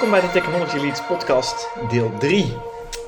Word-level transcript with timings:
Welkom 0.00 0.20
bij 0.20 0.28
de 0.32 0.40
Technology 0.40 0.76
Leads 0.76 1.06
podcast 1.06 1.68
deel 1.90 2.18
3. 2.18 2.52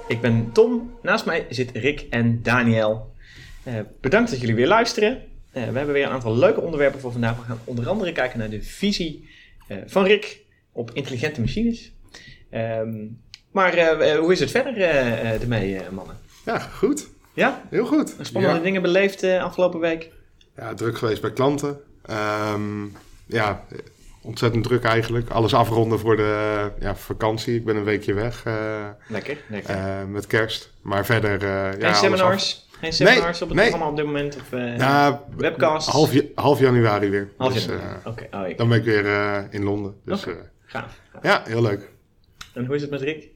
Ik 0.08 0.20
ben 0.20 0.52
Tom, 0.52 0.99
naast 1.02 1.26
mij 1.26 1.46
zit 1.49 1.70
Rick 1.70 2.07
en 2.10 2.42
Daniel. 2.42 3.15
Eh, 3.62 3.75
bedankt 4.00 4.30
dat 4.30 4.41
jullie 4.41 4.54
weer 4.54 4.67
luisteren. 4.67 5.23
Eh, 5.52 5.63
we 5.68 5.76
hebben 5.76 5.92
weer 5.92 6.05
een 6.05 6.10
aantal 6.13 6.36
leuke 6.36 6.60
onderwerpen 6.60 7.00
voor 7.00 7.13
vandaag. 7.13 7.36
We 7.36 7.42
gaan 7.42 7.58
onder 7.65 7.89
andere 7.89 8.12
kijken 8.12 8.39
naar 8.39 8.50
de 8.50 8.62
visie 8.62 9.29
eh, 9.68 9.77
van 9.86 10.05
Rick 10.05 10.41
op 10.73 10.91
intelligente 10.93 11.41
machines. 11.41 11.93
Ehm, 12.50 13.06
maar 13.50 13.96
hoe 14.16 14.32
is 14.32 14.40
het 14.40 14.50
verder 14.50 14.80
ermee, 14.80 15.80
mannen? 15.90 16.16
Ja, 16.45 16.59
goed. 16.59 17.09
Ja? 17.34 17.62
Heel 17.70 17.86
goed. 17.86 18.16
Spannende 18.20 18.56
Ja. 18.56 18.62
dingen 18.62 18.82
beleefd 18.82 19.24
afgelopen 19.24 19.80
week? 19.80 20.11
Ja, 20.56 20.74
druk 20.74 20.98
geweest 20.98 21.20
bij 21.20 21.32
klanten. 21.32 21.80
Ehm, 22.02 22.84
ja, 23.27 23.64
ontzettend 24.23 24.64
druk 24.64 24.84
eigenlijk. 24.84 25.30
Alles 25.30 25.55
afronden 25.55 25.98
voor 25.98 26.16
de 26.16 26.70
ja, 26.80 26.97
vakantie. 26.97 27.55
Ik 27.55 27.65
ben 27.65 27.77
een 27.77 27.84
weekje 27.84 28.15
weg 28.15 28.45
eh, 28.45 28.88
Lekker, 29.09 29.37
lekker. 29.48 29.74
eh, 29.74 30.05
met 30.09 30.27
kerst. 30.27 30.73
Maar 30.83 31.05
verder... 31.06 31.33
eh, 31.42 31.48
ja, 31.48 31.70
Geen 31.70 31.84
alles 31.84 31.98
seminars? 31.98 32.66
Geen 32.80 32.92
seminars 32.92 33.42
op 33.42 33.48
het 33.48 33.56
nee. 33.56 33.69
programma 33.69 33.91
op 33.91 33.97
dit 33.97 34.06
moment? 34.06 34.37
Of. 34.37 34.50
Ja, 34.78 35.23
webcasts? 35.37 35.91
half, 35.92 36.12
ja- 36.12 36.23
half 36.34 36.61
januari 36.61 37.09
weer. 37.09 37.28
Half 37.37 37.52
Dus, 37.52 37.64
januari. 37.64 37.98
Oké, 38.05 38.27
oh, 38.30 38.48
ik- 38.48 38.56
dan 38.59 38.69
ben 38.69 38.78
ik 38.78 38.84
weer 38.84 39.05
in 39.50 39.62
Londen. 39.62 39.95
Dus 40.05 40.25
gaaf. 40.66 41.00
ja, 41.23 41.42
heel 41.47 41.62
leuk. 41.62 41.91
En 42.55 42.66
hoe 42.66 42.75
is 42.75 42.83
het 42.83 42.91
met 42.91 43.00
Rick? 43.00 43.28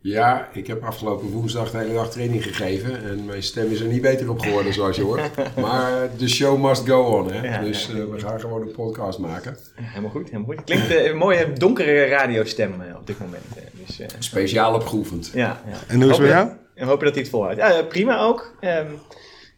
Ja, 0.00 0.48
ik 0.52 0.66
heb 0.66 0.82
afgelopen 0.84 1.30
woensdag 1.30 1.70
de 1.70 1.78
hele 1.78 1.92
dag 1.94 2.10
training 2.10 2.42
gegeven. 2.42 3.02
En 3.04 3.24
mijn 3.24 3.42
stem 3.42 3.70
is 3.70 3.80
er 3.80 3.86
niet 3.86 4.02
beter 4.02 4.30
op 4.30 4.40
geworden, 4.40 4.72
zoals 4.72 4.96
je 4.96 5.02
hoort. 5.02 5.30
Maar 5.56 6.08
de 6.18 6.28
show 6.28 6.62
must 6.64 6.88
go 6.88 7.02
on, 7.02 7.32
hè. 7.32 7.48
Ja, 7.48 7.60
dus 7.62 7.86
ja. 7.86 7.98
eh, 7.98 8.04
we 8.04 8.18
gaan 8.20 8.40
gewoon 8.40 8.62
een 8.62 8.72
podcast 8.72 9.18
maken. 9.18 9.56
Helemaal 9.74 10.10
goed, 10.10 10.24
helemaal 10.24 10.46
goed. 10.46 10.56
Het 10.56 10.64
klinkt 10.64 10.90
eh, 10.90 11.04
een 11.06 11.16
mooie 11.16 11.52
donkere 11.52 12.04
radiostem 12.06 12.80
eh, 12.80 12.96
op 12.96 13.06
dit 13.06 13.18
moment. 13.18 13.42
dus, 13.86 14.00
eh, 14.00 14.06
Speciaal 14.18 14.74
opgeoefend. 14.74 15.30
ja, 15.34 15.62
ja. 15.66 15.76
En 15.88 15.94
hoe 16.02 16.04
is 16.04 16.10
het 16.10 16.20
met 16.20 16.28
jou? 16.30 16.48
En 16.48 16.84
we 16.84 16.90
hopen 16.90 17.04
dat 17.04 17.14
hij 17.14 17.22
het 17.22 17.32
volhoudt. 17.32 17.56
Ja, 17.58 17.82
prima 17.82 18.18
ook. 18.20 18.54
Ehm, 18.60 18.86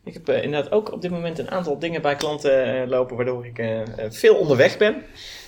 ik 0.05 0.13
heb 0.15 0.29
inderdaad 0.29 0.73
ook 0.73 0.93
op 0.93 1.03
dit 1.03 1.11
moment 1.11 1.39
een 1.39 1.51
aantal 1.51 1.79
dingen 1.79 2.03
bij 2.03 2.17
klanten 2.17 2.89
lopen 2.89 3.17
waardoor 3.17 3.47
ik 3.47 3.63
veel 4.11 4.35
onderweg 4.35 4.77
ben. 4.79 5.03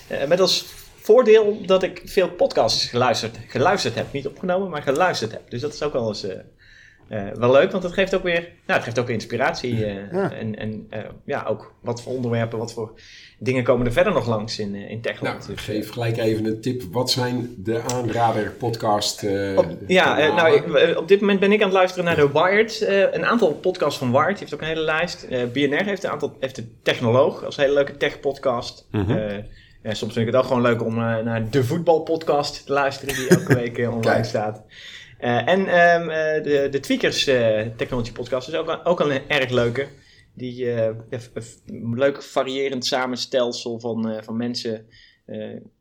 Eh, 0.07 0.27
met 0.27 0.39
als 0.39 0.65
voordeel 1.03 1.57
dat 1.65 1.83
ik 1.83 2.01
veel 2.05 2.29
podcasts 2.29 2.85
geluisterd, 2.85 3.37
geluisterd 3.47 3.95
heb. 3.95 4.05
Niet 4.11 4.27
opgenomen, 4.27 4.69
maar 4.69 4.81
geluisterd 4.81 5.31
heb. 5.31 5.49
Dus 5.49 5.61
dat 5.61 5.73
is 5.73 5.83
ook 5.83 5.93
wel 5.93 6.07
eens 6.07 6.23
eh, 6.27 6.37
eh, 7.07 7.33
wel 7.35 7.51
leuk, 7.51 7.71
want 7.71 7.83
het 7.83 7.93
geeft 7.93 8.15
ook 8.15 8.23
weer, 8.23 8.39
nou, 8.41 8.49
het 8.79 8.83
geeft 8.83 8.99
ook 8.99 9.05
weer 9.05 9.15
inspiratie. 9.15 9.85
eh, 9.85 10.11
Ja. 10.11 10.31
En, 10.31 10.55
en 10.59 10.87
eh, 10.89 10.99
ja, 11.25 11.45
ook 11.47 11.73
wat 11.81 12.01
voor 12.01 12.13
onderwerpen, 12.13 12.57
wat 12.59 12.73
voor 12.73 12.91
dingen 13.39 13.63
komen 13.63 13.85
er 13.85 13.91
verder 13.91 14.13
nog 14.13 14.27
langs 14.27 14.59
in, 14.59 14.75
in 14.75 15.01
Techland. 15.01 15.39
Nou, 15.39 15.53
Dus, 15.53 15.61
geef 15.65 15.89
gelijk 15.91 16.17
even 16.17 16.45
een 16.45 16.61
tip. 16.61 16.81
Wat 16.91 17.11
zijn 17.11 17.53
de 17.57 17.81
aanrader 17.93 18.51
podcast 18.51 19.23
eh, 19.23 19.57
Op, 19.57 19.65
ja, 19.87 20.33
nou, 20.35 20.55
ik- 20.55 20.97
op 20.97 21.07
dit 21.07 21.19
moment 21.19 21.39
ben 21.39 21.51
ik 21.51 21.59
aan 21.59 21.67
het 21.67 21.75
luisteren 21.77 22.05
naar 22.05 22.15
de 22.15 22.31
Wired. 22.31 22.81
eh, 22.81 22.99
een 22.99 23.25
aantal 23.25 23.53
podcasts 23.53 23.99
van 23.99 24.11
Wired. 24.11 24.27
Die 24.29 24.37
heeft 24.39 24.53
ook 24.53 24.61
een 24.61 24.67
hele 24.67 24.81
lijst. 24.81 25.23
Eh, 25.23 25.43
BNR 25.53 25.85
heeft 25.85 26.03
een 26.03 26.09
aantal, 26.09 26.37
heeft 26.39 26.55
de 26.55 26.65
Technoloog 26.83 27.43
als 27.45 27.57
een 27.57 27.63
hele 27.63 27.75
leuke 27.75 27.97
tech-podcast. 27.97 28.87
Mhm. 28.91 29.11
Eh, 29.11 29.37
ja, 29.83 29.93
soms 29.93 30.13
vind 30.13 30.27
ik 30.27 30.33
het 30.33 30.41
ook 30.41 30.47
gewoon 30.47 30.61
leuk 30.61 30.83
om 30.83 30.93
eh, 30.93 31.17
naar 31.17 31.49
de 31.49 31.63
voetbalpodcast 31.63 32.65
te 32.65 32.73
luisteren, 32.73 33.15
die 33.15 33.27
elke 33.27 33.55
week 33.61 33.77
eh, 33.77 33.95
online 33.95 34.23
staat. 34.23 34.63
Eh, 35.17 35.47
en 35.47 35.67
ehm, 35.67 36.09
eh, 36.09 36.43
de, 36.43 36.67
de 36.71 36.79
Tweakers 36.79 37.23
Technology 37.77 38.11
Podcast 38.11 38.47
is 38.47 38.55
ook, 38.55 38.79
ook 38.83 38.99
een 38.99 39.29
erg 39.29 39.49
leuke. 39.49 39.87
Die 40.33 40.67
leuk 41.93 42.23
variërend 42.23 42.85
samenstelsel 42.85 43.79
van, 43.79 44.19
van 44.23 44.37
mensen 44.37 44.85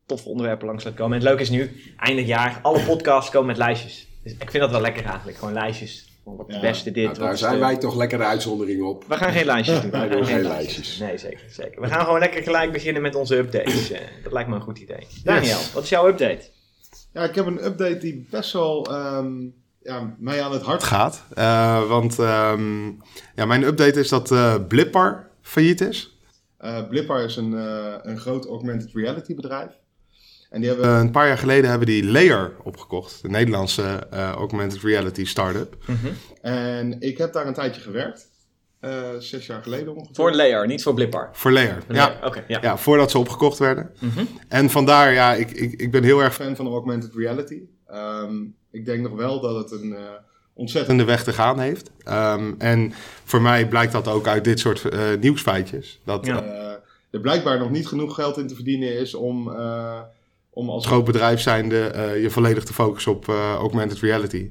toffe 0.07 0.29
onderwerpen 0.29 0.67
langs 0.67 0.85
laat 0.85 0.95
komen. 0.95 1.13
En 1.13 1.19
het 1.19 1.29
leuke 1.29 1.43
is 1.43 1.51
nu, 1.51 1.71
eindig 1.97 2.27
jaar, 2.27 2.59
alle 2.63 2.85
podcasts 2.85 3.31
komen 3.31 3.47
met 3.47 3.57
lijstjes. 3.57 4.07
Dus 4.23 4.33
ik 4.33 4.51
vind 4.51 4.63
dat 4.63 4.71
wel 4.71 4.81
lekker 4.81 5.05
eigenlijk, 5.05 5.39
gewoon 5.39 5.55
lijstjes. 5.55 6.12
Wat 6.25 6.47
het 6.47 6.57
Ja, 6.57 6.61
beste 6.61 6.91
dit, 6.91 7.05
Nou, 7.05 7.19
daar 7.19 7.39
zijn 7.39 7.53
de- 7.55 7.59
wij 7.59 7.77
toch 7.77 7.97
lekker 7.97 8.19
de 8.19 8.25
uitzondering 8.25 8.83
op. 8.83 9.05
We 9.09 9.17
gaan 9.17 9.33
geen 9.33 9.45
lijstjes 9.45 9.81
doen. 9.81 9.91
Wij 10.01 10.09
doen 10.09 10.25
geen 10.27 10.43
lijstjes. 10.43 10.99
Nee, 10.99 11.19
zeker, 11.19 11.45
zeker. 11.51 11.81
We 11.81 11.89
gaan 11.89 12.05
gewoon 12.05 12.19
lekker 12.19 12.43
gelijk 12.43 12.73
beginnen 12.73 13.03
met 13.03 13.15
onze 13.15 13.37
updates. 13.37 13.91
Eh, 13.91 14.01
dat 14.23 14.33
lijkt 14.33 14.49
me 14.49 14.55
een 14.55 14.61
goed 14.63 14.79
idee. 14.79 15.07
Daniel, 15.25 15.59
wat 15.75 15.83
is 15.83 15.89
jouw 15.89 16.09
update? 16.09 16.41
Ja, 17.13 17.23
ik 17.23 17.35
heb 17.35 17.47
een 17.47 17.65
update 17.65 17.99
die 17.99 18.27
best 18.31 18.53
wel 18.53 18.87
ehm, 18.91 19.33
ja, 19.83 20.15
mij 20.19 20.43
aan 20.43 20.53
het 20.53 20.63
hart 20.63 20.83
gaat. 20.83 21.25
Eh, 21.35 21.89
want 21.89 22.19
ehm, 22.19 22.87
ja, 23.35 23.45
mijn 23.47 23.63
update 23.63 24.01
is 24.01 24.09
dat 24.09 24.31
eh 24.31 24.55
Blippar 24.69 25.29
failliet 25.43 25.81
is. 25.81 26.17
Uh, 26.65 26.89
Blippar 26.89 27.25
is 27.25 27.37
een, 27.37 27.55
eh, 27.59 27.95
een 28.03 28.19
groot 28.19 28.47
augmented 28.47 28.91
reality 28.95 29.35
bedrijf. 29.35 29.71
En 30.53 30.61
die 30.61 30.69
hebben 30.71 30.89
Eh, 30.89 30.99
een 30.99 31.11
paar 31.11 31.27
jaar 31.27 31.39
geleden 31.39 31.71
hebben 31.71 31.87
die 31.89 32.05
Layer 32.05 32.53
opgekocht. 32.63 33.23
De 33.23 33.29
Nederlandse 33.29 33.83
eh, 34.11 34.31
augmented 34.31 34.83
reality 34.83 35.25
start-up. 35.25 35.77
En 36.41 37.01
ik 37.01 37.19
heb 37.19 37.33
daar 37.33 37.47
een 37.47 37.55
tijdje 37.55 37.81
gewerkt. 37.81 38.31
eh, 38.81 39.01
zes 39.19 39.47
jaar 39.47 39.63
geleden 39.63 39.95
ongeveer. 39.95 40.15
Voor 40.15 40.33
Layer, 40.35 40.67
niet 40.67 40.83
voor 40.83 40.95
Blippar. 40.95 41.29
Voor 41.33 41.53
Layer. 41.53 41.79
Ja. 41.89 41.95
Layer, 42.07 42.27
Oké, 42.27 42.45
ja. 42.49 42.59
ja, 42.63 42.77
voordat 42.79 43.11
ze 43.11 43.19
opgekocht 43.19 43.59
werden. 43.59 43.91
Mhm. 44.01 44.25
En 44.49 44.71
vandaar, 44.71 45.13
ja, 45.13 45.35
ik, 45.35 45.51
ik, 45.51 45.81
ik 45.81 45.91
ben 45.91 46.03
heel 46.03 46.23
erg 46.23 46.35
fan 46.35 46.57
van 46.57 46.67
augmented 46.67 47.15
reality. 47.15 47.61
Ehm, 47.87 48.35
ik 48.71 48.85
denk 48.87 49.03
nog 49.03 49.13
wel 49.13 49.41
dat 49.41 49.57
het 49.71 49.81
een 49.81 49.93
eh, 49.95 50.03
ontzettend... 50.55 50.99
de 50.99 51.05
weg 51.05 51.25
te 51.25 51.33
gaan 51.33 51.59
heeft. 51.61 51.91
Ehm, 52.05 52.53
en 52.59 52.93
voor 53.25 53.43
mij 53.43 53.69
blijkt 53.69 53.93
dat 53.93 54.09
ook 54.09 54.27
uit 54.27 54.45
dit 54.45 54.59
soort 54.61 54.85
eh, 54.89 55.01
nieuwsfeitjes. 55.21 56.01
Dat 56.05 56.27
Ja. 56.27 56.45
er 57.11 57.21
blijkbaar 57.21 57.59
nog 57.59 57.71
niet 57.71 57.87
genoeg 57.89 58.15
geld 58.15 58.37
in 58.39 58.47
te 58.49 58.55
verdienen 58.55 58.99
is 58.99 59.15
om, 59.15 59.51
eh, 59.53 60.01
om 60.55 60.71
als 60.71 60.87
groot 60.87 61.05
bedrijf 61.05 61.41
zijnde 61.41 61.81
eh, 61.87 62.23
je 62.23 62.31
volledig 62.31 62.65
te 62.65 62.73
focussen 62.73 63.13
op 63.13 63.29
eh, 63.29 63.53
augmented 63.55 63.99
reality. 63.99 64.51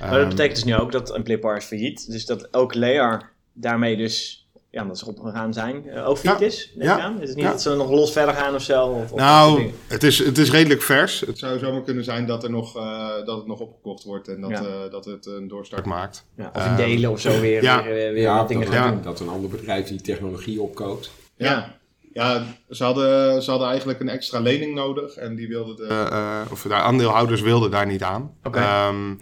Maar 0.00 0.10
dat 0.10 0.18
Ehm, 0.18 0.28
betekent 0.28 0.54
dus 0.54 0.64
nu 0.64 0.74
ook 0.74 0.92
dat 0.92 1.14
een 1.14 1.22
Blippar 1.22 1.56
is 1.56 1.64
failliet. 1.64 2.10
Dus 2.10 2.26
dat 2.26 2.54
ook 2.54 2.74
Layer 2.74 3.30
daarmee 3.52 3.96
dus, 3.96 4.46
ja, 4.70 4.82
omdat 4.82 4.98
ze 4.98 5.06
opgegaan 5.06 5.52
zijn, 5.52 5.88
eh, 5.88 6.08
ook 6.08 6.18
failliet 6.18 6.40
Ja. 6.40 6.46
is. 6.46 6.72
Neem 6.74 6.86
Ja. 6.88 7.00
aan. 7.00 7.14
Het 7.20 7.28
is 7.28 7.34
niet 7.34 7.44
Ja. 7.44 7.50
dat 7.50 7.62
ze 7.62 7.74
nog 7.74 7.90
los 7.90 8.12
verder 8.12 8.34
gaan 8.34 8.54
of 8.54 8.62
zo. 8.62 8.84
Of, 8.86 9.14
nou, 9.14 9.70
het 9.86 10.02
is, 10.02 10.18
het 10.18 10.38
is 10.38 10.50
redelijk 10.50 10.82
vers. 10.82 11.20
Het 11.20 11.38
zou 11.38 11.58
zomaar 11.58 11.82
kunnen 11.82 12.04
zijn 12.04 12.26
dat, 12.26 12.44
er 12.44 12.50
nog, 12.50 12.76
eh, 12.76 13.08
dat 13.24 13.36
het 13.36 13.46
nog 13.46 13.60
opgekocht 13.60 14.04
wordt 14.04 14.28
en 14.28 14.40
dat, 14.40 14.50
Ja. 14.50 14.56
eh, 14.64 14.90
dat 14.90 15.04
het 15.04 15.26
een 15.26 15.48
doorstart 15.48 15.84
maakt. 15.86 16.24
Ja, 16.36 16.50
of 16.54 16.66
in 16.66 16.76
delen 16.76 17.10
of 17.10 17.20
zo 17.20 17.40
weer, 17.40 17.62
ja. 17.62 17.82
weer, 17.84 17.94
weer, 17.94 18.12
weer 18.12 18.22
Ja, 18.22 18.36
wat 18.36 18.48
dingen 18.48 18.66
dat, 18.66 18.74
gaan 18.74 18.94
doen. 18.94 19.02
dat 19.02 19.20
een 19.20 19.28
ander 19.28 19.50
bedrijf 19.50 19.86
die 19.86 20.00
technologie 20.00 20.60
opkoopt. 20.62 21.10
Ja, 21.36 21.78
ja 22.12 22.44
ze, 22.70 22.84
hadden, 22.84 23.42
ze 23.42 23.50
hadden 23.50 23.68
eigenlijk 23.68 24.00
een 24.00 24.08
extra 24.08 24.40
lening 24.40 24.74
nodig 24.74 25.14
en 25.14 25.34
die 25.36 25.48
wilden 25.48 25.76
de... 25.76 25.84
Eh, 25.86 26.06
eh, 26.06 26.52
of 26.52 26.62
de 26.62 26.74
aandeelhouders 26.74 27.40
wilden 27.40 27.70
daar 27.70 27.86
niet 27.86 28.02
aan. 28.02 28.34
Ehm, 28.52 29.14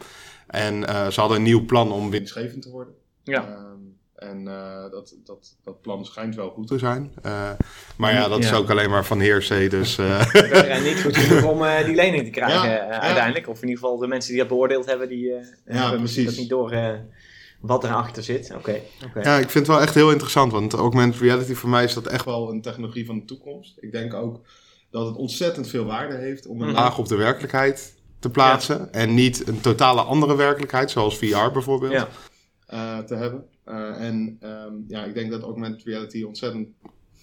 en 0.46 0.86
eh, 0.86 1.06
ze 1.08 1.20
hadden 1.20 1.36
een 1.38 1.42
nieuw 1.44 1.64
plan 1.64 1.92
om 1.92 1.98
winst 2.10 2.12
winstgevend 2.34 2.62
te 2.62 2.70
worden. 2.70 2.94
Ja. 3.24 3.42
Ehm, 3.46 3.66
en 4.14 4.48
eh, 4.48 4.90
dat, 4.90 5.14
dat, 5.24 5.56
dat 5.64 5.80
plan 5.80 6.04
schijnt 6.04 6.34
wel 6.34 6.50
goed. 6.50 6.66
te 6.66 6.78
zijn. 6.78 7.12
Eh, 7.22 7.50
maar 7.96 8.12
ja, 8.12 8.28
dat 8.28 8.38
is 8.38 8.48
Ja. 8.50 8.56
ook 8.56 8.70
alleen 8.70 8.90
maar 8.90 9.04
van 9.04 9.20
heersee. 9.20 9.68
Dus 9.68 9.98
eh, 9.98 10.34
En 10.76 10.82
niet 10.82 11.00
goed 11.02 11.16
genoeg 11.16 11.44
om 11.44 11.64
eh, 11.64 11.84
die 11.84 11.94
lening 11.94 12.24
te 12.24 12.30
krijgen 12.30 12.68
Ja, 12.70 12.74
ja. 12.74 13.00
uiteindelijk. 13.00 13.48
Of 13.48 13.62
in 13.62 13.68
ieder 13.68 13.82
geval 13.82 13.98
de 13.98 14.06
mensen 14.06 14.30
die 14.30 14.38
dat 14.40 14.48
beoordeeld 14.48 14.86
hebben, 14.86 15.08
die 15.08 15.32
eh, 15.32 15.40
hebben 15.64 16.00
misschien 16.00 16.24
precies. 16.24 16.24
dat 16.24 16.36
niet 16.36 16.48
door 16.48 16.70
eh, 16.72 16.92
wat 17.60 17.84
erachter 17.84 18.22
zit. 18.22 18.52
Oké, 18.54 18.80
ja, 19.22 19.36
ik 19.36 19.50
vind 19.50 19.66
het 19.66 19.76
wel 19.76 19.80
echt 19.80 19.94
heel 19.94 20.10
interessant. 20.10 20.52
Want 20.52 20.72
augmented 20.72 21.20
reality 21.20 21.54
voor 21.54 21.68
mij 21.70 21.84
is 21.84 21.94
dat 21.94 22.06
echt 22.06 22.24
wel 22.24 22.50
een 22.50 22.62
technologie 22.62 23.06
van 23.06 23.18
de 23.18 23.24
toekomst. 23.24 23.76
Ik 23.80 23.92
denk 23.92 24.14
ook 24.14 24.40
dat 24.90 25.06
het 25.06 25.16
ontzettend 25.16 25.68
veel 25.68 25.84
waarde 25.84 26.16
heeft 26.16 26.46
om 26.46 26.60
een 26.60 26.66
Mhm. 26.68 26.76
laag 26.76 26.98
op 26.98 27.08
de 27.08 27.16
werkelijkheid 27.16 27.94
te 28.18 28.30
plaatsen. 28.30 28.92
En 28.92 29.14
niet 29.14 29.48
een 29.48 29.60
totale 29.60 30.00
andere 30.00 30.36
werkelijkheid, 30.36 30.90
zoals 30.90 31.18
VR 31.18 31.50
bijvoorbeeld. 31.52 31.92
Ja. 31.92 32.08
eh, 32.66 32.98
te 32.98 33.14
hebben. 33.14 33.44
Eh, 33.64 34.00
en 34.06 34.36
ehm, 34.40 34.72
ja, 34.88 35.04
ik 35.04 35.14
denk 35.14 35.30
dat 35.30 35.42
augmented 35.42 35.82
reality 35.86 36.22
ontzettend 36.22 36.68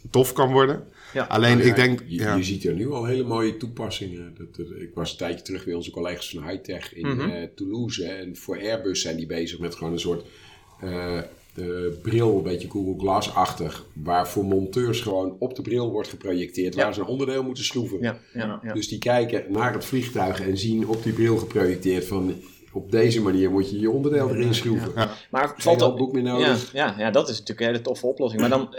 Tof 0.10 0.34
kan 0.34 0.52
worden. 0.52 0.84
Ja. 1.14 1.24
Alleen 1.24 1.58
Nou 1.58 1.70
ik 1.70 1.76
denk... 1.76 2.04
Je, 2.08 2.20
ja. 2.20 2.36
je 2.36 2.44
ziet 2.44 2.66
er 2.66 2.74
nu 2.74 2.92
al 2.92 3.06
hele 3.06 3.24
mooie 3.24 3.58
toepassingen. 3.58 4.36
Dat, 4.38 4.56
dat- 4.56 4.80
ik 4.82 4.92
was 4.94 5.12
een 5.12 5.18
tijdje 5.18 5.42
terug 5.46 5.66
bij 5.66 5.74
onze 5.74 5.92
collega's 5.92 6.30
van 6.30 6.48
Hightech 6.50 6.94
in 6.96 7.08
Mhm. 7.08 7.30
eh, 7.30 7.48
Toulouse. 7.56 8.06
En 8.06 8.36
voor 8.36 8.58
Airbus 8.60 9.02
zijn 9.02 9.18
die 9.18 9.26
bezig 9.26 9.60
met 9.60 9.76
gewoon 9.76 9.94
een 9.94 10.00
soort 10.00 10.26
eh, 10.82 11.18
eh, 11.18 11.24
bril, 12.02 12.38
een 12.38 12.44
beetje 12.44 12.70
Google 12.70 13.00
Glass-achtig. 13.00 13.86
Waar 13.94 14.28
voor 14.30 14.44
monteurs 14.46 15.02
gewoon 15.02 15.36
op 15.40 15.56
de 15.56 15.62
bril 15.62 15.92
wordt 15.92 16.08
geprojecteerd. 16.10 16.76
Ja. 16.76 16.84
Waar 16.84 16.94
ze 16.94 17.00
een 17.00 17.06
onderdeel 17.08 17.44
moeten 17.44 17.64
schroeven. 17.64 17.98
Ja, 18.02 18.20
ja, 18.34 18.60
ja. 18.64 18.74
Dus 18.74 18.88
die 18.88 19.00
kijken 19.00 19.44
naar 19.50 19.74
het 19.74 19.86
vliegtuig 19.86 20.42
en 20.42 20.58
zien 20.58 20.88
op 20.88 21.04
die 21.04 21.14
bril 21.14 21.38
geprojecteerd 21.38 22.06
van... 22.06 22.34
Op 22.72 22.92
deze 22.92 23.22
manier 23.22 23.52
moet 23.52 23.70
je 23.70 23.80
je 23.80 23.90
onderdeel 23.90 24.30
erin 24.30 24.54
schroeven. 24.54 24.92
Maar 25.32 25.48
Geen 25.48 25.54
valt 25.58 25.82
handboek 25.82 26.14
meer 26.14 26.24
ja, 26.24 26.32
nodig. 26.32 26.72
ja, 26.74 26.96
ja, 26.98 27.12
dat 27.12 27.30
is 27.30 27.34
natuurlijk 27.40 27.60
een 27.60 27.66
hele 27.74 27.82
toffe 27.82 28.06
oplossing. 28.08 28.42
Maar 28.42 28.50
dan, 28.50 28.76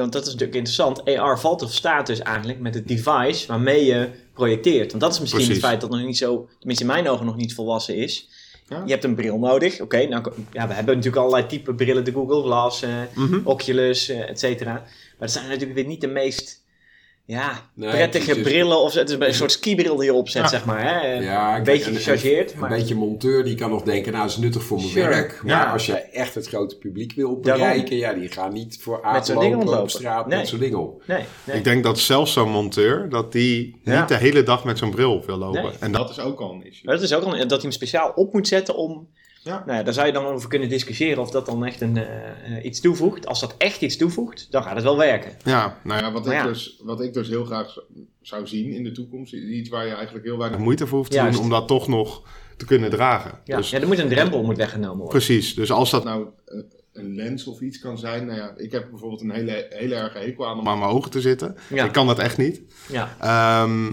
want 0.00 0.12
dat 0.12 0.22
is 0.26 0.32
natuurlijk 0.32 0.56
interessant. 0.56 1.04
AR 1.04 1.40
valt 1.40 1.62
of 1.62 1.72
staat 1.72 2.06
dus 2.06 2.20
eigenlijk 2.20 2.58
met 2.60 2.74
het 2.74 2.88
device 2.88 3.46
waarmee 3.46 3.84
je 3.84 4.08
projecteert. 4.34 4.90
Want 4.90 5.02
dat 5.02 5.12
is 5.12 5.20
misschien 5.20 5.40
Precies. 5.44 5.62
het 5.62 5.66
feit 5.70 5.80
dat 5.80 5.90
het 5.90 5.98
nog 5.98 6.08
niet 6.08 6.18
zo, 6.18 6.48
tenminste 6.58 6.84
in 6.84 6.90
mijn 6.90 7.08
ogen 7.08 7.26
nog 7.26 7.36
niet 7.36 7.54
volwassen 7.54 7.96
is. 7.96 8.28
Ja. 8.68 8.82
Je 8.84 8.90
hebt 8.90 9.04
een 9.04 9.14
bril 9.14 9.38
nodig. 9.38 9.80
Oké, 9.80 10.06
nou, 10.06 10.32
ja, 10.52 10.68
we 10.68 10.74
hebben 10.74 10.94
natuurlijk 10.94 11.22
allerlei 11.22 11.46
type 11.46 11.74
brillen. 11.74 12.04
De 12.04 12.12
Google 12.12 12.42
Glass, 12.42 12.82
eh, 12.82 12.90
Mhm. 13.14 13.40
Oculus, 13.44 14.08
eh, 14.08 14.28
et 14.30 14.38
cetera. 14.38 14.72
Maar 14.72 14.86
dat 15.18 15.30
zijn 15.30 15.44
natuurlijk 15.44 15.74
weer 15.74 15.86
niet 15.86 16.00
de 16.00 16.06
meest 16.06 16.64
ja, 17.26 17.70
Nee, 17.74 17.90
prettige 17.90 18.28
het 18.28 18.36
is- 18.38 18.42
brillen 18.44 18.80
of 18.80 18.92
zo. 18.92 18.98
Het 18.98 19.10
is 19.10 19.16
een 19.18 19.34
soort 19.42 19.52
skibril 19.52 19.96
die 19.96 20.04
je 20.04 20.12
opzet, 20.14 20.42
Ja. 20.42 20.48
zeg 20.48 20.64
maar. 20.64 20.82
Hè? 20.82 21.12
Ja, 21.12 21.48
een 21.48 21.52
kijk, 21.62 21.64
beetje 21.64 21.94
gechargeerd. 21.94 22.52
Een 22.52 22.58
Maar 22.58 22.68
beetje 22.68 22.94
monteur 22.94 23.44
die 23.44 23.54
kan 23.54 23.70
nog 23.70 23.82
denken, 23.82 24.12
nou, 24.12 24.24
dat 24.24 24.32
is 24.36 24.42
nuttig 24.42 24.62
voor 24.62 24.76
mijn 24.76 24.88
Sure. 24.88 25.08
werk. 25.08 25.40
Maar 25.42 25.52
Ja. 25.52 25.72
als 25.72 25.86
je 25.86 25.92
echt 25.92 26.34
het 26.34 26.48
grote 26.48 26.78
publiek 26.78 27.12
wil 27.12 27.40
Daarom. 27.40 27.62
bereiken, 27.62 27.96
ja, 27.96 28.12
die 28.12 28.28
gaan 28.28 28.52
niet 28.52 28.78
voor 28.80 29.00
Met 29.12 29.26
zo'n 29.26 29.34
aap 29.36 29.42
ding 29.42 29.54
lopen 29.64 29.80
op 29.80 29.90
straat 29.90 30.26
Nee. 30.26 30.38
met 30.38 30.48
zo'n 30.48 30.58
ding 30.58 30.74
op. 30.74 31.02
nee, 31.06 31.24
nee. 31.44 31.56
Ik 31.56 31.64
denk 31.64 31.84
dat 31.84 31.98
zelfs 31.98 32.32
zo'n 32.32 32.50
monteur, 32.50 33.08
dat 33.08 33.32
die 33.32 33.80
Ja. 33.82 33.98
niet 33.98 34.08
de 34.08 34.16
hele 34.16 34.42
dag 34.42 34.64
met 34.64 34.78
zo'n 34.78 34.90
bril 34.90 35.12
op 35.14 35.26
wil 35.26 35.36
lopen. 35.36 35.62
Nee. 35.62 35.72
En 35.80 35.92
dat, 35.92 36.00
Dat 36.08 36.10
is 36.18 36.24
ook 36.24 36.40
al 36.40 36.50
een 36.52 36.66
issue. 36.66 36.80
Maar 36.84 36.94
dat 36.94 37.04
is 37.04 37.14
ook 37.14 37.22
al, 37.22 37.30
dat 37.30 37.50
hij 37.50 37.58
hem 37.60 37.70
speciaal 37.70 38.12
op 38.14 38.32
moet 38.32 38.48
zetten 38.48 38.76
om... 38.76 39.08
Ja. 39.46 39.62
Nou 39.66 39.78
ja, 39.78 39.82
daar 39.84 39.94
zou 39.94 40.06
je 40.06 40.12
dan 40.12 40.24
over 40.24 40.48
kunnen 40.48 40.68
discussiëren 40.68 41.22
of 41.22 41.30
dat 41.30 41.46
dan 41.46 41.64
echt 41.64 41.80
een, 41.80 41.96
eh, 41.96 42.56
eh, 42.56 42.64
iets 42.64 42.80
toevoegt. 42.80 43.26
Als 43.26 43.40
dat 43.40 43.54
echt 43.58 43.80
iets 43.80 43.96
toevoegt, 43.96 44.46
dan 44.50 44.62
gaat 44.62 44.74
het 44.74 44.84
wel 44.84 44.96
werken. 44.96 45.32
ja, 45.44 45.78
nou 45.84 46.00
ja, 46.02 46.12
wat, 46.12 46.24
Maar 46.24 46.34
ik 46.34 46.40
ja. 46.40 46.46
Dus, 46.46 46.80
wat 46.82 47.00
ik 47.00 47.12
dus 47.14 47.28
heel 47.28 47.44
graag 47.44 47.76
zou 48.22 48.46
zien 48.46 48.70
in 48.70 48.84
de 48.84 48.92
toekomst, 48.92 49.34
is 49.34 49.42
iets 49.42 49.68
waar 49.68 49.86
je 49.86 49.94
eigenlijk 49.94 50.24
heel 50.24 50.38
weinig... 50.38 50.60
moeite 50.60 50.86
voor 50.86 50.98
hoeft 50.98 51.10
te 51.10 51.16
Juist. 51.16 51.34
doen 51.34 51.42
om 51.44 51.50
dat 51.50 51.68
toch 51.68 51.88
nog 51.88 52.22
te 52.56 52.64
kunnen 52.64 52.90
dragen. 52.90 53.40
Ja, 53.44 53.56
Dus 53.56 53.70
ja 53.70 53.80
er 53.80 53.86
moet 53.86 53.98
een 53.98 54.08
drempel 54.08 54.42
moet 54.42 54.56
weggenomen 54.56 54.96
worden. 54.96 55.16
precies, 55.18 55.54
dus 55.54 55.70
als 55.72 55.90
dat 55.90 56.04
nou 56.04 56.26
een 56.92 57.14
lens 57.14 57.46
of 57.46 57.60
iets 57.60 57.78
kan 57.78 57.98
zijn. 57.98 58.26
Nou 58.26 58.38
ja, 58.38 58.52
ik 58.56 58.72
heb 58.72 58.90
bijvoorbeeld 58.90 59.20
een 59.20 59.30
hele, 59.30 59.66
hele 59.70 59.94
erge 59.94 60.18
hekel 60.18 60.46
aan 60.46 60.58
om 60.58 60.68
aan 60.68 60.78
mijn 60.78 60.90
ogen 60.90 61.10
te 61.10 61.20
zitten, 61.20 61.56
Ja. 61.68 61.84
ik 61.84 61.92
kan 61.92 62.06
dat 62.06 62.18
echt 62.18 62.36
niet. 62.38 62.60
Ja, 62.88 63.16
Ehm, 63.20 63.92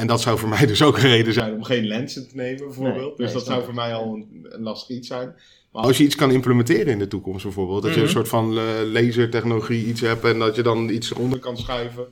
en 0.00 0.06
dat 0.06 0.20
zou 0.20 0.38
voor 0.38 0.48
mij 0.48 0.66
dus 0.66 0.82
ook 0.82 0.96
een 0.96 1.02
reden 1.02 1.32
zijn. 1.32 1.54
om 1.54 1.64
geen 1.64 1.86
lenzen 1.86 2.28
te 2.28 2.36
nemen 2.36 2.64
bijvoorbeeld. 2.64 2.96
Nee, 2.96 3.16
dus 3.16 3.26
nee, 3.26 3.34
dat 3.34 3.44
zou 3.46 3.64
voor 3.64 3.74
mij 3.74 3.94
al 3.94 4.14
een, 4.14 4.46
een 4.48 4.62
lastig 4.62 4.96
iets 4.96 5.08
zijn. 5.08 5.34
Maar 5.72 5.82
Als 5.82 5.98
je 5.98 6.04
iets 6.04 6.14
kan 6.16 6.30
implementeren 6.30 6.86
in 6.86 6.98
de 6.98 7.08
toekomst 7.08 7.42
bijvoorbeeld, 7.44 7.82
dat 7.82 7.90
je 7.90 7.96
Mhm. 7.96 8.06
een 8.06 8.12
soort 8.12 8.28
van 8.28 8.58
eh, 8.58 8.64
lasertechnologie 8.92 9.86
iets 9.86 10.00
hebt 10.00 10.24
en 10.24 10.38
dat 10.38 10.56
je 10.56 10.62
dan 10.62 10.88
iets 10.88 11.12
onder 11.12 11.38
kan 11.38 11.56
schuiven. 11.56 12.04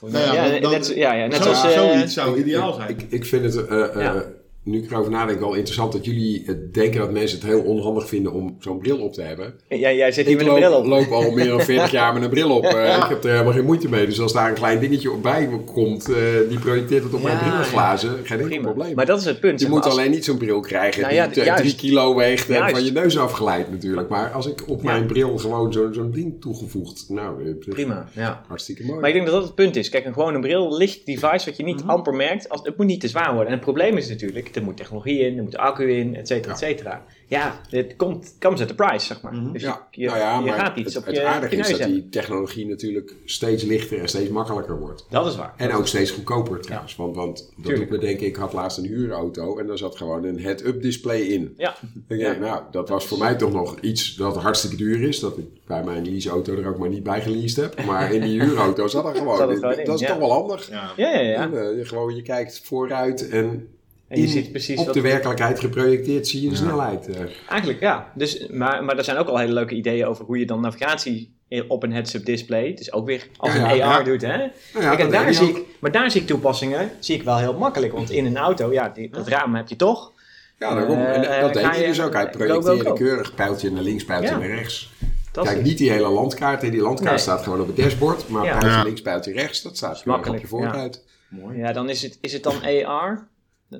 nou 0.00 0.12
ja, 0.24 0.34
ja, 0.34 0.50
dat- 0.50 0.62
dat- 0.62 0.70
net, 0.72 0.92
ja, 0.94 1.14
ja, 1.14 1.26
net 1.26 1.36
Zo- 1.36 1.42
zoals... 1.42 1.62
eh, 1.64 1.70
zoiets 1.70 2.14
zou 2.14 2.38
ideaal 2.40 2.72
zijn. 2.72 2.88
Ik, 2.90 3.02
ik 3.08 3.24
vind 3.24 3.44
het, 3.54 3.66
eh, 3.66 3.82
eh, 3.84 4.00
Ja. 4.00 4.24
Nu 4.64 4.78
ik 4.82 4.90
erover 4.90 5.10
nadenk, 5.10 5.40
wel 5.40 5.54
interessant 5.54 5.92
dat 5.92 6.04
jullie 6.04 6.44
denken 6.72 7.00
dat 7.00 7.10
mensen 7.10 7.38
het 7.38 7.46
heel 7.46 7.62
onhandig 7.62 8.08
vinden 8.08 8.32
om 8.32 8.56
zo'n 8.60 8.78
bril 8.78 8.98
op 8.98 9.12
te 9.12 9.22
hebben. 9.22 9.54
jij, 9.68 9.96
jij 9.96 10.12
zit 10.12 10.26
hier 10.26 10.34
Ik 10.40 10.44
met 10.44 10.54
een 10.54 10.60
bril 10.60 10.74
op. 10.76 10.86
loop 10.86 11.10
al 11.10 11.30
meer 11.30 11.46
dan 11.48 11.60
40 11.74 11.90
jaar 11.90 12.14
met 12.14 12.22
een 12.22 12.30
bril 12.30 12.50
op. 12.56 12.64
Eh, 12.64 12.96
Ik 13.02 13.08
heb 13.08 13.24
er 13.24 13.30
helemaal 13.30 13.52
geen 13.52 13.64
moeite 13.64 13.88
mee. 13.88 14.06
Dus 14.06 14.20
als 14.20 14.32
daar 14.32 14.48
een 14.48 14.54
klein 14.54 14.80
dingetje 14.80 15.10
op 15.10 15.22
bij 15.22 15.48
komt, 15.66 16.08
eh, 16.08 16.16
die 16.48 16.58
projecteert 16.58 17.02
het 17.04 17.14
op 17.14 17.22
mijn 17.22 17.36
Ja, 17.36 17.42
brillenglazen, 17.48 18.10
geen 18.24 18.40
enkel 18.40 18.60
probleem. 18.60 18.94
Maar 18.94 19.06
dat 19.06 19.18
is 19.18 19.24
het 19.24 19.40
punt. 19.40 19.60
je 19.60 19.68
moet 19.68 19.84
als- 19.84 19.92
alleen 19.98 20.10
niet 20.10 20.24
zo'n 20.24 20.38
bril 20.38 20.60
krijgen 20.60 21.02
Nou 21.02 21.14
ja, 21.14 21.26
die 21.26 21.40
eh, 21.40 21.46
juist. 21.46 21.62
drie 21.62 21.74
kilo 21.74 22.14
weegt 22.16 22.48
en 22.48 22.54
Juist. 22.54 22.74
van 22.74 22.84
je 22.84 22.92
neus 22.92 23.18
afgeleid 23.18 23.70
natuurlijk. 23.70 24.08
Maar 24.08 24.30
als 24.30 24.46
ik 24.46 24.62
op 24.68 24.82
Ja. 24.82 24.90
mijn 24.92 25.06
bril 25.06 25.38
gewoon 25.38 25.72
zo- 25.72 25.92
zo'n 25.92 26.10
ding 26.10 26.40
toegevoegd, 26.40 27.04
nou, 27.08 27.44
eh, 27.48 27.68
Prima, 27.72 28.08
ja. 28.12 28.44
hartstikke 28.48 28.84
mooi. 28.84 29.00
Maar 29.00 29.08
ik 29.08 29.14
denk 29.14 29.26
dat 29.26 29.34
dat 29.34 29.44
het 29.44 29.54
punt 29.54 29.76
is. 29.76 29.88
Kijk, 29.88 30.04
een, 30.04 30.12
gewoon 30.12 30.34
een 30.34 30.40
bril, 30.40 30.76
licht 30.76 31.06
device 31.06 31.44
wat 31.46 31.56
je 31.56 31.62
Mhm. 31.62 31.72
niet 31.72 31.82
amper 31.86 32.14
merkt. 32.14 32.48
Als, 32.48 32.60
het 32.62 32.76
moet 32.76 32.86
niet 32.86 33.00
te 33.00 33.08
zwaar 33.08 33.28
worden. 33.30 33.46
En 33.46 33.52
het 33.52 33.60
probleem 33.60 33.96
is 33.96 34.08
natuurlijk, 34.08 34.51
er 34.56 34.62
moet 34.62 34.76
technologie 34.76 35.18
in, 35.18 35.36
er 35.36 35.42
moet 35.42 35.56
accu 35.56 35.92
in, 35.92 36.16
et 36.16 36.26
cetera, 36.26 36.52
et 36.52 36.58
cetera. 36.58 37.04
Ja, 37.26 37.60
het 37.68 37.96
komt, 37.96 38.36
comes 38.38 38.60
at 38.60 38.68
the 38.68 38.74
price, 38.74 39.06
zeg 39.06 39.20
maar. 39.22 39.52
Dus 39.52 39.62
ja, 39.62 39.86
je, 39.90 40.06
nou 40.06 40.18
ja, 40.18 40.38
je 40.38 40.44
maar 40.44 40.58
gaat 40.58 40.76
iets 40.76 40.94
het, 40.94 41.02
op 41.02 41.08
het 41.08 41.16
je, 41.16 41.24
aardige 41.24 41.56
is 41.56 41.68
dat 41.68 41.78
hebben. 41.78 41.96
die 41.96 42.08
technologie 42.08 42.66
natuurlijk 42.66 43.14
steeds 43.24 43.62
lichter 43.62 44.00
en 44.00 44.08
steeds 44.08 44.30
makkelijker 44.30 44.78
wordt. 44.78 45.06
Dat 45.08 45.26
is 45.26 45.36
waar. 45.36 45.54
En 45.56 45.72
ook 45.72 45.86
steeds 45.86 46.10
goedkoper 46.10 46.60
trouwens. 46.60 46.96
Want, 46.96 47.16
want 47.16 47.52
dat 47.56 47.76
doet 47.76 47.90
me 47.90 47.98
denken, 47.98 48.26
ik 48.26 48.36
had 48.36 48.52
laatst 48.52 48.78
een 48.78 48.84
huurauto 48.84 49.58
en 49.58 49.66
daar 49.66 49.78
zat 49.78 49.96
gewoon 49.96 50.24
een 50.24 50.40
head-up 50.40 50.82
display 50.82 51.20
in. 51.20 51.54
Ja, 51.56 51.76
Ik 52.08 52.18
denk, 52.18 52.38
nou, 52.38 52.62
dat 52.70 52.88
was 52.88 53.06
voor 53.06 53.18
mij 53.18 53.34
toch 53.34 53.52
nog 53.52 53.80
iets 53.80 54.14
dat 54.14 54.36
hartstikke 54.36 54.76
duur 54.76 55.02
is. 55.08 55.20
Dat 55.20 55.38
ik 55.38 55.44
bij 55.66 55.84
mijn 55.84 56.04
leaseauto 56.04 56.56
er 56.56 56.68
ook 56.68 56.78
maar 56.78 56.88
niet 56.88 57.02
bij 57.02 57.20
geleased 57.20 57.56
heb. 57.56 57.84
Maar 57.84 58.12
in 58.12 58.20
die 58.20 58.40
huurauto 58.42 58.86
zat 58.86 59.04
er 59.04 59.14
gewoon. 59.14 59.36
Zat 59.36 59.48
het 59.48 59.58
gewoon 59.58 59.78
in, 59.78 59.84
dat 59.84 59.94
is 59.94 60.00
ja. 60.00 60.06
toch 60.06 60.18
wel 60.18 60.32
handig. 60.32 60.70
Ja. 60.70 60.92
ja, 60.96 61.08
ja. 61.08 61.20
ja. 61.20 61.42
En, 61.42 61.58
eh, 61.58 61.76
je, 61.76 61.84
gewoon, 61.84 62.16
je 62.16 62.22
kijkt 62.22 62.60
vooruit 62.64 63.28
en, 63.28 63.68
En 64.12 64.18
je 64.20 64.26
in- 64.26 64.32
ziet 64.32 64.50
precies 64.50 64.78
op 64.78 64.84
wat... 64.84 64.94
de 64.94 65.00
werkelijkheid 65.00 65.60
geprojecteerd 65.60 66.28
zie 66.28 66.42
je 66.42 66.48
de 66.48 66.56
snelheid. 66.56 67.08
eh. 67.08 67.20
Eigenlijk 67.48 67.80
ja. 67.80 68.12
Dus, 68.14 68.46
maar, 68.50 68.84
maar 68.84 68.98
er 68.98 69.04
zijn 69.04 69.16
ook 69.16 69.28
al 69.28 69.38
hele 69.38 69.52
leuke 69.52 69.74
ideeën 69.74 70.06
over 70.06 70.24
hoe 70.24 70.38
je 70.38 70.46
dan 70.46 70.60
navigatie 70.60 71.34
op 71.68 71.82
een 71.82 71.92
heads-up 71.92 72.24
display. 72.24 72.74
Dus 72.74 72.92
ook 72.92 73.06
weer 73.06 73.26
als 73.36 73.54
Ja, 73.54 73.70
een 73.70 73.76
ja, 73.76 73.86
AR 73.86 73.98
ja. 73.98 74.02
doet, 74.04 74.20
hè? 74.22 74.36
Nou 74.36 74.50
ja, 74.74 74.88
Kijk, 74.88 74.98
en 74.98 75.10
daar 75.10 75.34
zie 75.34 75.48
ik, 75.48 75.62
maar 75.78 75.90
daar 75.92 76.10
zie 76.10 76.20
ik 76.20 76.26
toepassingen 76.26 76.90
zie 76.98 77.14
ik 77.16 77.22
wel 77.22 77.38
heel 77.38 77.54
makkelijk. 77.58 77.92
Want 77.92 78.10
in 78.10 78.26
een 78.26 78.36
auto, 78.36 78.72
ja, 78.72 78.88
die, 78.88 79.10
dat 79.10 79.28
raam 79.28 79.54
heb 79.54 79.68
je 79.68 79.76
toch. 79.76 80.12
Ja, 80.58 80.74
daarom. 80.74 80.98
Eh, 80.98 81.16
en 81.16 81.24
eh, 81.36 81.40
dat 81.40 81.52
deed 81.54 81.76
je- 81.76 81.86
dus 81.86 82.00
ook. 82.00 82.12
Hij 82.12 82.30
projecteerde 82.30 82.92
keurig 82.92 83.34
pijltje 83.34 83.70
naar 83.70 83.82
links, 83.82 84.04
pijltje 84.04 84.30
Ja. 84.30 84.38
naar 84.38 84.48
rechts. 84.48 84.92
Dat 85.32 85.44
Kijk, 85.44 85.58
is 85.58 85.64
niet 85.64 85.78
die 85.78 85.90
hele 85.90 86.08
landkaart. 86.08 86.62
hè. 86.62 86.70
Die 86.70 86.80
landkaart 86.80 87.10
Nee. 87.10 87.18
staat 87.18 87.42
gewoon 87.42 87.60
op 87.60 87.66
het 87.66 87.76
dashboard. 87.76 88.28
Maar 88.28 88.44
Ja. 88.44 88.50
pijltje 88.50 88.78
Ja. 88.78 88.82
links, 88.84 89.02
pijltje 89.02 89.32
rechts, 89.32 89.62
dat 89.62 89.76
staat 89.76 90.02
keurig 90.02 90.28
op 90.28 90.38
je 90.38 90.46
vooruit. 90.46 91.04
Mooi. 91.28 91.58
Ja, 91.58 91.72
dan 91.72 91.88
is 91.88 92.02
het, 92.02 92.18
is 92.20 92.32
het 92.32 92.42
dan 92.42 92.54
AR. 92.86 93.28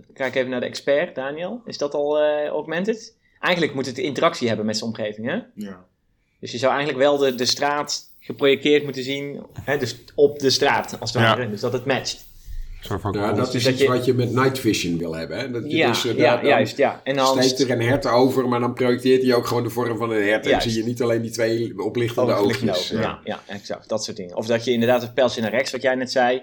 Dan 0.00 0.14
Kijk 0.14 0.34
even 0.34 0.50
naar 0.50 0.60
de 0.60 0.66
expert, 0.66 1.14
Daniel. 1.14 1.62
Is 1.66 1.78
dat 1.78 1.94
al 1.94 2.18
eh, 2.20 2.46
augmented? 2.48 3.14
Eigenlijk 3.40 3.74
moet 3.74 3.86
het 3.86 3.98
interactie 3.98 4.48
hebben 4.48 4.66
met 4.66 4.76
zijn 4.76 4.90
omgeving, 4.90 5.26
hè? 5.26 5.38
Ja. 5.54 5.84
Dus 6.38 6.52
je 6.52 6.58
zou 6.58 6.72
eigenlijk 6.74 7.02
wel 7.02 7.16
de, 7.16 7.34
de 7.34 7.44
straat 7.44 8.10
geprojecteerd 8.20 8.82
moeten 8.84 9.02
zien. 9.02 9.42
Hè? 9.60 9.78
Dus 9.78 9.96
op 10.14 10.38
de 10.38 10.50
straat, 10.50 10.96
als 11.00 11.12
het 11.12 11.22
Ja. 11.22 11.28
ware. 11.36 11.50
Dus 11.50 11.60
dat 11.60 11.72
het 11.72 11.84
matcht. 11.84 12.24
Ja, 13.12 13.32
dat 13.32 13.36
Dus 13.36 13.54
is 13.54 13.62
dat 13.64 13.72
iets 13.72 13.82
je- 13.82 13.88
wat 13.88 14.04
je 14.04 14.14
met 14.14 14.32
night 14.32 14.58
vision 14.58 14.98
wil 14.98 15.14
hebben. 15.14 15.38
Hè? 15.38 15.50
Dat 15.50 15.62
je 15.70 15.76
Ja, 15.76 15.88
dus, 15.88 16.04
eh, 16.06 16.16
ja 16.16 16.22
daar- 16.22 16.40
dan 16.40 16.48
juist. 16.50 16.76
Ja. 16.76 17.00
En 17.04 17.16
dan 17.16 17.42
steekt 17.42 17.60
er 17.60 17.70
een 17.70 17.82
hert 17.82 18.06
over, 18.06 18.48
maar 18.48 18.60
dan 18.60 18.72
projecteert 18.74 19.22
hij 19.22 19.34
ook 19.34 19.46
gewoon 19.46 19.62
de 19.62 19.70
vorm 19.70 19.96
van 19.98 20.10
een 20.10 20.22
hert. 20.22 20.44
En 20.44 20.50
Juist. 20.50 20.70
zie 20.70 20.78
je 20.80 20.84
niet 20.88 21.02
alleen 21.02 21.22
die 21.22 21.30
twee 21.30 21.82
oplichtende 21.84 22.32
oogjes. 22.32 22.70
ogen. 22.92 23.00
Ja, 23.00 23.20
ja, 23.24 23.42
exact. 23.46 23.88
Dat 23.88 24.04
soort 24.04 24.16
dingen. 24.16 24.36
Of 24.36 24.46
dat 24.46 24.64
je 24.64 24.70
inderdaad 24.72 25.02
het 25.02 25.14
pijltje 25.14 25.40
naar 25.40 25.50
rechts, 25.50 25.72
wat 25.72 25.82
jij 25.82 25.94
net 25.94 26.10
zei. 26.12 26.42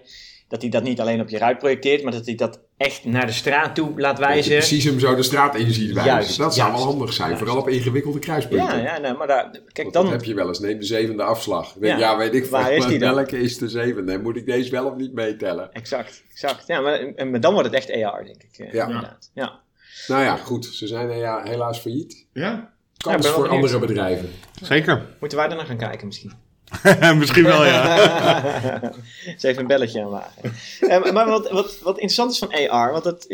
Dat 0.49 0.61
hij 0.61 0.69
dat 0.71 0.83
niet 0.83 0.99
alleen 1.01 1.21
op 1.21 1.29
je 1.29 1.37
ruit 1.37 1.57
projecteert, 1.57 2.03
maar 2.03 2.11
dat 2.11 2.25
hij 2.25 2.35
dat 2.35 2.59
echt 2.77 3.05
naar 3.05 3.25
de 3.25 3.31
straat 3.31 3.75
toe 3.75 3.89
laat 3.99 4.17
Dat 4.17 4.25
je 4.27 4.33
wijzen. 4.33 4.55
precies 4.57 4.83
hem 4.83 4.99
zo 4.99 5.15
de 5.15 5.23
straat 5.23 5.55
in 5.55 5.71
ziet 5.71 5.93
wijzen. 5.93 6.13
Juist, 6.13 6.37
dat 6.37 6.55
zou 6.55 6.71
wel 6.71 6.81
handig 6.81 7.13
zijn, 7.13 7.27
Juist. 7.27 7.43
vooral 7.43 7.61
op 7.61 7.69
ingewikkelde 7.69 8.19
kruispunten. 8.19 8.67
Ja, 8.77 8.83
ja 8.83 8.97
nee, 8.97 9.13
maar 9.13 9.27
daar, 9.27 9.49
kijk 9.51 9.73
Want 9.75 9.93
dan. 9.93 10.03
dat 10.03 10.11
heb 10.13 10.23
je 10.23 10.33
wel 10.33 10.47
eens. 10.47 10.59
Neem 10.59 10.79
de 10.79 10.85
zevende 10.85 11.23
afslag. 11.23 11.75
Ja, 11.79 11.97
ja, 11.97 12.17
weet 12.17 12.33
ik 12.33 12.45
waar 12.45 12.73
is 12.73 12.85
die 12.85 12.99
dan? 12.99 13.15
welke 13.15 13.39
is 13.41 13.57
de 13.57 13.69
zevende? 13.69 14.19
Moet 14.19 14.35
ik 14.35 14.45
deze 14.45 14.71
wel 14.71 14.85
of 14.85 14.95
niet 14.95 15.13
meetellen? 15.13 15.71
Exact, 15.73 16.23
exact. 16.31 16.67
Ja, 16.67 16.81
maar, 16.81 16.93
en- 16.93 17.29
maar 17.31 17.39
dan 17.39 17.53
wordt 17.53 17.67
het 17.73 17.75
echt 17.77 18.03
AR, 18.03 18.23
denk 18.25 18.43
ik. 18.43 18.57
eh, 18.65 18.73
Ja. 18.73 18.85
Inderdaad. 18.85 19.31
Ja. 19.33 19.59
Nou 20.07 20.23
ja, 20.23 20.35
goed. 20.35 20.65
Ze 20.65 20.87
zijn 20.87 21.09
eh, 21.09 21.19
ja, 21.19 21.41
helaas 21.43 21.79
failliet. 21.79 22.25
Ja? 22.33 22.73
Kans 22.97 23.27
voor 23.27 23.47
andere 23.49 23.79
bedrijven. 23.79 24.29
Zeker. 24.61 25.05
Moeten 25.19 25.37
wij 25.37 25.49
er 25.49 25.55
naar 25.55 25.65
gaan 25.65 25.77
kijken 25.77 26.07
misschien? 26.07 26.31
Misschien 27.19 27.43
wel, 27.43 27.65
ja. 27.65 28.81
Eens 29.25 29.43
even 29.43 29.61
een 29.61 29.67
belletje 29.67 30.03
aanwagen. 30.03 30.53
Eh, 30.79 31.11
maar 31.11 31.27
wat, 31.27 31.51
wat, 31.51 31.79
wat 31.79 31.95
interessant 31.95 32.31
is 32.31 32.37
van 32.37 32.69
AR, 32.69 32.91
want 32.91 33.03
dat, 33.03 33.25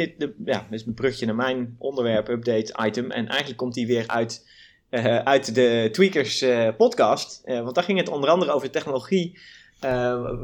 ja, 0.45 0.67
is 0.69 0.85
een 0.85 0.93
brugje 0.93 1.25
naar 1.25 1.35
mijn 1.35 1.75
onderwerp, 1.79 2.27
update 2.27 2.75
item. 2.85 3.11
En 3.11 3.27
eigenlijk 3.27 3.57
komt 3.57 3.73
die 3.73 3.87
weer 3.87 4.03
uit, 4.07 4.47
eh, 4.89 5.17
uit 5.17 5.55
de 5.55 5.89
Tweakers 5.91 6.41
eh, 6.41 6.67
podcast. 6.77 7.41
Want 7.45 7.75
daar 7.75 7.83
ging 7.83 7.99
het 7.99 8.09
onder 8.09 8.29
andere 8.29 8.51
over 8.51 8.71
technologie 8.71 9.39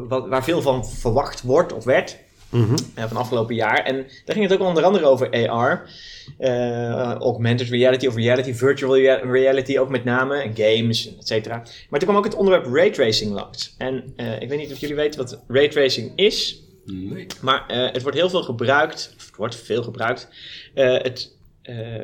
wat, 0.08 0.28
waar 0.28 0.44
veel 0.44 0.62
van 0.62 0.86
verwacht 0.86 1.42
wordt 1.42 1.74
of 1.74 1.84
werd. 1.84 2.18
Mhm. 2.52 2.76
van 2.96 3.18
afgelopen 3.18 3.56
jaar. 3.56 3.84
En 3.84 3.96
daar 3.96 4.36
ging 4.36 4.50
het 4.50 4.60
ook 4.60 4.68
onder 4.68 4.84
andere 4.84 5.06
over 5.06 5.50
AR. 5.50 5.90
eh, 6.38 7.14
augmented 7.14 7.70
reality 7.70 8.08
of 8.08 8.16
reality, 8.16 8.54
virtual 8.54 8.98
rea- 8.98 9.20
reality 9.24 9.78
ook 9.78 9.90
met 9.90 10.04
name. 10.04 10.36
En 10.38 10.54
games, 10.56 11.16
et 11.20 11.28
cetera. 11.28 11.56
Maar 11.90 12.00
toen 12.00 12.08
kwam 12.10 12.16
ook 12.16 12.24
het 12.24 12.36
onderwerp 12.36 12.74
raytracing 12.74 13.32
langs. 13.32 13.76
En 13.78 14.14
eh, 14.16 14.42
ik 14.42 14.50
weet 14.50 14.60
niet 14.60 14.72
of 14.72 14.78
jullie 14.80 14.96
weten 14.96 15.20
wat 15.20 15.44
raytracing 15.48 16.12
is. 16.16 16.62
Nee. 16.86 17.26
Maar 17.42 17.64
eh, 17.68 17.92
het 17.94 18.02
wordt 18.02 18.18
heel 18.18 18.30
veel 18.30 18.44
gebruikt. 18.44 19.14
Of 19.18 19.26
het 19.26 19.36
wordt 19.36 19.56
veel 19.56 19.84
gebruikt. 19.84 20.28
het 20.74 21.36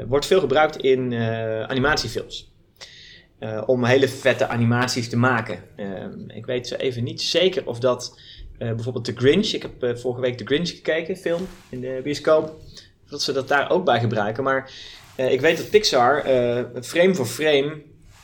wordt 0.07 0.25
veel 0.25 0.39
gebruikt 0.39 0.77
in 0.77 1.13
animatiefilms. 1.67 2.51
Om 3.65 3.83
hele 3.83 4.07
vette 4.07 4.47
animaties 4.47 5.09
te 5.09 5.17
maken. 5.17 5.59
Ehm, 5.75 6.29
ik 6.29 6.45
weet 6.45 6.77
even 6.79 7.03
niet 7.03 7.21
zeker 7.21 7.67
of 7.67 7.79
dat 7.79 8.19
bijvoorbeeld 8.57 9.05
The 9.05 9.13
Grinch. 9.15 9.47
Ik 9.47 9.61
heb 9.61 9.83
eh, 9.83 9.95
vorige 9.95 10.21
week 10.21 10.37
The 10.37 10.45
Grinch 10.45 10.69
gekeken, 10.69 11.17
film 11.17 11.47
in 11.69 11.81
de 11.81 11.99
bioscoop. 12.03 12.55
Dat 13.09 13.21
ze 13.21 13.31
dat 13.31 13.47
daar 13.47 13.69
ook 13.69 13.85
bij 13.85 13.99
gebruiken. 13.99 14.43
Maar 14.43 14.71
eh, 15.15 15.31
ik 15.31 15.41
weet 15.41 15.57
dat 15.57 15.69
Pixar 15.69 16.17
eh, 16.23 16.63
frame 16.81 17.15
voor 17.15 17.25
frame 17.25 17.81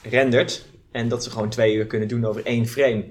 rendert. 0.09 0.65
En 0.91 1.07
dat 1.07 1.23
ze 1.23 1.29
gewoon 1.29 1.49
twee 1.49 1.75
uur 1.75 1.85
kunnen 1.85 2.07
doen 2.07 2.25
over 2.25 2.45
één 2.45 2.67
frame. 2.67 3.03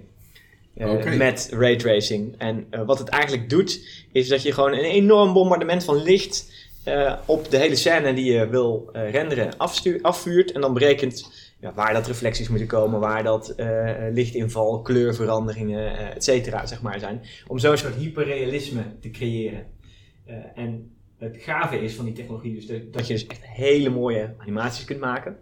Eh, 0.76 0.92
Oké. 0.92 1.10
Met 1.10 1.48
raytracing. 1.52 2.34
En 2.38 2.66
eh, 2.70 2.84
wat 2.86 2.98
het 2.98 3.08
eigenlijk 3.08 3.50
doet, 3.50 3.80
is 4.12 4.28
dat 4.28 4.42
je 4.42 4.52
gewoon 4.52 4.72
een 4.72 4.84
enorm 4.84 5.32
bombardement 5.32 5.84
van 5.84 6.02
licht 6.02 6.50
eh, 6.84 7.14
op 7.26 7.50
de 7.50 7.56
hele 7.56 7.76
scène 7.76 8.14
die 8.14 8.32
je 8.32 8.48
wil 8.48 8.88
eh, 8.92 9.10
renderen 9.10 9.56
afvuurt. 10.02 10.52
En 10.52 10.60
dan 10.60 10.74
berekent 10.74 11.30
ja, 11.62 11.72
waar 11.74 11.92
dat 11.92 12.06
reflecties 12.06 12.48
moeten 12.48 12.66
komen, 12.66 13.00
waar 13.00 13.22
dat 13.22 13.48
eh, 13.48 13.94
lichtinval, 14.12 14.80
kleurveranderingen, 14.80 15.96
eh 15.96 16.16
et 16.16 16.24
cetera, 16.24 16.66
zeg 16.66 16.82
maar, 16.82 16.98
zijn. 16.98 17.20
Om 17.46 17.58
zo'n 17.58 17.76
soort 17.76 17.94
hyperrealisme 17.94 18.82
te 19.00 19.10
creëren. 19.10 19.66
Eh, 20.24 20.34
en 20.54 20.90
het 21.18 21.36
gave 21.40 21.82
is 21.82 21.94
van 21.94 22.04
die 22.04 22.14
technologie 22.14 22.54
dus 22.54 22.66
dat, 22.90 23.06
je 23.06 23.12
dus 23.12 23.26
echt 23.26 23.46
hele 23.46 23.90
mooie 23.90 24.34
animaties 24.38 24.84
kunt 24.84 25.00
maken. 25.00 25.36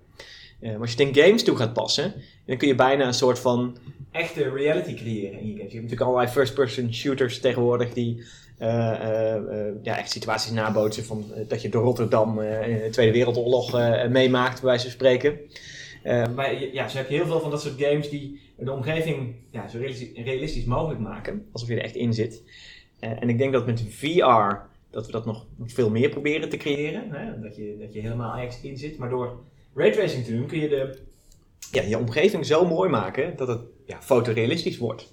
Maar 0.61 0.79
als 0.81 0.93
je 0.93 1.05
het 1.05 1.17
in 1.17 1.23
games 1.23 1.43
toe 1.43 1.57
gaat 1.57 1.73
passen, 1.73 2.15
dan 2.47 2.57
kun 2.57 2.69
je 2.69 2.75
bijna 2.75 3.07
een 3.07 3.15
soort 3.15 3.39
van 3.39 3.77
echte 4.11 4.51
reality 4.51 4.95
creëren 4.95 5.47
je 5.47 5.61
hebt 5.61 5.73
natuurlijk 5.73 6.01
allerlei 6.01 6.29
first-person 6.29 6.95
shooters 6.95 7.41
tegenwoordig 7.41 7.93
die 7.93 8.25
ja, 9.83 9.99
echt 9.99 10.11
situaties 10.11 10.51
nabootsen 10.51 11.05
van 11.05 11.25
dat 11.49 11.63
je 11.63 11.69
door 11.69 11.83
Rotterdam 11.83 12.37
de 12.37 12.89
Tweede 12.91 13.13
Wereldoorlog 13.13 13.73
meemaakt, 14.09 14.61
bij 14.61 14.69
wijze 14.69 14.83
van 14.83 14.93
spreken. 14.93 15.39
Eh, 16.03 16.27
maar 16.35 16.73
ja, 16.73 16.89
zo 16.89 16.97
heb 16.97 17.09
je 17.09 17.15
heel 17.15 17.27
veel 17.27 17.41
van 17.41 17.51
dat 17.51 17.63
soort 17.63 17.83
games 17.83 18.09
die 18.09 18.41
de 18.57 18.73
omgeving 18.73 19.35
ja, 19.51 19.69
zo 19.69 19.79
realistisch, 19.79 20.25
realistisch 20.25 20.65
mogelijk 20.65 21.01
maken, 21.01 21.47
alsof 21.53 21.69
je 21.69 21.75
er 21.75 21.83
echt 21.83 21.95
in 21.95 22.15
zit. 22.15 22.43
Eh, 22.99 23.23
en 23.23 23.29
ik 23.29 23.39
denk 23.39 23.53
dat 23.53 23.67
met 23.67 23.85
VR 23.89 24.69
dat 24.91 25.07
we 25.07 25.13
dat 25.13 25.27
nog 25.27 25.47
veel 25.67 25.91
meer 25.91 26.09
proberen 26.09 26.49
te 26.49 26.57
creëren. 26.57 27.11
Hè? 27.11 27.41
Dat, 27.41 27.57
je, 27.57 27.77
dat 27.81 27.93
je 27.93 28.01
helemaal 28.01 28.37
ergens 28.37 28.61
in 28.61 28.79
zit. 28.79 28.99
Maar 28.99 29.09
door 29.09 29.45
raytracing 29.75 30.25
te 30.25 30.37
doen 30.37 30.47
kun 30.47 30.59
je 30.59 30.69
de, 30.69 30.99
ja, 31.71 31.83
je 31.83 31.99
omgeving 31.99 32.47
zo 32.47 32.67
mooi 32.67 32.91
maken 32.91 33.37
dat 33.37 33.49
het 33.49 33.61
ja, 33.87 34.03
fotorealistisch 34.03 34.79
wordt. 34.79 35.13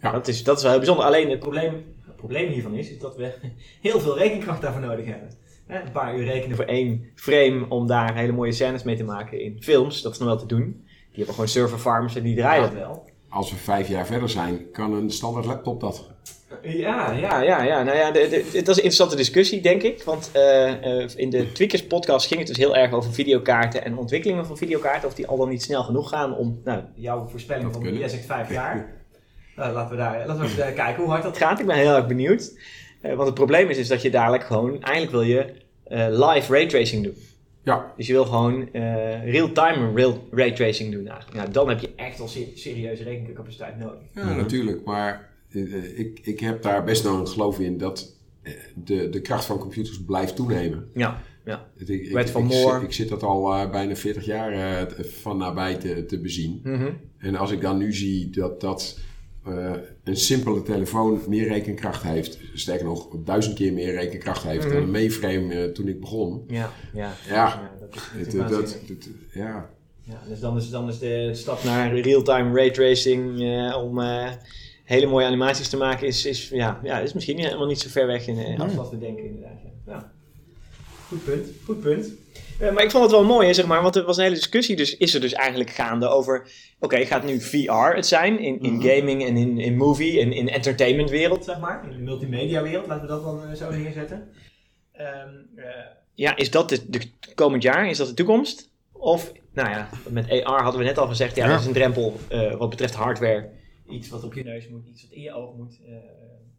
Ja. 0.00 0.12
Dat, 0.12 0.28
is, 0.28 0.44
dat 0.44 0.56
is 0.56 0.62
wel 0.62 0.70
heel 0.70 0.80
bijzonder. 0.80 1.06
Alleen 1.06 1.30
het 1.30 1.38
probleem, 1.38 1.84
het 2.06 2.16
probleem 2.16 2.48
hiervan 2.48 2.74
is, 2.74 2.90
is 2.90 2.98
dat 2.98 3.16
we 3.16 3.32
heel 3.80 4.00
veel 4.00 4.18
rekenkracht 4.18 4.62
daarvoor 4.62 4.80
nodig 4.80 5.06
hebben. 5.06 5.28
Een 5.70 5.92
paar 5.92 6.16
uur 6.16 6.24
rekenen 6.24 6.56
voor 6.56 6.64
één 6.64 7.04
frame 7.14 7.66
om 7.68 7.86
daar 7.86 8.16
hele 8.16 8.32
mooie 8.32 8.52
scènes 8.52 8.82
mee 8.82 8.96
te 8.96 9.04
maken 9.04 9.40
in 9.40 9.56
films. 9.60 10.02
Dat 10.02 10.12
is 10.12 10.18
nog 10.18 10.28
wel 10.28 10.38
te 10.38 10.46
doen. 10.46 10.84
Die 10.84 11.16
hebben 11.16 11.34
gewoon 11.34 11.48
server 11.48 11.78
farms 11.78 12.16
en 12.16 12.22
die 12.22 12.36
draaien 12.36 12.62
dat 12.62 12.72
wel. 12.72 13.08
Als 13.28 13.50
we 13.50 13.56
vijf 13.56 13.88
jaar 13.88 14.06
verder 14.06 14.28
zijn, 14.28 14.70
kan 14.72 14.92
een 14.92 15.10
standaard 15.10 15.46
laptop 15.46 15.80
dat. 15.80 16.10
Ja, 16.62 17.12
ja, 17.12 17.40
ja, 17.42 17.62
ja. 17.62 17.82
Nou 17.82 17.96
ja, 17.96 18.10
de, 18.10 18.28
de, 18.28 18.36
het 18.36 18.66
was 18.66 18.76
een 18.76 18.82
interessante 18.82 19.16
discussie, 19.16 19.60
denk 19.60 19.82
ik. 19.82 20.02
Want 20.02 20.30
eh, 20.32 21.02
eh, 21.02 21.10
in 21.16 21.30
de 21.30 21.52
Tweakers 21.52 21.86
podcast 21.86 22.26
ging 22.26 22.38
het 22.38 22.48
dus 22.48 22.56
heel 22.56 22.76
erg 22.76 22.92
over 22.92 23.12
videokaarten 23.12 23.84
en 23.84 23.98
ontwikkelingen 23.98 24.46
van 24.46 24.56
videokaarten. 24.56 25.08
Of 25.08 25.14
die 25.14 25.26
al 25.26 25.36
dan 25.36 25.48
niet 25.48 25.62
snel 25.62 25.82
genoeg 25.82 26.08
gaan 26.08 26.36
om 26.36 26.60
nou, 26.64 26.82
jouw 26.94 27.26
voorspelling 27.26 27.72
van 27.72 27.98
jij 27.98 28.08
zegt 28.08 28.24
vijf 28.24 28.52
jaar. 28.60 28.98
Nou, 29.56 29.72
laten 29.72 29.90
we 29.90 29.96
daar 29.96 30.26
laten 30.26 30.42
we 30.42 30.48
even 30.48 30.66
eh, 30.66 30.74
kijken 30.74 31.02
hoe 31.02 31.12
hard 31.12 31.22
dat 31.22 31.36
gaat. 31.36 31.60
Ik 31.60 31.66
ben 31.66 31.76
heel 31.76 31.94
erg 31.94 32.06
benieuwd. 32.06 32.58
Eh, 33.00 33.14
want 33.14 33.26
het 33.26 33.34
probleem 33.34 33.68
is, 33.68 33.78
is 33.78 33.88
dat 33.88 34.02
je 34.02 34.10
dadelijk 34.10 34.44
gewoon, 34.44 34.82
eigenlijk 34.82 35.12
wil 35.12 35.22
je 35.36 35.52
eh, 35.84 36.06
live 36.10 36.52
raytracing 36.52 37.04
doen. 37.04 37.14
Ja, 37.64 37.92
Dus 37.96 38.06
je 38.06 38.12
wil 38.12 38.24
gewoon 38.24 38.72
eh, 38.72 39.32
real-time 39.32 39.92
real 39.94 40.28
raytracing 40.30 40.92
doen 40.92 41.06
eigenlijk. 41.06 41.36
Nou, 41.36 41.50
dan 41.50 41.68
heb 41.68 41.80
je 41.80 41.92
echt 41.96 42.18
wel 42.18 42.28
se- 42.28 42.52
serieuze 42.54 43.02
rekencapaciteit 43.02 43.78
nodig. 43.78 44.00
ja 44.14 44.34
natuurlijk. 44.34 44.84
Maar 44.84 45.28
ik, 45.96 46.20
ik 46.22 46.40
heb 46.40 46.62
daar 46.62 46.84
best 46.84 47.04
nog 47.04 47.20
een 47.20 47.28
geloof 47.28 47.58
in 47.60 47.78
dat 47.78 48.16
de, 48.84 49.08
de 49.08 49.20
kracht 49.20 49.44
van 49.44 49.58
computers 49.58 50.04
blijft 50.04 50.36
toenemen. 50.36 50.88
Ja, 50.94 51.22
ja. 51.44 51.66
Ik, 51.76 51.88
ik, 51.88 52.12
Wet 52.12 52.30
van 52.30 52.42
ik, 52.44 52.48
Moore. 52.48 52.74
zit- 52.74 52.82
ik 52.82 52.92
zit 52.92 53.08
dat 53.08 53.22
al 53.22 53.68
bijna 53.70 53.96
40 53.96 54.24
jaar 54.24 54.86
van 55.00 55.36
nabij 55.36 55.74
te, 55.74 56.06
te 56.06 56.20
bezien. 56.20 56.60
Mhm. 56.64 56.90
En 57.18 57.36
als 57.36 57.50
ik 57.50 57.60
dan 57.60 57.78
nu 57.78 57.92
zie 57.92 58.30
dat, 58.30 58.60
dat 58.60 58.98
een 60.04 60.16
simpele 60.16 60.62
telefoon 60.62 61.20
meer 61.28 61.48
rekenkracht 61.48 62.02
heeft, 62.02 62.38
sterker 62.54 62.84
nog, 62.84 63.08
duizend 63.24 63.54
keer 63.54 63.72
meer 63.72 63.92
rekenkracht 63.94 64.42
heeft 64.42 64.64
Mhm. 64.64 64.74
dan 64.74 64.82
een 64.82 64.90
mainframe 64.90 65.54
eh, 65.54 65.72
toen 65.72 65.88
ik 65.88 66.00
begon. 66.00 66.44
Ja, 66.48 66.70
ja. 66.92 67.12
Ja, 67.28 67.70
dat 67.80 68.48
dat- 68.48 68.78
ja. 69.32 69.70
Ja, 70.02 70.20
dus 70.28 70.40
dan 70.40 70.56
is, 70.56 70.70
dan 70.70 70.88
is 70.88 70.98
de 70.98 71.30
stap 71.34 71.64
naar 71.64 71.94
real-time 71.98 72.54
raytracing 72.54 73.40
eh, 73.42 73.82
om 73.84 74.00
eh, 74.00 74.30
hele 74.84 75.06
mooie 75.06 75.26
animaties 75.26 75.68
te 75.68 75.76
maken, 75.76 76.06
is, 76.06 76.26
is, 76.26 76.48
ja, 76.48 76.80
ja, 76.82 76.98
is 76.98 77.12
misschien 77.12 77.38
helemaal 77.38 77.66
niet 77.66 77.80
zo 77.80 77.88
ver 77.88 78.06
weg 78.06 78.26
in, 78.26 78.38
eh, 78.38 78.60
als 78.60 78.74
wat 78.74 78.90
we 78.90 78.98
denken 78.98 79.24
inderdaad. 79.24 79.58
Ja. 79.86 79.92
Ja. 79.92 80.12
Goed 81.08 81.24
punt, 81.24 81.46
goed 81.64 81.80
punt. 81.80 82.06
Eh, 82.60 82.72
maar 82.72 82.84
ik 82.84 82.90
vond 82.90 83.02
het 83.02 83.12
wel 83.12 83.24
mooi, 83.24 83.46
hè, 83.46 83.52
zeg 83.54 83.66
maar, 83.66 83.82
want 83.82 83.96
er 83.96 84.04
was 84.04 84.16
een 84.16 84.22
hele 84.22 84.34
discussie, 84.34 84.76
dus 84.76 84.96
is 84.96 85.14
er 85.14 85.20
dus 85.20 85.32
eigenlijk 85.32 85.70
gaande 85.70 86.08
over, 86.08 86.50
oké, 86.78 87.06
gaat 87.06 87.24
nu 87.24 87.40
VR 87.40 87.94
het 87.94 88.06
zijn 88.06 88.38
in, 88.38 88.60
in 88.60 88.82
gaming 88.82 89.24
en 89.24 89.36
in, 89.36 89.58
in 89.58 89.76
movie 89.76 90.20
en 90.20 90.32
in 90.32 90.48
entertainmentwereld, 90.48 91.44
zeg 91.44 91.58
maar, 91.58 91.84
in 91.84 91.90
de 91.90 92.02
multimedia 92.02 92.62
wereld, 92.62 92.86
laten 92.86 93.02
we 93.02 93.08
dat 93.08 93.22
dan 93.22 93.44
eh, 93.44 93.54
zo 93.54 93.70
neerzetten. 93.70 94.28
Ehm, 94.92 95.28
eh, 95.56 95.64
ja, 96.14 96.36
is 96.36 96.50
dat 96.50 96.68
de, 96.68 96.90
de 96.90 97.00
komend 97.34 97.62
jaar, 97.62 97.88
is 97.88 97.96
dat 97.96 98.08
de 98.08 98.14
toekomst? 98.14 98.70
Of, 98.92 99.32
nou 99.52 99.68
ja, 99.70 99.88
met 100.08 100.30
AR 100.44 100.62
hadden 100.62 100.80
we 100.80 100.86
net 100.86 100.98
al 100.98 101.06
gezegd, 101.06 101.36
ja, 101.36 101.44
Ja. 101.44 101.50
dat 101.50 101.60
is 101.60 101.66
een 101.66 101.72
drempel 101.72 102.20
wat 102.58 102.70
betreft 102.70 102.94
hardware. 102.94 103.48
Iets 103.88 104.08
wat 104.08 104.24
op 104.24 104.34
je 104.34 104.44
neus 104.44 104.68
moet, 104.68 104.86
iets 104.86 105.02
wat 105.02 105.12
in 105.12 105.22
je 105.22 105.32
oog 105.32 105.56
moet. 105.56 105.78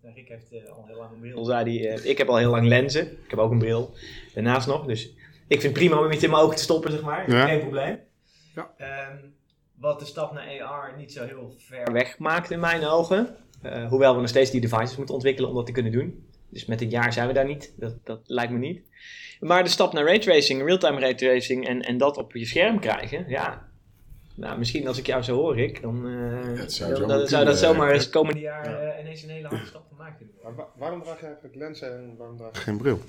Nou, 0.02 0.16
Rick 0.16 0.28
heeft 0.28 0.70
al 0.70 0.86
heel 0.88 0.98
lang 0.98 1.12
een 1.12 1.20
bril, 1.20 1.46
zei 1.46 1.86
eh, 1.86 2.06
ik 2.06 2.18
heb 2.18 2.28
al 2.28 2.38
heel 2.38 2.50
lang 2.50 2.68
lenzen. 2.68 3.12
Ik 3.12 3.30
heb 3.30 3.40
ook 3.40 3.52
een 3.52 3.60
bril 3.60 3.94
daarnaast 4.34 4.68
nog. 4.68 4.86
Dus 4.86 5.14
ik 5.54 5.62
vind 5.62 5.64
het 5.64 5.74
prima 5.74 6.06
om 6.06 6.12
iets 6.12 6.24
in 6.24 6.30
mijn 6.30 6.42
ogen 6.42 6.56
te 6.56 6.64
stoppen, 6.64 6.92
zeg 6.92 7.02
maar. 7.02 7.32
Ja. 7.32 7.46
Geen 7.46 7.60
probleem. 7.60 8.00
Ja. 8.56 8.72
Ehm, 8.78 9.16
wat 9.76 10.00
de 10.00 10.06
stap 10.06 10.34
naar 10.34 10.62
AR 10.62 10.94
niet 10.98 11.12
zo 11.12 11.26
heel 11.26 11.56
ver 11.58 11.92
weg 11.92 12.18
maakt 12.18 12.52
in 12.52 12.60
mijn 12.60 12.86
ogen. 12.86 13.36
Eh, 13.62 13.88
hoewel 13.88 14.14
we 14.14 14.20
nog 14.20 14.30
steeds 14.30 14.52
die 14.52 14.62
devices 14.62 14.96
moeten 14.98 15.16
ontwikkelen 15.16 15.50
om 15.50 15.56
dat 15.56 15.66
te 15.66 15.72
kunnen 15.72 15.92
doen. 15.92 16.26
Dus 16.50 16.66
met 16.66 16.82
een 16.82 16.90
jaar 16.90 17.14
zijn 17.14 17.28
we 17.28 17.34
daar 17.34 17.46
niet. 17.46 17.74
Dat, 17.78 17.96
dat 18.04 18.20
lijkt 18.26 18.52
me 18.52 18.58
niet. 18.58 18.82
Maar 19.40 19.64
de 19.64 19.70
stap 19.70 19.94
naar 19.94 20.04
raytracing, 20.06 20.66
real-time 20.66 21.00
raytracing 21.00 21.68
en, 21.68 21.82
en 21.82 21.98
dat 21.98 22.18
op 22.18 22.34
je 22.36 22.46
scherm 22.46 22.80
krijgen, 22.80 23.26
ja. 23.28 23.70
Nou, 24.36 24.58
misschien 24.58 24.88
als 24.88 24.98
ik 24.98 25.06
jou 25.06 25.22
zo 25.24 25.36
hoor, 25.36 25.56
Rick, 25.56 25.82
dan, 25.82 26.08
eh, 26.08 26.62
zou 26.68 26.90
dan, 26.90 26.98
zomaar 27.00 27.18
dan 27.18 27.28
zou 27.28 27.46
dat 27.46 27.58
zomaar 27.58 27.92
eens 27.92 28.04
het 28.04 28.14
komende 28.14 28.40
jaar 28.40 28.66
eh, 28.88 29.00
ineens 29.00 29.24
een 29.24 29.30
hele 29.30 29.48
harde 29.48 29.66
stap 29.66 29.84
gemaakt 29.90 30.18
kunnen 30.18 30.36
worden. 30.36 30.56
Maar 30.56 30.66
wa- 30.66 30.72
waarom 30.80 31.04
draag 31.04 31.20
je 31.20 31.26
eigenlijk 31.26 31.56
lenzen 31.56 31.98
en 31.98 32.16
waarom 32.18 32.38
draag 32.38 32.52
je 32.54 32.60
geen 32.60 32.78
bril? 32.78 33.00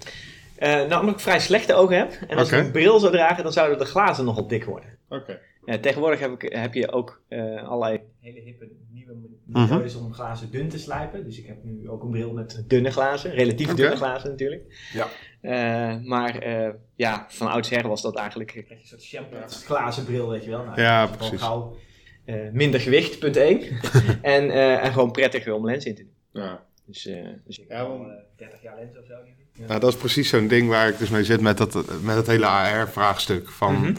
Eh, 0.56 0.71
nou, 0.73 1.00
omdat 1.00 1.14
ik 1.14 1.21
vrij 1.21 1.40
slechte 1.40 1.75
ogen 1.75 1.97
heb. 1.97 2.12
En 2.28 2.37
als 2.38 2.52
ik 2.52 2.59
een 2.64 2.71
bril 2.71 2.99
zou 2.99 3.12
dragen, 3.12 3.42
dan 3.42 3.52
zouden 3.52 3.78
de 3.78 3.85
glazen 3.85 4.25
nogal 4.25 4.47
dik 4.47 4.64
worden. 4.64 4.99
Oké. 5.09 5.38
Ja, 5.64 5.78
tegenwoordig 5.78 6.21
heb, 6.21 6.42
ik, 6.42 6.52
heb 6.52 6.75
je 6.75 6.92
ook 6.92 7.23
eh, 7.28 7.68
allerlei 7.68 8.00
hele 8.21 8.40
hippe 8.40 8.68
nieuwe 8.90 9.12
Mhm. 9.47 9.61
methodes 9.61 9.94
om 9.97 10.12
glazen 10.14 10.50
dun 10.50 10.68
te 10.68 10.78
slijpen. 10.78 11.25
Dus 11.25 11.38
ik 11.38 11.47
heb 11.47 11.56
nu 11.64 11.88
ook 11.88 12.02
een 12.02 12.11
bril 12.11 12.32
met 12.32 12.64
dunne 12.66 12.90
glazen, 12.90 13.30
relatief 13.30 13.75
dunne 13.75 13.97
glazen 13.97 14.30
natuurlijk. 14.30 14.90
Ja. 14.92 15.06
Eh, 15.40 16.00
maar 16.04 16.38
eh, 16.38 16.68
ja, 16.94 17.26
van 17.28 17.49
oudsher 17.50 17.88
was 17.88 18.02
dat 18.02 18.16
eigenlijk 18.16 18.54
een 18.54 18.78
soort 18.85 19.02
shampoo 19.02 19.37
glazen 19.47 20.04
bril, 20.04 20.28
weet 20.28 20.44
je 20.44 20.50
wel. 20.50 20.64
Nou, 20.64 20.80
Ja, 20.80 21.06
precies. 21.06 21.40
gauw 21.40 21.76
eh, 22.25 22.37
minder 22.52 22.80
gewicht, 22.80 23.18
punt 23.18 23.37
1. 23.37 23.61
en, 24.23 24.50
eh, 24.50 24.85
en 24.85 24.92
gewoon 24.92 25.11
prettiger 25.11 25.52
om 25.54 25.64
lens 25.66 25.85
in 25.85 25.94
te 25.94 26.02
doen. 26.02 26.42
Ja. 26.42 26.62
Dus, 26.92 27.06
eh, 27.06 27.28
dus 27.46 27.58
ik 27.58 27.64
Ja, 27.68 27.80
al 27.80 27.88
want- 27.99 28.11
eh, 28.11 28.16
30 28.37 28.62
jaar 28.62 28.76
lens 28.76 28.99
of 28.99 29.06
zo. 29.06 29.14
Ja. 29.54 29.66
Nou, 29.66 29.80
dat 29.80 29.92
is 29.92 29.99
precies 29.99 30.28
zo'n 30.28 30.49
ding 30.49 30.68
waar 30.68 30.88
ik 30.88 30.99
dus 30.99 31.08
mee 31.11 31.25
zit 31.25 31.40
met 31.40 31.58
dat, 31.58 31.75
met 32.02 32.16
het 32.16 32.26
hele 32.26 32.46
AR-vraagstuk. 32.46 33.49
Van 33.50 33.75
Mhm. 33.75 33.94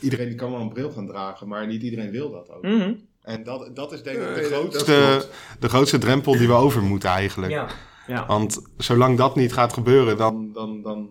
Iedereen 0.00 0.26
die 0.28 0.34
kan 0.36 0.50
wel 0.50 0.60
een 0.60 0.72
bril 0.72 0.90
gaan 0.90 1.06
dragen, 1.06 1.48
maar 1.48 1.66
niet 1.66 1.82
iedereen 1.82 2.10
wil 2.10 2.30
dat 2.30 2.50
ook. 2.50 2.62
Mhm. 2.62 2.92
En 3.22 3.42
dat, 3.44 3.76
dat 3.76 3.92
is 3.92 4.02
denk 4.02 4.16
ik 4.18 4.34
de 4.34 4.40
dat- 4.40 4.50
grootste... 4.50 5.26
de, 5.60 5.68
grootste 5.68 5.98
drempel 5.98 6.32
die 6.38 6.46
we 6.46 6.52
over 6.52 6.82
moeten 6.82 7.08
eigenlijk. 7.08 7.52
Ja, 7.52 7.66
ja. 8.06 8.26
Want 8.26 8.62
zolang 8.76 9.18
dat 9.18 9.36
niet 9.36 9.52
gaat 9.52 9.72
gebeuren, 9.72 10.16
dan... 10.16 10.52
Dan, 10.52 10.82
dan, 10.82 11.10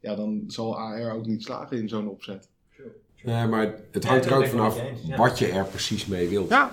ja, 0.00 0.14
dan 0.14 0.44
zal 0.46 0.78
AR 0.78 1.12
ook 1.14 1.26
niet 1.26 1.42
slagen 1.42 1.76
in 1.78 1.88
zo'n 1.88 2.08
opzet. 2.08 2.48
Nee, 3.22 3.46
maar 3.46 3.74
het 3.90 4.02
Ja, 4.02 4.08
hangt 4.08 4.24
er 4.24 4.30
dat 4.30 4.40
ook 4.40 4.46
vanaf 4.46 4.80
wat 5.16 5.38
je 5.38 5.48
er 5.48 5.64
precies 5.64 6.06
mee 6.06 6.28
wilt. 6.28 6.48
Ja, 6.50 6.72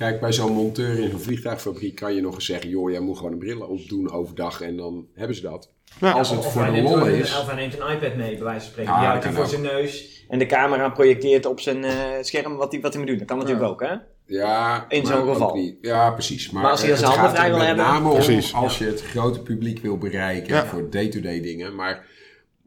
Kijk, 0.00 0.20
bij 0.20 0.32
zo'n 0.32 0.52
monteur 0.52 0.98
in 0.98 1.10
zo'n 1.10 1.20
vliegtuigfabriek 1.20 1.94
kan 1.94 2.14
je 2.14 2.20
nog 2.20 2.34
eens 2.34 2.44
zeggen... 2.44 2.70
joh, 2.70 2.90
jij 2.90 3.00
moet 3.00 3.16
gewoon 3.16 3.32
een 3.32 3.38
bril 3.38 3.60
opdoen 3.60 4.10
overdag 4.10 4.60
en 4.60 4.76
dan 4.76 5.06
hebben 5.14 5.36
ze 5.36 5.42
dat. 5.42 5.70
ja. 6.00 6.10
Als 6.10 6.30
het 6.30 6.38
Of 6.38 6.52
voor 6.52 6.62
hij 6.62 6.70
de 6.70 6.76
neemt 6.76 6.88
lol 6.88 7.06
is... 7.06 7.38
Of 7.38 7.46
hij 7.46 7.54
neemt 7.54 7.78
een 7.80 7.90
iPad 7.96 8.14
mee, 8.16 8.34
bij 8.34 8.44
wijze 8.44 8.60
van 8.60 8.70
spreken. 8.70 8.92
Ja, 8.92 8.98
die 8.98 9.06
dat 9.06 9.10
houdt 9.10 9.24
hij 9.24 9.32
voor 9.32 9.42
ook. 9.44 9.48
zijn 9.50 9.62
neus 9.62 10.24
en 10.28 10.38
de 10.38 10.46
camera 10.46 10.88
projecteert 10.88 11.46
op 11.46 11.60
zijn 11.60 11.84
eh, 11.84 11.94
scherm 12.20 12.56
wat 12.56 12.72
hij, 12.72 12.80
wat 12.80 12.90
hij 12.92 13.00
moet 13.02 13.10
doen. 13.10 13.18
Dat 13.18 13.26
kan 13.28 13.38
natuurlijk 13.38 13.64
Ja. 13.64 13.70
ook, 13.70 13.80
hè? 13.80 13.94
Ja, 14.36 14.84
In 14.88 15.06
zo'n 15.06 15.26
geval. 15.32 15.54
niet. 15.54 15.76
Ja, 15.80 16.10
precies. 16.10 16.50
Maar, 16.50 16.62
Maar 16.62 16.70
als 16.70 16.82
hij 16.82 16.96
zijn 16.96 17.10
handen 17.10 17.30
vrij 17.30 17.48
wil 17.48 17.56
met 17.58 17.66
hebben- 17.66 17.84
name 17.84 18.08
om 18.08 18.14
Precies. 18.14 18.54
als 18.54 18.78
je 18.78 18.84
het 18.84 19.02
grote 19.02 19.40
publiek 19.42 19.78
wil 19.78 19.98
bereiken 19.98 20.54
Ja. 20.54 20.66
voor 20.66 20.90
day-to-day 20.90 21.40
dingen. 21.40 21.74
Maar 21.74 22.06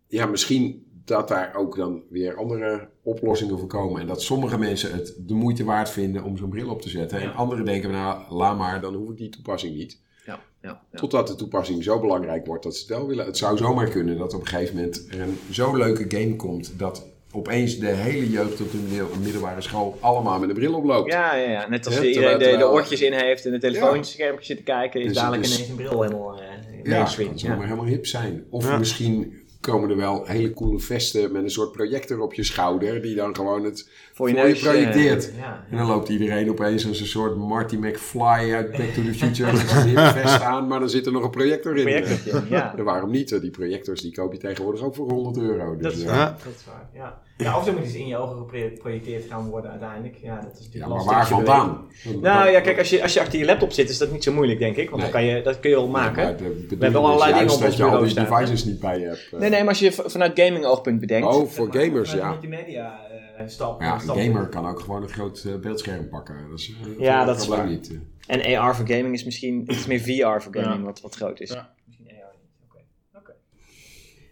ja, 0.07 0.25
misschien 0.25 0.82
dat 1.05 1.27
daar 1.27 1.55
ook 1.55 1.75
dan 1.77 2.01
weer 2.09 2.35
andere 2.37 2.89
oplossingen 3.03 3.59
voor 3.59 3.67
komen. 3.67 4.01
En 4.01 4.07
dat 4.07 4.21
sommige 4.21 4.57
mensen 4.57 4.91
het 4.93 5.15
de 5.17 5.33
moeite 5.33 5.63
waard 5.63 5.89
vinden 5.89 6.23
om 6.23 6.37
zo'n 6.37 6.49
bril 6.49 6.69
op 6.69 6.81
te 6.81 6.89
zetten. 6.89 7.19
Ja. 7.19 7.25
En 7.25 7.33
anderen 7.35 7.65
denken, 7.65 7.91
nou, 7.91 8.21
laat 8.29 8.57
maar, 8.57 8.81
dan 8.81 8.93
hoef 8.95 9.09
ik 9.09 9.17
die 9.17 9.29
toepassing 9.29 9.75
niet. 9.75 10.01
Ja, 10.25 10.39
ja, 10.61 10.81
ja. 10.91 10.97
Totdat 10.99 11.27
de 11.27 11.35
toepassing 11.35 11.83
zo 11.83 11.99
belangrijk 11.99 12.45
wordt 12.45 12.63
dat 12.63 12.75
ze 12.75 12.81
het 12.81 12.89
wel 12.97 13.07
willen. 13.07 13.25
Het 13.25 13.37
zou 13.37 13.57
zomaar 13.57 13.87
kunnen 13.89 14.17
dat 14.17 14.33
op 14.33 14.41
een 14.41 14.47
gegeven 14.47 14.75
moment 14.75 15.07
er 15.09 15.21
een 15.21 15.37
zo 15.51 15.75
leuke 15.77 16.17
game 16.17 16.35
komt... 16.35 16.79
dat 16.79 17.11
opeens 17.31 17.77
de 17.79 17.87
hele 17.87 18.29
jeugd 18.29 18.61
op 18.61 18.71
de 18.71 18.77
middel- 18.89 19.07
middelbare 19.23 19.61
school 19.61 19.97
allemaal 19.99 20.39
met 20.39 20.49
een 20.49 20.55
bril 20.55 20.73
oploopt. 20.73 21.11
Ja, 21.11 21.35
ja, 21.35 21.49
ja. 21.51 21.69
Net 21.69 21.85
als 21.85 21.95
Ja, 21.95 22.03
iedereen 22.03 22.37
terwijl- 22.39 22.57
de, 22.57 22.69
oortjes 22.69 23.01
in 23.01 23.13
heeft 23.13 23.45
en 23.45 23.51
de 23.51 23.57
telefoonschermpje 23.59 24.45
zit 24.45 24.57
te 24.57 24.63
kijken, 24.63 24.99
is 25.01 25.07
Dus- 25.07 25.15
dadelijk 25.15 25.43
dus- 25.43 25.55
ineens 25.55 25.69
een 25.69 25.75
bril 25.75 26.01
helemaal 26.01 26.39
eh 26.41 26.47
Ja, 26.83 26.89
mainstream. 26.95 27.29
kan 27.29 27.39
zomaar 27.39 27.57
Ja. 27.57 27.63
helemaal 27.63 27.85
hip 27.85 28.05
zijn. 28.05 28.43
Of 28.49 28.63
Ja. 28.67 28.77
misschien 28.77 29.33
komen 29.63 29.89
er 29.89 29.95
wel 29.95 30.25
hele 30.25 30.53
coole 30.53 30.79
vesten 30.79 31.31
met 31.31 31.43
een 31.43 31.49
soort 31.49 31.71
projector 31.71 32.19
op 32.19 32.33
je 32.33 32.43
schouder... 32.43 33.01
die 33.01 33.15
dan 33.15 33.35
gewoon 33.35 33.63
het 33.63 33.89
Voor 34.13 34.29
je 34.29 34.35
voor 34.35 34.43
je 34.45 34.49
neus. 34.51 34.61
projecteert. 34.61 35.31
ja. 35.37 35.65
En 35.71 35.77
dan 35.77 35.87
loopt 35.87 36.09
iedereen 36.09 36.49
opeens 36.49 36.87
als 36.87 36.99
een 36.99 37.05
soort 37.05 37.37
Marty 37.37 37.75
McFly 37.75 38.53
uit 38.53 38.71
Back 38.71 38.89
to 38.93 39.01
the 39.01 39.13
Future... 39.25 39.57
hippe 39.85 40.11
vest 40.19 40.41
aan, 40.41 40.67
maar 40.67 40.79
dan 40.79 40.89
zit 40.89 41.05
er 41.05 41.11
nog 41.11 41.23
een 41.23 41.29
projector 41.29 41.77
in. 41.77 41.83
Projectortje, 41.83 42.41
ja. 42.49 42.73
En 42.77 42.83
waarom 42.83 43.11
niet? 43.11 43.41
Die 43.41 43.51
projectors 43.51 44.01
die 44.01 44.11
koop 44.13 44.31
je 44.33 44.37
tegenwoordig 44.39 44.81
ook 44.83 44.95
voor 44.95 45.09
100 45.09 45.37
euro. 45.37 45.73
Dus, 45.75 45.83
Dat 45.83 45.93
is 45.93 46.01
eh, 46.03 46.07
waar, 46.07 46.17
Ja. 46.17 46.37
dat 46.43 46.53
is 46.55 46.65
waar, 46.65 46.89
ja. 46.93 47.21
Ja, 47.37 47.57
of 47.57 47.65
zo 47.65 47.73
moet 47.73 47.83
iets 47.85 47.93
in 47.93 48.07
je 48.07 48.17
ogen 48.17 48.37
gepro- 48.37 48.69
geprojecteerd 48.73 49.25
gaan 49.29 49.49
worden 49.49 49.71
uiteindelijk. 49.71 50.15
Ja, 50.21 50.35
dat 50.41 50.51
is 50.51 50.57
Ja, 50.59 50.63
natuurlijk 50.65 50.87
maar 50.93 50.97
wel 50.97 51.07
waar 51.07 51.19
een 51.21 51.27
vandaan? 51.27 51.87
Nou 52.21 52.49
ja, 52.49 52.61
kijk, 52.61 52.77
als 52.77 52.89
je, 52.89 53.01
als 53.01 53.13
je 53.13 53.19
achter 53.19 53.39
je 53.39 53.45
laptop 53.45 53.71
zit, 53.71 53.89
is 53.89 53.97
dat 53.97 54.11
niet 54.11 54.23
zo 54.23 54.33
moeilijk, 54.33 54.59
denk 54.59 54.75
ik. 54.75 54.89
Want 54.89 55.01
Nee. 55.01 55.11
dan 55.11 55.21
kan 55.21 55.29
je, 55.29 55.41
dat 55.41 55.59
kun 55.59 55.69
je 55.69 55.75
wel 55.75 55.87
maken. 55.87 56.23
Ja, 56.23 56.27
maar 56.29 56.37
de 56.37 56.43
bedoeling 56.43 56.69
hebben 56.81 57.01
is 57.01 57.07
allerlei 57.07 57.33
dingen 57.33 57.53
op 57.53 57.59
dat 57.59 57.67
ons 57.67 57.75
je 57.77 57.83
al 57.83 57.89
bureau 57.89 58.03
die 58.13 58.23
staan, 58.23 58.39
devices 58.39 58.65
niet 58.65 58.79
bij 58.79 58.99
je 58.99 59.05
hebt. 59.05 59.27
eh. 59.31 59.39
Nee, 59.39 59.49
nee, 59.49 59.59
maar 59.59 59.69
als 59.69 59.79
je 59.79 59.91
vanuit 59.91 60.39
gaming 60.39 60.65
oogpunt 60.65 60.99
bedenkt. 60.99 61.27
Oh, 61.27 61.47
voor 61.47 61.67
maar, 61.67 61.77
gamers, 61.83 62.11
ja. 62.11 62.29
multimedia 62.29 62.99
eh, 63.37 63.47
stap. 63.47 63.81
Ja, 63.81 63.93
een 63.93 63.99
stap- 64.01 64.15
gamer 64.17 64.47
kan 64.47 64.67
ook 64.67 64.79
gewoon 64.79 65.01
een 65.03 65.09
groot 65.09 65.43
eh, 65.47 65.55
beeldscherm 65.55 66.09
pakken. 66.09 66.35
Dat 66.49 66.59
is, 66.59 66.73
Ja, 66.99 67.19
een 67.21 67.27
dat 67.27 67.41
is 67.41 67.47
waar. 67.47 67.67
niet. 67.67 67.99
En 68.27 68.55
AR 68.57 68.75
voor 68.75 68.87
gaming 68.87 69.13
is 69.13 69.23
misschien 69.23 69.63
iets 69.71 69.85
meer 69.85 69.99
VR 69.99 70.41
voor 70.41 70.53
gaming, 70.53 70.79
Ja. 70.79 70.81
wat, 70.81 71.01
wat 71.01 71.15
groot 71.15 71.39
is. 71.39 71.49
Ja. 71.49 71.73
Misschien 71.85 72.07
AR 72.07 72.35
niet. 72.41 72.51
Oké. 72.69 72.79
Oké. 73.17 73.31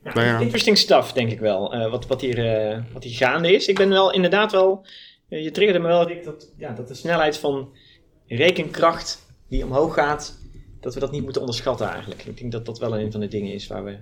Nou, 0.04 0.16
Nou 0.16 0.28
ja. 0.28 0.40
Interesting 0.40 0.78
stuff, 0.78 1.12
denk 1.12 1.32
ik 1.32 1.40
wel. 1.40 1.74
eh, 1.74 1.92
wat, 1.92 2.08
wat, 2.08 2.22
hier, 2.22 2.70
eh, 2.72 2.84
wat 2.94 3.04
hier 3.04 3.14
gaande 3.16 3.54
is. 3.54 3.68
Ik 3.68 3.76
ben 3.78 3.90
wel 3.90 4.12
inderdaad 4.14 4.52
wel. 4.52 4.86
eh, 5.30 5.44
je 5.44 5.52
triggerde 5.52 5.80
me 5.80 5.88
wel, 5.88 6.08
Rick, 6.08 6.24
dat, 6.24 6.52
ja, 6.58 6.74
dat 6.74 6.88
de 6.88 6.94
snelheid 6.94 7.38
van 7.38 7.70
rekenkracht 8.28 9.26
die 9.48 9.64
omhoog 9.66 9.94
gaat, 9.94 10.40
dat 10.80 10.94
we 10.94 11.00
dat 11.00 11.12
niet 11.12 11.24
moeten 11.24 11.42
onderschatten 11.42 11.88
eigenlijk. 11.90 12.24
Ik 12.26 12.38
denk 12.38 12.52
dat 12.52 12.66
dat 12.66 12.80
wel 12.80 13.00
een 13.00 13.12
van 13.12 13.20
de 13.20 13.28
dingen 13.28 13.54
is 13.54 13.68
waar 13.68 13.84
we 13.84 13.98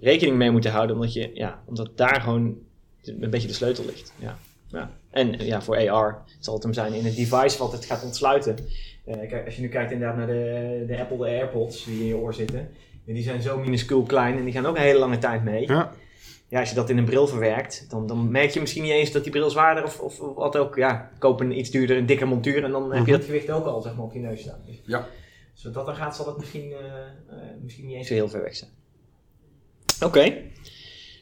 rekening 0.00 0.36
mee 0.36 0.50
moeten 0.50 0.70
houden, 0.70 0.96
omdat, 0.96 1.12
je, 1.12 1.30
ja, 1.34 1.62
omdat 1.66 1.90
daar 1.96 2.20
gewoon 2.20 2.56
een 3.04 3.30
beetje 3.30 3.48
de 3.48 3.54
sleutel 3.54 3.84
ligt. 3.84 4.12
Ja. 4.18 4.38
Ja. 4.70 4.90
En 5.10 5.44
ja, 5.46 5.62
voor 5.62 5.90
AR 5.90 6.22
zal 6.38 6.54
het 6.54 6.62
hem 6.62 6.72
zijn 6.72 6.92
in 6.92 7.04
het 7.04 7.16
device 7.16 7.58
wat 7.58 7.72
het 7.72 7.84
gaat 7.84 8.04
ontsluiten. 8.04 8.56
Kijk, 9.04 9.44
als 9.44 9.54
je 9.56 9.60
nu 9.60 9.68
kijkt 9.68 9.92
inderdaad 9.92 10.16
naar 10.16 10.26
de, 10.26 10.84
de 10.86 10.98
Apple 10.98 11.16
de 11.16 11.24
AirPods 11.24 11.84
die 11.84 12.00
in 12.00 12.06
je 12.06 12.16
oor 12.16 12.34
zitten, 12.34 12.70
ja, 13.06 13.14
die 13.14 13.22
zijn 13.22 13.42
zo 13.42 13.58
minuscuul 13.58 14.02
klein 14.02 14.36
en 14.38 14.44
die 14.44 14.52
gaan 14.52 14.66
ook 14.66 14.76
een 14.76 14.82
hele 14.82 14.98
lange 14.98 15.18
tijd 15.18 15.44
mee. 15.44 15.66
Ja. 15.68 15.92
Ja, 16.48 16.60
als 16.60 16.68
je 16.68 16.74
dat 16.74 16.90
in 16.90 16.98
een 16.98 17.04
bril 17.04 17.26
verwerkt, 17.26 17.86
dan, 17.90 18.06
dan 18.06 18.30
merk 18.30 18.50
je 18.50 18.60
misschien 18.60 18.82
niet 18.82 18.92
eens 18.92 19.12
dat 19.12 19.22
die 19.22 19.32
bril 19.32 19.50
zwaarder 19.50 19.84
of, 19.84 20.00
of 20.00 20.18
wat 20.34 20.56
ook. 20.56 20.76
Ja, 20.76 21.10
koop 21.18 21.40
een 21.40 21.58
iets 21.58 21.70
duurder, 21.70 21.96
een 21.96 22.06
dikker 22.06 22.28
montuur 22.28 22.64
en 22.64 22.70
dan 22.70 22.82
heb 22.82 22.92
je 23.06 23.10
Mhm. 23.10 23.20
dat 23.20 23.24
gewicht 23.24 23.50
ook 23.50 23.66
al 23.66 23.80
zeg 23.82 23.94
maar, 23.94 24.04
op 24.04 24.12
je 24.12 24.18
neus 24.18 24.40
staan. 24.40 24.58
Dus, 24.66 24.80
Ja. 24.84 25.06
dus 25.54 25.64
wat 25.64 25.74
dat 25.74 25.86
dan 25.86 25.94
gaat, 25.94 26.16
zal 26.16 26.26
het 26.26 26.36
misschien, 26.38 26.72
eh, 26.72 26.78
eh, 27.36 27.36
misschien 27.62 27.86
niet 27.86 27.96
eens 27.96 28.06
zo 28.08 28.14
heel 28.14 28.28
ver 28.28 28.42
weg 28.42 28.56
zijn. 28.56 28.70
Oké. 30.04 30.32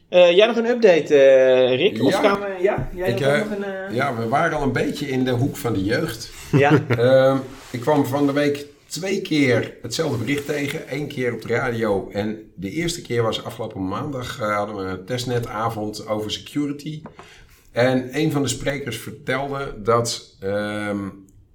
Eh, 0.09 0.37
jij 0.37 0.47
nog 0.47 0.57
een 0.57 0.67
update, 0.67 1.17
eh, 1.19 1.77
Rick? 1.77 2.03
Of 2.03 2.13
Ja. 2.13 2.21
gaan 2.21 2.41
we. 2.41 2.57
Ja, 2.63 2.89
jij 2.95 3.09
Ik, 3.09 3.21
nog 3.21 3.31
een. 3.57 3.65
eh, 3.65 3.95
Ja, 3.95 4.17
we 4.17 4.29
waren 4.29 4.57
al 4.57 4.63
een 4.63 4.73
beetje 4.73 5.07
in 5.09 5.25
de 5.25 5.31
hoek 5.31 5.57
van 5.57 5.73
de 5.73 5.85
jeugd. 5.85 6.31
ja. 6.53 6.71
Ehm, 6.89 7.37
ik 7.71 7.81
kwam 7.81 8.05
van 8.07 8.27
de 8.27 8.33
week 8.33 8.67
twee 8.87 9.23
keer 9.23 9.77
hetzelfde 9.83 10.19
bericht 10.19 10.47
tegen. 10.47 10.95
Eén 10.95 11.09
keer 11.09 11.33
op 11.35 11.43
de 11.43 11.49
radio. 11.49 12.09
En 12.13 12.51
de 12.55 12.71
eerste 12.71 13.03
keer 13.03 13.23
was 13.23 13.45
afgelopen 13.45 13.89
maandag. 13.89 14.41
eh, 14.41 14.57
hadden 14.57 14.77
we 14.77 14.83
een 14.83 15.05
testnetavond 15.05 16.07
over 16.09 16.31
security. 16.31 17.03
En 17.73 18.09
een 18.19 18.33
van 18.33 18.43
de 18.43 18.49
sprekers 18.49 18.97
vertelde 18.99 19.75
dat 19.83 20.37
ehm, 20.41 20.99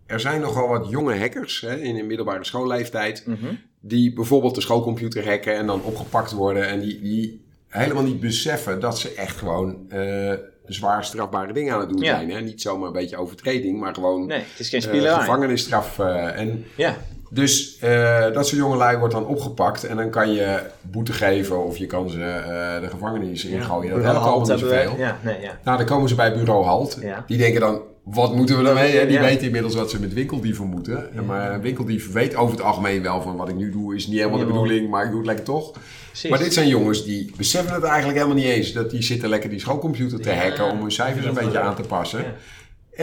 er 0.06 0.20
zijn 0.20 0.42
nogal 0.42 0.68
wat 0.68 0.90
jonge 0.90 1.18
hackers 1.20 1.62
hè, 1.62 1.76
in 1.76 1.96
de 1.96 2.04
middelbare 2.04 2.44
schoolleeftijd. 2.46 3.24
Mhm. 3.26 3.46
Die 3.82 4.14
bijvoorbeeld 4.14 4.56
de 4.56 4.62
schoolcomputer 4.62 5.28
hacken 5.30 5.56
en 5.56 5.66
dan 5.68 5.84
opgepakt 5.84 6.32
worden. 6.32 6.68
En 6.68 6.80
die, 6.80 7.02
die 7.02 7.42
helemaal 7.68 8.04
niet 8.04 8.20
beseffen 8.20 8.80
dat 8.80 9.00
ze 9.00 9.14
echt 9.14 9.38
gewoon 9.38 9.86
eh, 9.90 10.34
zwaar 10.66 11.06
strafbare 11.06 11.54
dingen 11.54 11.74
aan 11.74 11.80
het 11.80 11.90
doen 11.90 12.02
Ja. 12.02 12.16
zijn. 12.16 12.32
Hè? 12.32 12.42
Niet 12.42 12.62
zomaar 12.62 12.88
een 12.88 12.94
beetje 12.94 13.18
overtreding, 13.18 13.80
maar 13.80 13.94
gewoon 13.94 14.26
Nee, 14.26 14.40
het 14.40 14.60
is 14.60 14.70
geen 14.70 14.82
spielerij. 14.82 15.20
gevangenisstraf. 15.20 16.00
en 16.00 16.66
ja. 16.76 16.98
Dus 17.30 17.78
eh, 17.80 18.22
dat 18.34 18.48
soort 18.48 18.62
jongelui 18.62 18.98
wordt 18.98 19.14
dan 19.14 19.26
opgepakt 19.26 19.84
en 19.84 19.96
dan 19.98 20.10
kan 20.10 20.34
je 20.34 20.60
boete 20.82 21.14
geven 21.14 21.66
of 21.66 21.78
je 21.78 21.86
kan 21.86 22.10
ze 22.10 22.24
eh, 22.24 22.82
de 22.82 22.88
gevangenis 22.90 23.46
ingooien. 23.46 23.94
Dat 23.96 24.04
helpt 24.04 24.20
allemaal 24.20 24.40
niet 24.40 24.50
we- 24.50 24.58
zoveel. 24.58 24.94
Ja, 24.98 25.18
nee, 25.24 25.42
ja. 25.42 25.60
Nou, 25.64 25.78
dan 25.78 25.86
komen 25.86 26.10
ze 26.10 26.16
bij 26.16 26.34
bureau 26.34 26.66
Halt. 26.66 26.98
Ja. 27.02 27.24
Die 27.28 27.38
denken 27.38 27.62
dan, 27.62 27.82
wat 28.04 28.36
moeten 28.36 28.58
we 28.58 28.64
daarmee? 28.64 28.96
Hè? 28.98 29.06
Die 29.06 29.16
Ja. 29.16 29.22
weten 29.22 29.46
inmiddels 29.46 29.76
wat 29.76 29.90
ze 29.90 30.00
met 30.00 30.14
winkeldieven 30.14 30.66
moeten. 30.66 31.10
Maar 31.26 31.54
een 31.54 31.62
winkeldief 31.62 32.12
weet 32.12 32.36
over 32.36 32.56
het 32.56 32.64
algemeen 32.66 33.02
wel 33.02 33.22
van 33.22 33.36
wat 33.36 33.50
ik 33.50 33.56
nu 33.56 33.72
doe 33.72 33.96
is 33.96 34.08
niet 34.08 34.18
helemaal 34.18 34.40
de 34.40 34.46
bedoeling, 34.46 34.90
maar 34.90 35.04
ik 35.04 35.10
doe 35.10 35.18
het 35.20 35.28
lekker 35.28 35.46
toch. 35.46 35.72
Precies. 36.08 36.30
Maar 36.30 36.40
dit 36.40 36.54
zijn 36.54 36.68
jongens 36.68 37.06
die 37.06 37.32
beseffen 37.38 37.74
het 37.74 37.84
eigenlijk 37.84 38.18
helemaal 38.18 38.38
niet 38.44 38.52
eens. 38.54 38.72
Dat 38.74 38.90
die 38.90 39.02
zitten 39.02 39.30
lekker 39.30 39.50
die 39.50 39.60
schoolcomputer 39.60 40.22
te 40.22 40.30
Ja. 40.30 40.36
hacken 40.36 40.72
om 40.72 40.82
hun 40.82 40.92
cijfers 40.92 41.26
een 41.26 41.34
beetje 41.34 41.60
aan 41.60 41.76
te 41.76 41.82
passen. 41.82 42.20
Ja. 42.20 42.26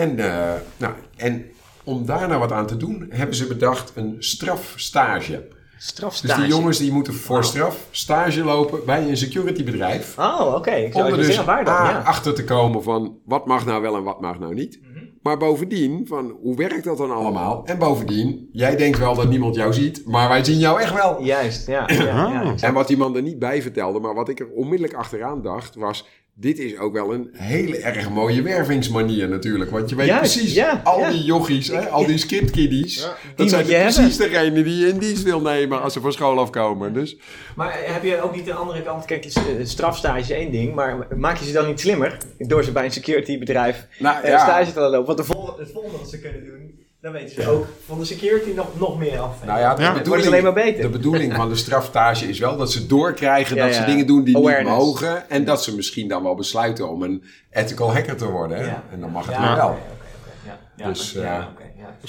En, 0.00 0.18
eh, 0.18 0.52
nou, 0.76 0.92
en 1.16 1.44
om 1.86 2.06
daar 2.06 2.28
nou 2.28 2.40
wat 2.40 2.52
aan 2.52 2.66
te 2.66 2.76
doen, 2.76 3.06
hebben 3.10 3.36
ze 3.36 3.46
bedacht 3.46 3.92
een 3.94 4.16
strafstage. 4.18 5.48
Dus 5.76 5.86
Strafstage. 5.86 6.40
die 6.40 6.50
jongens 6.50 6.78
die 6.78 6.92
moeten 6.92 7.14
voor 7.14 7.36
Wauw. 7.38 7.48
straf 7.50 7.86
stage 7.90 8.44
lopen 8.44 8.84
bij 8.86 9.08
een 9.08 9.16
securitybedrijf. 9.16 10.18
Oh, 10.18 10.54
oké. 10.54 10.70
Ik 10.70 10.92
zou 10.92 11.04
Om 11.06 11.12
er 11.12 11.18
dus 11.26 11.36
dan. 11.36 11.64
Ja. 11.64 12.02
achter 12.04 12.34
te 12.34 12.44
komen 12.44 12.82
van 12.82 13.18
wat 13.24 13.46
mag 13.46 13.66
nou 13.66 13.82
wel 13.82 13.96
en 13.96 14.02
wat 14.02 14.20
mag 14.20 14.38
nou 14.38 14.54
niet. 14.54 14.80
Mhm. 14.82 15.04
Maar 15.22 15.36
bovendien, 15.36 16.06
van 16.06 16.36
hoe 16.42 16.56
werkt 16.56 16.84
dat 16.84 16.98
dan 16.98 17.10
allemaal? 17.10 17.62
En 17.64 17.78
bovendien, 17.78 18.48
jij 18.52 18.76
denkt 18.76 18.98
wel 18.98 19.14
dat 19.14 19.28
niemand 19.28 19.54
jou 19.54 19.72
ziet, 19.72 20.02
maar 20.06 20.28
wij 20.28 20.44
zien 20.44 20.58
jou 20.58 20.80
echt 20.80 20.92
wel. 20.94 21.22
Juist, 21.22 21.66
ja. 21.66 21.84
ja, 21.86 22.02
ja, 22.02 22.42
Ah. 22.42 22.62
En 22.62 22.74
wat 22.74 22.86
die 22.88 22.96
man 22.96 23.16
er 23.16 23.22
niet 23.22 23.38
bij 23.38 23.62
vertelde, 23.62 24.00
maar 24.00 24.14
wat 24.14 24.28
ik 24.28 24.40
er 24.40 24.50
onmiddellijk 24.50 24.94
achteraan 24.98 25.42
dacht, 25.42 25.74
was... 25.74 26.06
Dit 26.38 26.58
is 26.58 26.78
ook 26.78 26.92
wel 26.92 27.14
een 27.14 27.30
hele 27.32 27.78
erg 27.78 28.10
mooie 28.10 28.42
wervingsmanier 28.42 29.28
natuurlijk. 29.28 29.70
Want 29.70 29.88
je 29.90 29.96
weet 29.96 30.06
Juist, 30.06 30.34
precies, 30.34 30.54
ja, 30.54 30.80
al 30.84 31.00
ja. 31.00 31.10
die 31.10 31.24
jochies, 31.24 31.68
hè, 31.68 31.88
al 31.88 32.06
die 32.06 32.18
skipkiddies... 32.18 33.00
Ja. 33.00 33.16
Die 33.36 33.50
dat 33.50 33.66
zijn 33.66 33.66
precies 33.66 34.16
degene 34.16 34.62
die 34.62 34.76
je 34.76 34.88
in 34.88 34.98
dienst 34.98 35.22
wil 35.22 35.40
nemen 35.40 35.82
als 35.82 35.92
ze 35.92 36.00
van 36.00 36.12
school 36.12 36.38
afkomen. 36.38 36.92
Dus 36.92 37.16
Maar 37.54 37.78
heb 37.84 38.02
je 38.02 38.22
ook 38.22 38.34
niet 38.34 38.44
de 38.44 38.54
andere 38.54 38.82
kant? 38.82 39.04
Kijk, 39.04 39.24
eh, 39.24 39.42
strafstage 39.62 40.20
is 40.20 40.30
één 40.30 40.50
ding, 40.50 40.74
maar 40.74 41.06
maak 41.16 41.36
je 41.36 41.44
ze 41.44 41.52
dan 41.52 41.66
niet 41.66 41.80
slimmer 41.80 42.18
door 42.38 42.64
ze 42.64 42.72
bij 42.72 42.84
een 42.84 42.92
securitybedrijf 42.92 43.86
nou, 43.98 44.22
eh, 44.22 44.30
ja, 44.30 44.38
stage 44.38 44.72
te 44.72 44.80
laten 44.80 44.90
lopen? 44.90 45.06
Want 45.06 45.18
de 45.18 45.34
volgende, 45.34 45.62
het 45.62 45.72
volgende 45.72 45.98
wat 45.98 46.10
ze 46.10 46.20
kunnen 46.20 46.44
doen, 46.44 46.85
dan 47.12 47.14
weten 47.14 47.42
ze 47.42 47.48
ook 47.50 47.66
van 47.86 47.98
de 47.98 48.04
security 48.04 48.50
nog, 48.54 48.66
nog 48.78 48.98
meer 48.98 49.18
af. 49.18 49.36
nou 49.44 49.58
ja, 49.58 49.74
de, 49.74 49.82
Ja. 49.82 49.94
Het 49.94 50.06
wordt 50.06 50.22
bedoeling, 50.22 50.26
alleen 50.26 50.42
maar 50.42 50.52
beter. 50.64 50.82
de 50.82 50.88
bedoeling 50.88 51.34
van 51.34 51.48
de 51.48 51.56
strafstage 51.56 52.28
is 52.28 52.38
wel 52.38 52.56
dat 52.56 52.72
ze 52.72 52.86
doorkrijgen 52.86 53.56
Ja, 53.56 53.64
dat 53.66 53.74
ze 53.74 53.84
dingen 53.84 54.06
doen 54.06 54.24
die 54.24 54.36
Awareness. 54.36 54.76
niet 54.76 54.84
mogen. 54.84 55.30
En 55.30 55.44
dat 55.44 55.64
ze 55.64 55.74
misschien 55.74 56.08
dan 56.08 56.22
wel 56.22 56.34
besluiten 56.34 56.88
om 56.90 57.02
een 57.02 57.24
ethical 57.50 57.92
hacker 57.92 58.16
te 58.16 58.26
worden. 58.30 58.58
En 58.92 59.00
dan 59.00 59.10
mag 59.10 59.26
het 59.26 59.34
Ja, 59.34 59.46
weer 59.46 59.56
wel. 59.56 59.66
oké, 59.68 59.76
oké, 59.76 60.50
oké. 60.50 60.82
Ja, 60.82 60.88
Dus, 60.88 61.12
ja, 61.12 61.48
oké, 61.54 61.62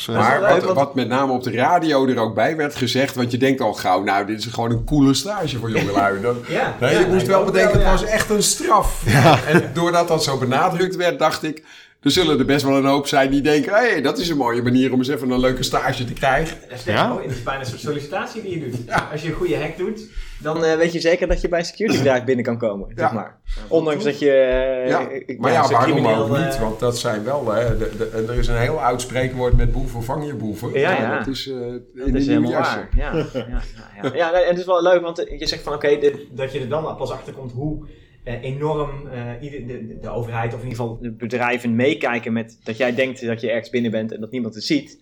ja. 0.07 0.13
Maar- 0.19 0.41
leuk, 0.41 0.63
wat, 0.73 0.95
met 0.95 1.07
name 1.07 1.33
op 1.33 1.43
de 1.43 1.51
radio 1.51 2.07
er 2.07 2.17
ook 2.19 2.35
bij 2.35 2.55
werd 2.55 2.75
gezegd, 2.75 3.15
want 3.15 3.31
je 3.31 3.37
denkt 3.37 3.61
al 3.61 3.73
gauw, 3.73 4.03
nou, 4.03 4.25
dit 4.25 4.39
is 4.39 4.45
gewoon 4.45 4.71
een 4.71 4.83
coole 4.85 5.13
stage 5.13 5.57
voor 5.57 5.71
jongelui. 5.71 6.21
Dan, 6.21 6.37
Ja, 6.47 6.75
nee, 6.79 6.93
ja, 6.93 6.99
je 6.99 7.07
moest 7.07 7.27
wel 7.27 7.43
bedenken, 7.43 7.79
wel, 7.79 7.91
het 7.91 7.99
was 8.01 8.09
echt 8.09 8.29
een 8.29 8.43
straf. 8.43 9.03
En 9.47 9.69
doordat 9.73 10.07
dat 10.07 10.23
zo 10.23 10.37
benadrukt 10.37 10.95
werd, 10.95 11.19
dacht 11.19 11.43
ik, 11.43 11.63
er 12.01 12.11
zullen 12.11 12.39
er 12.39 12.45
best 12.45 12.65
wel 12.65 12.77
een 12.77 12.85
hoop 12.85 13.07
zijn 13.07 13.31
die 13.31 13.41
denken, 13.41 13.73
hé, 13.73 13.89
hey, 13.89 14.01
dat 14.01 14.17
is 14.17 14.29
een 14.29 14.37
mooie 14.37 14.61
manier 14.61 14.91
om 14.93 14.97
eens 14.99 15.07
even 15.07 15.29
een 15.29 15.39
leuke 15.39 15.63
stage 15.63 16.05
te 16.05 16.13
krijgen. 16.13 16.57
Sterker 16.67 16.93
Ja? 16.93 17.07
nog, 17.07 17.21
het 17.21 17.31
is 17.31 17.43
bijna 17.43 17.59
een 17.59 17.65
soort 17.65 17.79
sollicitatie 17.81 18.41
die 18.41 18.59
je 18.59 18.69
doet. 18.69 18.79
Ja. 18.85 19.09
Als 19.11 19.21
je 19.21 19.27
een 19.27 19.33
goede 19.33 19.57
hack 19.57 19.77
doet, 19.77 20.01
dan 20.41 20.63
eh, 20.65 20.77
weet 20.77 20.93
je 20.93 20.99
zeker 20.99 21.27
dat 21.27 21.41
je 21.41 21.47
bij 21.49 21.59
een 21.59 21.65
security 21.65 21.97
bedrijf 21.97 22.23
binnen 22.23 22.45
kan 22.45 22.57
komen. 22.57 22.87
Zeg 22.95 23.07
Ja. 23.09 23.13
maar. 23.13 23.39
Ondanks 23.67 24.03
dat 24.03 24.19
je... 24.19 24.31
eh, 24.31 24.89
Ja, 24.89 25.09
ik- 25.09 25.39
maar 25.39 25.51
ja, 25.51 25.63
zo'n 25.63 25.71
waarom 25.71 25.91
crimineel, 25.91 26.23
ook 26.23 26.37
niet? 26.37 26.55
eh, 26.55 26.61
Want 26.61 26.79
dat 26.79 26.97
zijn 26.97 27.23
wel, 27.23 27.51
hè, 27.51 27.77
de, 27.77 27.91
de- 27.97 28.25
er 28.27 28.33
is 28.37 28.47
een 28.47 28.57
heel 28.57 28.81
oud 28.81 29.01
spreekwoord 29.01 29.57
met 29.57 29.71
boeven 29.71 30.03
vang 30.03 30.25
je 30.25 30.33
boeven. 30.33 30.79
Ja, 30.79 30.91
ja. 30.91 31.17
Dat 31.17 31.27
is 31.27 31.47
eh, 31.49 31.55
in 31.55 31.83
Dat 31.95 32.07
is 32.13 32.27
helemaal 32.27 32.51
jasje. 32.51 32.75
waar. 32.75 32.89
Ja, 32.97 33.13
ja, 33.13 33.25
ja, 33.33 33.61
ja. 34.01 34.15
ja 34.15 34.31
nee, 34.35 34.41
en 34.43 34.49
het 34.49 34.59
is 34.59 34.65
wel 34.65 34.81
leuk, 34.81 35.01
want 35.01 35.25
eh, 35.25 35.39
je 35.39 35.47
zegt 35.47 35.63
van 35.63 35.73
oké, 35.73 35.97
dit- 35.99 36.17
dat 36.31 36.51
je 36.53 36.59
er 36.59 36.69
dan 36.69 36.95
pas 36.97 37.11
achter 37.11 37.33
komt 37.33 37.51
hoe 37.51 37.85
eh, 37.85 37.91
enorm 38.27 39.07
eh, 39.07 39.31
ieder, 39.41 39.67
de, 39.67 39.99
de, 39.99 40.09
overheid 40.09 40.53
of 40.53 40.61
in 40.61 40.69
ieder 40.69 40.83
geval 40.83 40.99
de 41.01 41.11
bedrijven 41.11 41.75
meekijken 41.75 42.33
met 42.33 42.59
dat 42.63 42.77
jij 42.77 42.95
denkt 42.95 43.25
dat 43.25 43.41
je 43.41 43.49
ergens 43.49 43.69
binnen 43.69 43.91
bent 43.91 44.11
en 44.11 44.19
dat 44.19 44.31
niemand 44.31 44.55
het 44.55 44.63
ziet. 44.63 44.99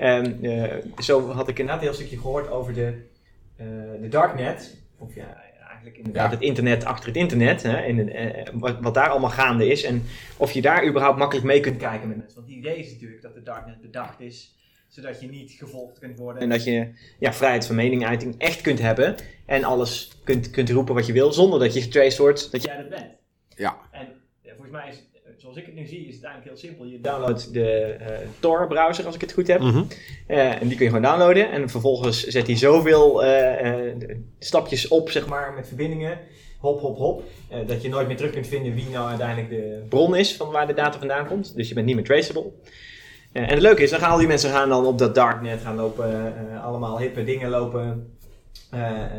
En 0.00 0.42
eh, 0.42 0.76
zo 0.98 1.30
had 1.30 1.48
ik 1.48 1.58
inderdaad 1.58 1.82
een 1.82 1.88
heel 1.88 1.98
stukje 1.98 2.18
gehoord 2.18 2.50
over 2.50 2.74
de, 2.74 2.94
eh, 3.56 3.66
de 4.00 4.08
darknet. 4.08 4.76
Of 4.98 5.14
ja, 5.14 5.42
eigenlijk 5.66 5.96
inderdaad 5.96 6.30
Ja. 6.30 6.36
het 6.36 6.44
internet 6.44 6.84
achter 6.84 7.06
het 7.06 7.16
internet. 7.16 7.62
Hè, 7.62 7.76
eh, 7.76 8.46
wat, 8.52 8.80
wat 8.80 8.94
daar 8.94 9.08
allemaal 9.08 9.30
gaande 9.30 9.66
is. 9.66 9.82
En 9.82 10.02
of 10.36 10.52
je 10.52 10.62
daar 10.62 10.86
überhaupt 10.86 11.18
makkelijk 11.18 11.46
mee 11.46 11.60
kunt 11.60 11.76
kijken 11.76 12.08
met 12.08 12.16
mensen. 12.16 12.36
Want 12.36 12.48
het 12.48 12.58
idee 12.58 12.76
is 12.76 12.92
natuurlijk 12.92 13.22
dat 13.22 13.34
de 13.34 13.42
darknet 13.42 13.80
bedacht 13.80 14.20
is 14.20 14.58
zodat 14.90 15.20
je 15.20 15.28
niet 15.28 15.50
gevolgd 15.50 15.98
kunt 15.98 16.18
worden. 16.18 16.42
En 16.42 16.48
dat 16.48 16.64
je 16.64 16.88
ja, 17.18 17.32
vrijheid 17.32 17.66
van 17.66 17.76
meningsuiting 17.76 18.34
echt 18.38 18.60
kunt 18.60 18.80
hebben. 18.80 19.14
En 19.46 19.64
alles 19.64 20.10
kunt, 20.24 20.50
kunt 20.50 20.70
roepen 20.70 20.94
wat 20.94 21.06
je 21.06 21.12
wil, 21.12 21.32
zonder 21.32 21.58
dat 21.58 21.74
je 21.74 21.80
getraced 21.80 22.18
wordt 22.18 22.52
dat 22.52 22.62
jij 22.62 22.76
dat 22.76 22.88
bent. 22.88 23.10
Ja. 23.56 23.76
En 23.90 24.06
ja, 24.42 24.50
volgens 24.50 24.70
mij 24.70 24.88
is, 24.88 25.02
zoals 25.36 25.56
ik 25.56 25.66
het 25.66 25.74
nu 25.74 25.86
zie, 25.86 26.06
is 26.08 26.14
het 26.14 26.24
eigenlijk 26.24 26.56
heel 26.56 26.68
simpel. 26.70 26.86
Je 26.86 27.00
downloadt 27.00 27.52
de 27.52 27.70
eh, 27.82 28.18
Tor-browser, 28.40 29.06
als 29.06 29.14
ik 29.14 29.20
het 29.20 29.32
goed 29.32 29.46
heb. 29.46 29.60
Mhm. 29.60 29.82
Eh, 30.26 30.60
en 30.62 30.68
die 30.68 30.76
kun 30.76 30.84
je 30.86 30.92
gewoon 30.92 31.10
downloaden. 31.10 31.50
En 31.50 31.68
vervolgens 31.68 32.26
zet 32.26 32.46
hij 32.46 32.56
zoveel 32.56 33.24
eh, 33.24 33.88
eh, 33.88 33.96
stapjes 34.38 34.88
op, 34.88 35.10
zeg 35.10 35.26
maar, 35.26 35.52
met 35.52 35.66
verbindingen. 35.66 36.18
Hop, 36.58 36.80
hop, 36.80 36.96
hop. 36.96 37.22
eh, 37.48 37.58
dat 37.66 37.82
je 37.82 37.88
nooit 37.88 38.06
meer 38.06 38.16
terug 38.16 38.32
kunt 38.32 38.46
vinden 38.46 38.74
wie 38.74 38.88
nou 38.88 39.08
uiteindelijk 39.08 39.48
de 39.50 39.82
bron 39.88 40.16
is 40.16 40.36
van 40.36 40.50
waar 40.50 40.66
de 40.66 40.74
data 40.74 40.98
vandaan 40.98 41.26
komt. 41.26 41.54
Dus 41.56 41.68
je 41.68 41.74
bent 41.74 41.86
niet 41.86 41.94
meer 41.94 42.04
traceable. 42.04 42.52
En 43.32 43.44
het 43.44 43.60
leuke 43.60 43.82
is, 43.82 43.90
dan 43.90 44.00
gaan 44.00 44.10
al 44.10 44.18
die 44.18 44.26
mensen 44.26 44.50
gaan 44.50 44.68
dan 44.68 44.86
op 44.86 44.98
dat 44.98 45.14
darknet 45.14 45.60
gaan 45.62 45.76
lopen, 45.76 46.34
eh, 46.36 46.64
allemaal 46.64 46.98
hippe 46.98 47.24
dingen 47.24 47.50
lopen 47.50 48.14
eh, 48.70 48.90
eh, 48.90 49.10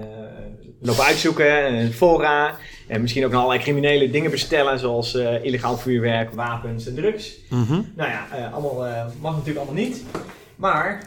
lopen 0.82 1.04
uitzoeken, 1.04 1.92
fora. 1.94 2.56
En 2.88 3.02
misschien 3.02 3.26
ook 3.26 3.32
nog 3.32 3.42
allerlei 3.42 3.64
criminele 3.64 4.10
dingen 4.10 4.32
bestellen, 4.32 4.80
zoals 4.80 5.16
eh, 5.16 5.44
illegaal 5.44 5.78
vuurwerk, 5.78 6.34
wapens 6.34 6.88
en 6.88 6.96
drugs. 6.96 7.38
Mhm. 7.50 7.82
Nou 7.96 8.10
ja, 8.10 8.28
eh, 8.32 8.54
allemaal, 8.54 8.86
eh, 8.86 9.06
mag 9.22 9.32
natuurlijk 9.32 9.66
allemaal 9.66 9.84
niet. 9.84 10.04
Maar 10.56 11.04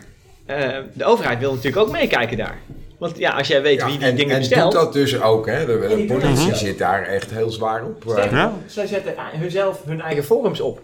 eh, 0.46 0.78
de 0.92 1.04
overheid 1.04 1.38
wil 1.38 1.50
natuurlijk 1.54 1.86
ook 1.86 1.92
meekijken 1.92 2.36
daar. 2.36 2.58
Want 2.98 3.18
ja, 3.18 3.30
als 3.30 3.46
jij 3.46 3.62
weet 3.62 3.78
Ja, 3.78 3.86
wie 3.86 3.98
die 3.98 4.06
en, 4.06 4.16
dingen 4.16 4.34
en 4.34 4.38
bestelt... 4.40 4.72
doet 4.72 4.80
dat 4.80 4.92
dus 4.92 5.20
ook, 5.20 5.46
hè? 5.46 5.66
De, 5.66 6.04
politie 6.08 6.48
dat. 6.48 6.58
zit 6.58 6.78
daar 6.78 7.02
echt 7.02 7.30
heel 7.30 7.50
zwaar 7.50 7.84
op. 7.84 8.04
Ja. 8.16 8.52
zij 8.66 8.86
zetten 8.86 9.14
hunzelf 9.32 9.84
hun 9.84 10.00
eigen 10.00 10.24
forums 10.24 10.60
op. 10.60 10.82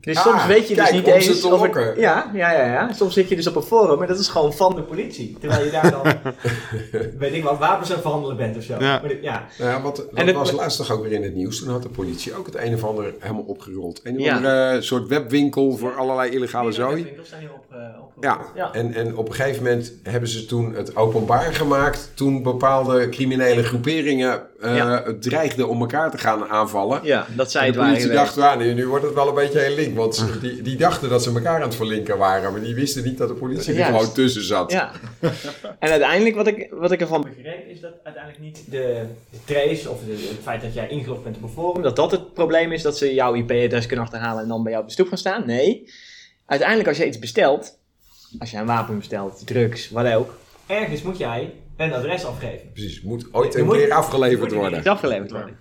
Dus 0.00 0.16
Ah, 0.16 0.22
soms 0.26 0.46
weet 0.46 0.68
je 0.68 0.74
dus 0.74 0.82
kijk, 0.84 0.94
niet 0.94 1.04
om 1.14 1.20
ze 1.20 1.28
eens... 1.30 1.96
ja, 1.96 2.30
ja, 2.34 2.52
ja, 2.52 2.64
ja. 2.72 2.92
Soms 2.92 3.14
zit 3.14 3.28
je 3.28 3.36
dus 3.36 3.46
op 3.46 3.56
een 3.56 3.62
forum 3.62 4.02
en 4.02 4.08
dat 4.08 4.18
is 4.18 4.28
gewoon 4.28 4.52
van 4.52 4.74
de 4.74 4.82
politie. 4.82 5.36
Terwijl 5.40 5.64
je 5.64 5.70
daar 5.70 5.90
dan, 5.90 6.02
weet 7.18 7.32
ik 7.32 7.42
wat, 7.44 7.58
wapens 7.58 7.88
aan 7.88 7.94
het 7.94 8.02
verhandelen 8.02 8.36
bent 8.36 8.56
of 8.56 8.62
zo. 8.62 8.74
Ja. 8.78 9.00
Maar 9.02 9.22
ja. 9.22 9.46
Ja, 9.58 9.82
wat, 9.82 9.96
dat 9.96 10.06
En 10.14 10.26
het- 10.26 10.36
was 10.36 10.52
laatst 10.52 10.76
toch 10.78 10.90
ook 10.90 11.02
weer 11.02 11.12
in 11.12 11.22
het 11.22 11.34
nieuws. 11.34 11.58
Toen 11.58 11.68
had 11.68 11.82
de 11.82 11.88
politie 11.88 12.36
ook 12.36 12.46
het 12.46 12.54
een 12.56 12.74
of 12.74 12.84
ander 12.84 13.14
helemaal 13.18 13.44
opgerold. 13.46 14.00
Een 14.04 14.16
of 14.16 14.22
Ja. 14.22 14.34
andere 14.36 14.82
soort 14.82 15.08
webwinkel 15.08 15.76
voor 15.76 15.94
allerlei 15.96 16.30
illegale 16.30 16.72
zooi. 16.72 17.12
Eh. 17.72 17.78
Ja, 18.20 18.40
ja. 18.54 18.72
En, 18.72 18.94
en 18.94 19.16
op 19.16 19.28
een 19.28 19.34
gegeven 19.34 19.62
moment 19.62 19.92
hebben 20.02 20.28
ze 20.28 20.46
toen 20.46 20.74
het 20.74 20.96
openbaar 20.96 21.54
gemaakt. 21.54 22.10
Toen 22.14 22.42
bepaalde 22.42 23.08
criminele 23.08 23.62
groeperingen 23.62 24.42
eh, 24.60 24.76
Ja. 24.76 25.04
dreigden 25.20 25.68
om 25.68 25.80
elkaar 25.80 26.10
te 26.10 26.18
gaan 26.18 26.48
aanvallen. 26.48 27.00
Ja, 27.02 27.26
dat 27.36 27.50
zij 27.50 27.60
En 27.60 27.66
het 27.66 27.74
de 27.74 27.80
waren 27.80 27.94
politie 27.96 28.16
geweest. 28.16 28.34
dacht, 28.36 28.52
"Ah, 28.52 28.58
nu, 28.58 28.74
nu 28.74 28.86
wordt 28.88 29.04
het 29.04 29.14
wel 29.14 29.28
een 29.28 29.34
beetje 29.34 29.58
heel 29.58 29.74
link. 29.74 29.96
Want 29.96 30.26
die, 30.40 30.62
die 30.62 30.76
dachten 30.76 31.08
dat 31.08 31.22
ze 31.22 31.32
elkaar 31.34 31.54
aan 31.54 31.60
het 31.68 31.74
verlinken 31.74 32.18
waren. 32.18 32.52
Maar 32.52 32.60
die 32.60 32.74
wisten 32.74 33.04
niet 33.04 33.18
dat 33.18 33.28
de 33.28 33.34
politie 33.34 33.74
er 33.74 33.84
gewoon 33.84 34.12
tussen 34.12 34.42
zat. 34.44 34.72
Ja. 34.72 34.90
en 35.78 35.90
uiteindelijk, 35.90 36.36
wat 36.36 36.46
ik, 36.46 36.68
wat 36.70 36.92
ik 36.92 37.00
ervan 37.00 37.20
begreep, 37.22 37.68
is 37.68 37.80
dat 37.80 37.92
uiteindelijk 38.04 38.42
niet 38.44 38.62
de, 38.70 39.02
de 39.30 39.38
trace 39.44 39.90
of 39.90 39.98
de- 40.06 40.10
het 40.12 40.42
feit 40.42 40.62
dat 40.62 40.74
jij 40.74 40.88
ingelogd 40.88 41.22
bent 41.22 41.36
op 41.36 41.42
een 41.42 41.48
forum, 41.48 41.82
dat 41.82 41.96
dat 41.96 42.10
het 42.10 42.34
probleem 42.34 42.72
is 42.72 42.82
dat 42.82 42.96
ze 42.98 43.14
jouw 43.14 43.34
IP-adres 43.34 43.86
kunnen 43.86 44.04
achterhalen 44.04 44.42
en 44.42 44.48
dan 44.48 44.62
bij 44.62 44.70
jou 44.72 44.82
op 44.82 44.88
de 44.88 44.94
stoep 44.94 45.08
gaan 45.08 45.18
staan. 45.18 45.42
Nee. 45.46 45.88
Uiteindelijk, 46.50 46.88
als 46.88 46.96
je 46.98 47.06
iets 47.06 47.18
bestelt, 47.18 47.78
als 48.38 48.50
je 48.50 48.56
een 48.56 48.66
wapen 48.66 48.96
bestelt, 48.98 49.46
drugs, 49.46 49.90
wat 49.90 50.12
ook, 50.12 50.34
ergens 50.66 51.02
moet 51.02 51.18
jij 51.18 51.52
een 51.76 51.92
adres 51.92 52.24
afgeven. 52.24 52.72
Precies, 52.72 53.02
moet 53.02 53.28
ooit 53.32 53.54
een 53.54 53.64
moet- 53.64 53.76
keer 53.76 53.92
afgeleverd 53.92 54.52
er 54.52 54.58
worden. 54.58 54.84
afgeleverd 54.86 55.30
worden. 55.30 55.56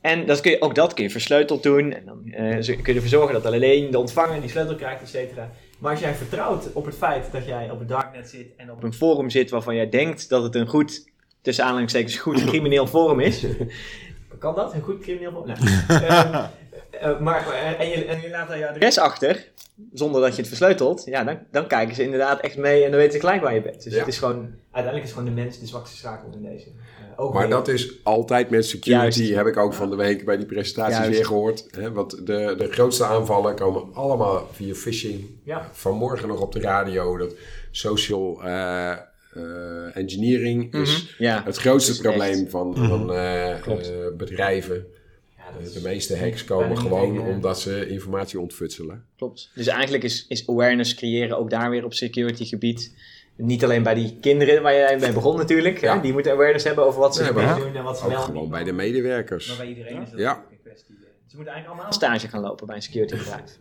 En 0.00 0.26
dat 0.26 0.40
kun 0.40 0.50
je, 0.50 0.60
ook 0.60 0.74
dat 0.74 0.94
kun 0.94 1.04
je 1.04 1.10
versleuteld 1.10 1.62
doen. 1.62 1.92
En 1.92 2.04
dan 2.04 2.24
eh, 2.32 2.60
zo- 2.62 2.72
kun 2.72 2.82
je 2.84 2.92
ervoor 2.94 3.08
zorgen 3.08 3.32
dat 3.42 3.46
alleen 3.46 3.90
de 3.90 3.98
ontvanger 3.98 4.40
die 4.40 4.50
sleutel 4.50 4.74
krijgt, 4.74 5.02
et 5.02 5.08
cetera. 5.08 5.50
Maar 5.78 5.90
als 5.90 6.00
jij 6.00 6.14
vertrouwt 6.14 6.72
op 6.72 6.84
het 6.86 6.94
feit 6.94 7.32
dat 7.32 7.46
jij 7.46 7.70
op 7.70 7.78
het 7.78 7.88
darknet 7.88 8.28
zit 8.28 8.46
en 8.56 8.70
op 8.72 8.82
een 8.82 8.92
forum 8.94 9.30
zit 9.30 9.50
waarvan 9.50 9.74
jij 9.74 9.88
denkt 9.88 10.28
dat 10.28 10.42
het 10.42 10.54
een 10.54 10.66
goed, 10.66 11.04
tussen 11.42 11.64
aanhalingstekens, 11.64 12.16
goed 12.16 12.44
crimineel 12.50 12.86
forum 12.86 13.20
is. 13.20 13.44
Kan 14.38 14.54
dat? 14.54 14.74
Een 14.74 14.82
goed 14.82 15.00
crimineel 15.00 15.32
forum? 15.32 15.54
Ehm, 15.88 16.44
eh, 17.00 17.18
maar, 17.20 17.48
eh, 17.50 17.80
en, 17.80 17.88
je, 17.88 18.04
en 18.04 18.20
je 18.20 18.30
laat 18.30 18.48
daar 18.48 18.58
je 18.58 18.68
adres 18.68 18.98
achter, 18.98 19.46
zonder 19.92 20.20
dat 20.20 20.30
je 20.30 20.38
het 20.38 20.48
versleutelt, 20.48 21.02
ja, 21.04 21.24
dan, 21.24 21.38
dan 21.50 21.66
kijken 21.66 21.94
ze 21.94 22.02
inderdaad 22.02 22.40
echt 22.40 22.56
mee 22.56 22.84
en 22.84 22.90
dan 22.90 22.98
weten 23.00 23.12
ze 23.12 23.20
gelijk 23.20 23.42
waar 23.42 23.54
je 23.54 23.62
bent. 23.62 23.82
Dus 23.84 23.92
Ja. 23.92 23.98
het 23.98 24.08
is 24.08 24.18
gewoon, 24.18 24.48
uiteindelijk 24.70 25.04
is 25.04 25.10
gewoon 25.18 25.34
de 25.34 25.40
mens 25.42 25.58
de 25.60 25.66
zwakste 25.66 25.96
schakel 25.96 26.28
in 26.32 26.42
deze. 26.42 26.66
Eh, 26.66 27.24
ook 27.24 27.34
Maar 27.34 27.48
dat 27.48 27.68
is 27.68 27.92
altijd 28.02 28.50
met 28.50 28.66
security, 28.66 29.18
Juist. 29.18 29.34
heb 29.34 29.46
ik 29.46 29.56
ook 29.56 29.74
van 29.74 29.90
de 29.90 29.96
week 29.96 30.24
bij 30.24 30.36
die 30.36 30.46
presentaties 30.46 30.96
Juist. 30.96 31.10
weer 31.16 31.26
gehoord. 31.26 31.66
Hè, 31.70 31.92
want 31.92 32.26
de, 32.26 32.54
de 32.58 32.68
grootste 32.70 33.04
aanvallen 33.04 33.54
komen 33.54 33.94
allemaal 33.94 34.48
via 34.52 34.74
phishing. 34.74 35.26
Ja. 35.44 35.68
Vanmorgen 35.72 36.28
nog 36.28 36.40
op 36.40 36.52
de 36.52 36.60
radio 36.60 37.16
dat 37.16 37.34
social 37.70 38.42
eh, 38.42 38.90
eh, 38.90 39.96
engineering 39.96 40.74
is 40.74 41.02
Mhm. 41.14 41.22
Ja. 41.24 41.42
het 41.44 41.56
grootste 41.56 41.92
is 41.92 41.98
probleem 41.98 42.40
echt- 42.42 42.50
van, 42.50 42.76
van 42.76 43.12
eh, 43.12 43.50
eh, 43.50 44.14
bedrijven. 44.16 44.86
Ja, 45.58 45.70
De 45.72 45.80
meeste 45.82 46.16
hacks 46.18 46.44
komen 46.44 46.78
gewoon 46.78 47.18
omdat 47.20 47.60
ze 47.60 47.88
informatie 47.88 48.40
ontfutselen. 48.40 49.04
Klopt. 49.16 49.50
Dus 49.54 49.66
eigenlijk 49.66 50.04
is, 50.04 50.26
is 50.28 50.48
awareness 50.48 50.94
creëren 50.94 51.38
ook 51.38 51.50
daar 51.50 51.70
weer 51.70 51.84
op 51.84 51.94
security 51.94 52.44
gebied. 52.44 52.94
Niet 53.36 53.64
alleen 53.64 53.82
bij 53.82 53.94
die 53.94 54.16
kinderen 54.20 54.62
waar 54.62 54.74
jij 54.74 54.98
mee 54.98 55.12
begon 55.12 55.36
natuurlijk. 55.36 55.80
Ja. 55.80 55.94
Hè? 55.94 56.00
Die 56.00 56.12
moeten 56.12 56.32
awareness 56.32 56.64
hebben 56.64 56.84
over 56.84 57.00
wat 57.00 57.14
ze 57.16 57.24
kunnen 57.24 57.56
doen 57.58 57.76
en 57.76 57.82
wat 57.82 57.98
ze 57.98 58.04
Ook 58.04 58.10
wel 58.10 58.20
gewoon 58.20 58.50
bij 58.50 58.64
de 58.64 58.72
medewerkers. 58.72 59.48
Maar 59.48 59.56
bij 59.56 59.66
iedereen 59.66 60.02
is 60.02 60.10
dat 60.10 60.18
Ja. 60.18 60.26
natuurlijk 60.26 60.52
een 60.52 60.60
kwestie. 60.62 60.94
eh. 60.94 61.00
Ze 61.26 61.36
moeten 61.36 61.52
eigenlijk 61.54 61.66
allemaal 61.66 61.92
stage 61.92 62.28
gaan 62.28 62.40
lopen 62.40 62.66
bij 62.66 62.76
een 62.76 62.82
security 62.82 63.16
bedrijf. 63.16 63.58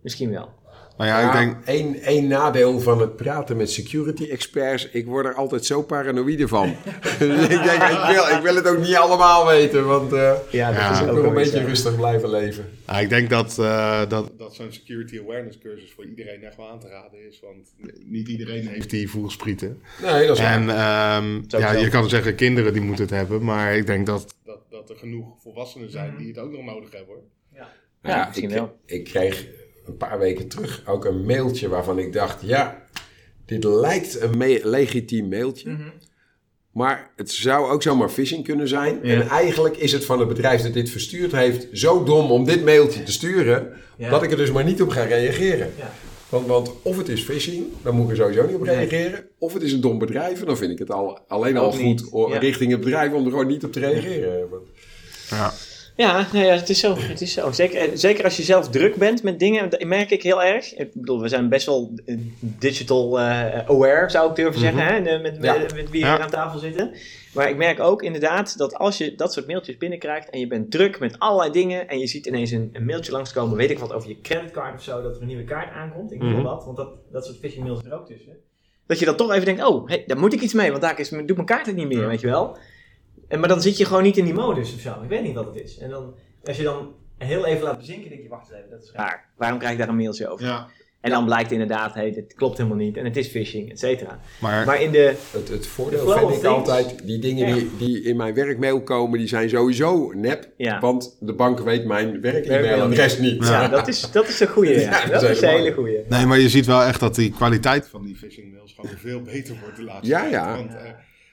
Misschien 0.00 0.30
wel. 0.30 0.48
Nou 0.96 1.10
ja, 1.10 1.26
ik 1.26 1.32
denk... 1.32 1.66
één, 1.66 2.00
één 2.00 2.26
nadeel 2.26 2.80
van 2.80 3.00
het 3.00 3.16
praten 3.16 3.56
met 3.56 3.70
security 3.70 4.24
experts, 4.30 4.88
ik 4.88 5.06
word 5.06 5.26
er 5.26 5.34
altijd 5.34 5.64
zo 5.64 5.82
paranoïde 5.82 6.48
van. 6.48 6.74
Dus 7.18 7.42
ik 7.56 7.62
denk, 7.62 7.82
ik 7.82 8.04
wil, 8.08 8.36
ik 8.36 8.40
wil 8.42 8.54
het 8.54 8.68
ook 8.68 8.78
niet 8.78 8.94
allemaal 8.94 9.46
weten, 9.46 9.86
want 9.86 10.12
eh 10.12 10.32
Ja, 10.50 10.72
dat 10.72 10.82
ik 10.82 10.90
is 10.90 11.08
ook 11.10 11.16
nog 11.16 11.24
een 11.24 11.34
beetje 11.34 11.64
rustig 11.64 11.96
blijven 11.96 12.30
leven. 12.30 12.70
Nou, 12.86 13.02
ik 13.02 13.08
denk 13.08 13.30
dat, 13.30 13.58
eh, 13.58 14.08
dat 14.08 14.30
Dat 14.38 14.54
zo'n 14.54 14.72
security 14.72 15.18
awareness 15.18 15.58
cursus 15.58 15.92
voor 15.92 16.04
iedereen 16.06 16.42
echt 16.42 16.56
wel 16.56 16.68
aan 16.70 16.80
te 16.80 16.88
raden 16.88 17.26
is. 17.28 17.40
Want 17.40 17.74
niet 18.04 18.28
iedereen 18.28 18.66
heeft 18.66 18.90
die. 18.90 19.10
voelsprieten. 19.10 19.82
Nee, 20.02 20.26
dat 20.26 20.36
is 20.36 20.44
En 20.44 20.66
waar. 20.66 21.18
ehm, 21.22 21.42
ja, 21.60 21.72
je 21.72 21.88
kan 21.88 22.08
zeggen 22.08 22.34
kinderen 22.34 22.72
die 22.72 22.82
moeten 22.82 23.04
het 23.04 23.14
hebben, 23.14 23.44
maar 23.44 23.76
ik 23.76 23.86
denk 23.86 24.06
dat... 24.06 24.34
Dat, 24.44 24.60
dat 24.70 24.90
er 24.90 24.96
genoeg 24.96 25.42
volwassenen 25.42 25.90
zijn 25.90 26.16
die 26.16 26.28
het 26.28 26.38
ook 26.38 26.50
nog 26.50 26.64
nodig 26.64 26.92
hebben 26.92 27.14
hoor. 27.14 27.24
Ja, 27.54 27.68
Ja, 28.02 28.26
misschien 28.26 28.50
ik, 28.50 28.56
wel. 28.56 28.76
ik 28.86 29.04
kreeg 29.04 29.46
een 29.86 29.96
paar 29.96 30.18
weken 30.18 30.48
terug 30.48 30.82
ook 30.86 31.04
een 31.04 31.24
mailtje 31.26 31.68
waarvan 31.68 31.98
ik 31.98 32.12
dacht, 32.12 32.38
ja, 32.42 32.82
dit 33.46 33.64
lijkt 33.64 34.20
een 34.20 34.36
me- 34.38 34.60
legitiem 34.62 35.28
mailtje. 35.28 35.70
Mhm. 35.70 35.82
Maar 36.72 37.10
het 37.16 37.30
zou 37.30 37.70
ook 37.70 37.82
zomaar 37.82 38.08
phishing 38.08 38.44
kunnen 38.44 38.68
zijn. 38.68 38.98
Ja. 39.02 39.14
En 39.14 39.28
eigenlijk 39.28 39.76
is 39.76 39.92
het 39.92 40.04
van 40.04 40.18
het 40.18 40.28
bedrijf 40.28 40.62
dat 40.62 40.72
dit 40.72 40.90
verstuurd 40.90 41.32
heeft 41.32 41.66
zo 41.72 42.04
dom 42.04 42.30
om 42.30 42.44
dit 42.44 42.64
mailtje 42.64 43.02
te 43.02 43.12
sturen, 43.12 43.72
Ja. 43.96 44.10
dat 44.10 44.22
ik 44.22 44.30
er 44.30 44.36
dus 44.36 44.50
maar 44.52 44.64
niet 44.64 44.82
op 44.82 44.88
ga 44.88 45.02
reageren. 45.04 45.70
Ja. 45.78 45.92
Want, 46.28 46.46
want 46.46 46.70
of 46.82 46.96
het 46.96 47.08
is 47.08 47.22
phishing, 47.22 47.64
dan 47.82 47.94
moet 47.94 48.04
ik 48.04 48.10
er 48.10 48.16
sowieso 48.16 48.46
niet 48.46 48.54
op 48.54 48.64
Nee. 48.64 48.76
reageren. 48.76 49.26
Of 49.38 49.52
het 49.52 49.62
is 49.62 49.72
een 49.72 49.80
dom 49.80 49.98
bedrijf, 49.98 50.40
en 50.40 50.46
dan 50.46 50.56
vind 50.56 50.70
ik 50.72 50.78
het 50.78 50.90
al, 50.90 51.18
alleen 51.28 51.56
al 51.56 51.66
Ook 51.66 51.74
goed 51.74 52.12
o- 52.12 52.28
Ja. 52.28 52.38
richting 52.38 52.70
het 52.70 52.80
bedrijf 52.80 53.12
om 53.12 53.24
er 53.24 53.30
gewoon 53.30 53.46
niet 53.46 53.64
op 53.64 53.72
te 53.72 53.80
reageren. 53.80 54.48
Want- 54.50 54.62
Ja. 55.30 55.52
Ja, 55.96 56.26
nou 56.32 56.44
ja, 56.44 56.54
het 56.54 56.68
is 56.68 56.80
zo. 56.80 56.96
Het 56.96 57.20
is 57.20 57.32
zo. 57.32 57.50
Zeker, 57.52 57.80
eh, 57.80 57.88
zeker 57.94 58.24
als 58.24 58.36
je 58.36 58.42
zelf 58.42 58.68
druk 58.68 58.96
bent 58.96 59.22
met 59.22 59.38
dingen, 59.38 59.70
dat 59.70 59.84
merk 59.84 60.10
ik 60.10 60.22
heel 60.22 60.42
erg. 60.42 60.74
Ik 60.76 60.90
bedoel, 60.94 61.20
we 61.20 61.28
zijn 61.28 61.48
best 61.48 61.66
wel 61.66 61.92
eh, 62.06 62.16
digital 62.40 63.18
eh, 63.20 63.68
aware, 63.68 64.10
zou 64.10 64.30
ik 64.30 64.36
durven 64.36 64.60
zeggen, 64.60 64.80
hè, 64.86 65.02
de- 65.02 65.18
met, 65.22 65.38
Ja. 65.40 65.58
met, 65.58 65.74
met 65.74 65.90
wie 65.90 66.00
Ja. 66.00 66.14
hier 66.14 66.22
aan 66.24 66.30
tafel 66.30 66.58
zitten. 66.58 66.94
Maar 67.34 67.48
ik 67.50 67.56
merk 67.56 67.80
ook 67.80 68.02
inderdaad 68.02 68.58
dat 68.58 68.74
als 68.74 68.98
je 68.98 69.14
dat 69.14 69.32
soort 69.32 69.46
mailtjes 69.46 69.76
binnenkrijgt 69.76 70.30
en 70.30 70.40
je 70.40 70.46
bent 70.46 70.70
druk 70.70 70.98
met 70.98 71.18
allerlei 71.18 71.52
dingen 71.52 71.88
en 71.88 71.98
je 71.98 72.06
ziet 72.06 72.26
ineens 72.26 72.50
een, 72.50 72.70
een 72.72 72.84
mailtje 72.84 73.12
langskomen, 73.12 73.56
weet 73.56 73.70
ik 73.70 73.78
wat, 73.78 73.92
over 73.92 74.08
je 74.08 74.20
creditcard 74.20 74.74
of 74.74 74.82
zo, 74.82 75.02
dat 75.02 75.14
er 75.16 75.20
een 75.20 75.26
nieuwe 75.28 75.44
kaart 75.44 75.72
aankomt. 75.72 76.12
Ik 76.12 76.18
noem 76.22 76.32
Mhm. 76.32 76.42
wat, 76.42 76.64
want 76.64 76.76
dat, 76.76 76.88
dat 77.12 77.24
soort 77.24 77.38
phishing 77.38 77.64
mails 77.64 77.84
er 77.84 77.94
ook 77.94 78.06
tussen. 78.06 78.32
Dat 78.86 78.98
je 78.98 79.04
dan 79.04 79.16
toch 79.16 79.32
even 79.32 79.44
denkt, 79.44 79.64
oh, 79.64 79.88
hey, 79.88 80.04
daar 80.06 80.18
moet 80.18 80.32
ik 80.32 80.40
iets 80.40 80.52
mee, 80.54 80.70
want 80.70 80.82
daar 80.82 81.00
is, 81.00 81.08
doet 81.08 81.34
mijn 81.34 81.44
kaart 81.46 81.66
het 81.66 81.76
niet 81.76 81.86
meer, 81.88 82.08
weet 82.08 82.20
je 82.20 82.26
wel. 82.26 82.56
En, 83.28 83.40
maar 83.40 83.48
dan 83.48 83.62
zit 83.62 83.76
je 83.76 83.84
gewoon 83.84 84.02
niet 84.02 84.16
in 84.16 84.24
die 84.24 84.34
modus 84.34 84.74
of 84.74 84.80
zo. 84.80 84.90
Ik 85.02 85.08
weet 85.08 85.22
niet 85.22 85.34
wat 85.34 85.46
het 85.46 85.62
is. 85.64 85.78
En 85.78 85.90
dan, 85.90 86.14
als 86.44 86.56
je 86.56 86.62
dan 86.62 86.92
heel 87.18 87.46
even 87.46 87.62
laat 87.64 87.78
bezinken, 87.78 88.10
denk 88.10 88.22
je, 88.22 88.28
wacht 88.28 88.50
eens 88.50 88.58
even, 88.58 88.70
dat 88.70 88.82
is 88.82 88.90
raar. 88.94 89.24
Waarom 89.36 89.58
krijg 89.58 89.72
ik 89.74 89.78
daar 89.78 89.88
een 89.88 89.96
mailtje 89.96 90.28
over? 90.28 90.46
Ja. 90.46 90.66
En 91.00 91.12
dan 91.12 91.24
blijkt 91.24 91.50
inderdaad, 91.52 91.94
hey, 91.94 92.12
dit 92.12 92.34
klopt 92.34 92.56
helemaal 92.56 92.78
niet 92.78 92.96
en 92.96 93.04
het 93.04 93.16
is 93.16 93.28
phishing, 93.28 93.70
et 93.70 93.78
cetera. 93.78 94.20
Maar, 94.40 94.66
Maar 94.66 94.82
in 94.82 94.90
de, 94.90 95.14
Het, 95.30 95.48
het 95.48 95.66
voordeel 95.66 95.98
vind 96.08 96.20
ik 96.20 96.28
things. 96.28 96.44
altijd, 96.44 97.06
die 97.06 97.18
dingen 97.18 97.54
die, 97.54 97.70
die 97.78 98.02
in 98.02 98.16
mijn 98.16 98.34
werkmail 98.34 98.82
komen, 98.82 99.18
die 99.18 99.28
zijn 99.28 99.48
sowieso 99.48 100.12
nep. 100.14 100.48
ja, 100.56 100.80
Want 100.80 101.16
de 101.20 101.32
bank 101.32 101.60
weet 101.60 101.84
mijn 101.84 102.20
Werkmailadres 102.20 102.52
werk-e-mailadres 102.56 103.18
niet. 103.18 103.46
ja, 103.46 103.68
dat, 103.68 103.88
is, 103.88 104.10
dat 104.10 104.28
is 104.28 104.40
een 104.40 104.48
goeie. 104.48 104.74
Ja. 104.74 104.80
Ja, 104.80 105.06
dat 105.06 105.20
dat 105.20 105.30
is 105.30 105.40
een 105.42 105.48
hele 105.48 105.72
goeie. 105.72 105.98
nee, 106.08 106.26
maar 106.26 106.38
je 106.38 106.48
ziet 106.48 106.66
wel 106.66 106.82
echt 106.82 107.00
dat 107.00 107.14
die 107.14 107.30
kwaliteit 107.30 107.88
Van 107.88 108.04
die 108.04 108.16
phishing 108.16 108.52
mails 108.52 108.72
gewoon 108.80 108.96
veel 108.98 109.20
beter 109.22 109.56
wordt 109.60 109.76
de 109.76 109.82
laatste 109.84 110.06
Ja, 110.06 110.20
tijd. 110.20 110.32
ja. 110.32 110.56
Want 110.56 110.74
eh, 110.74 110.82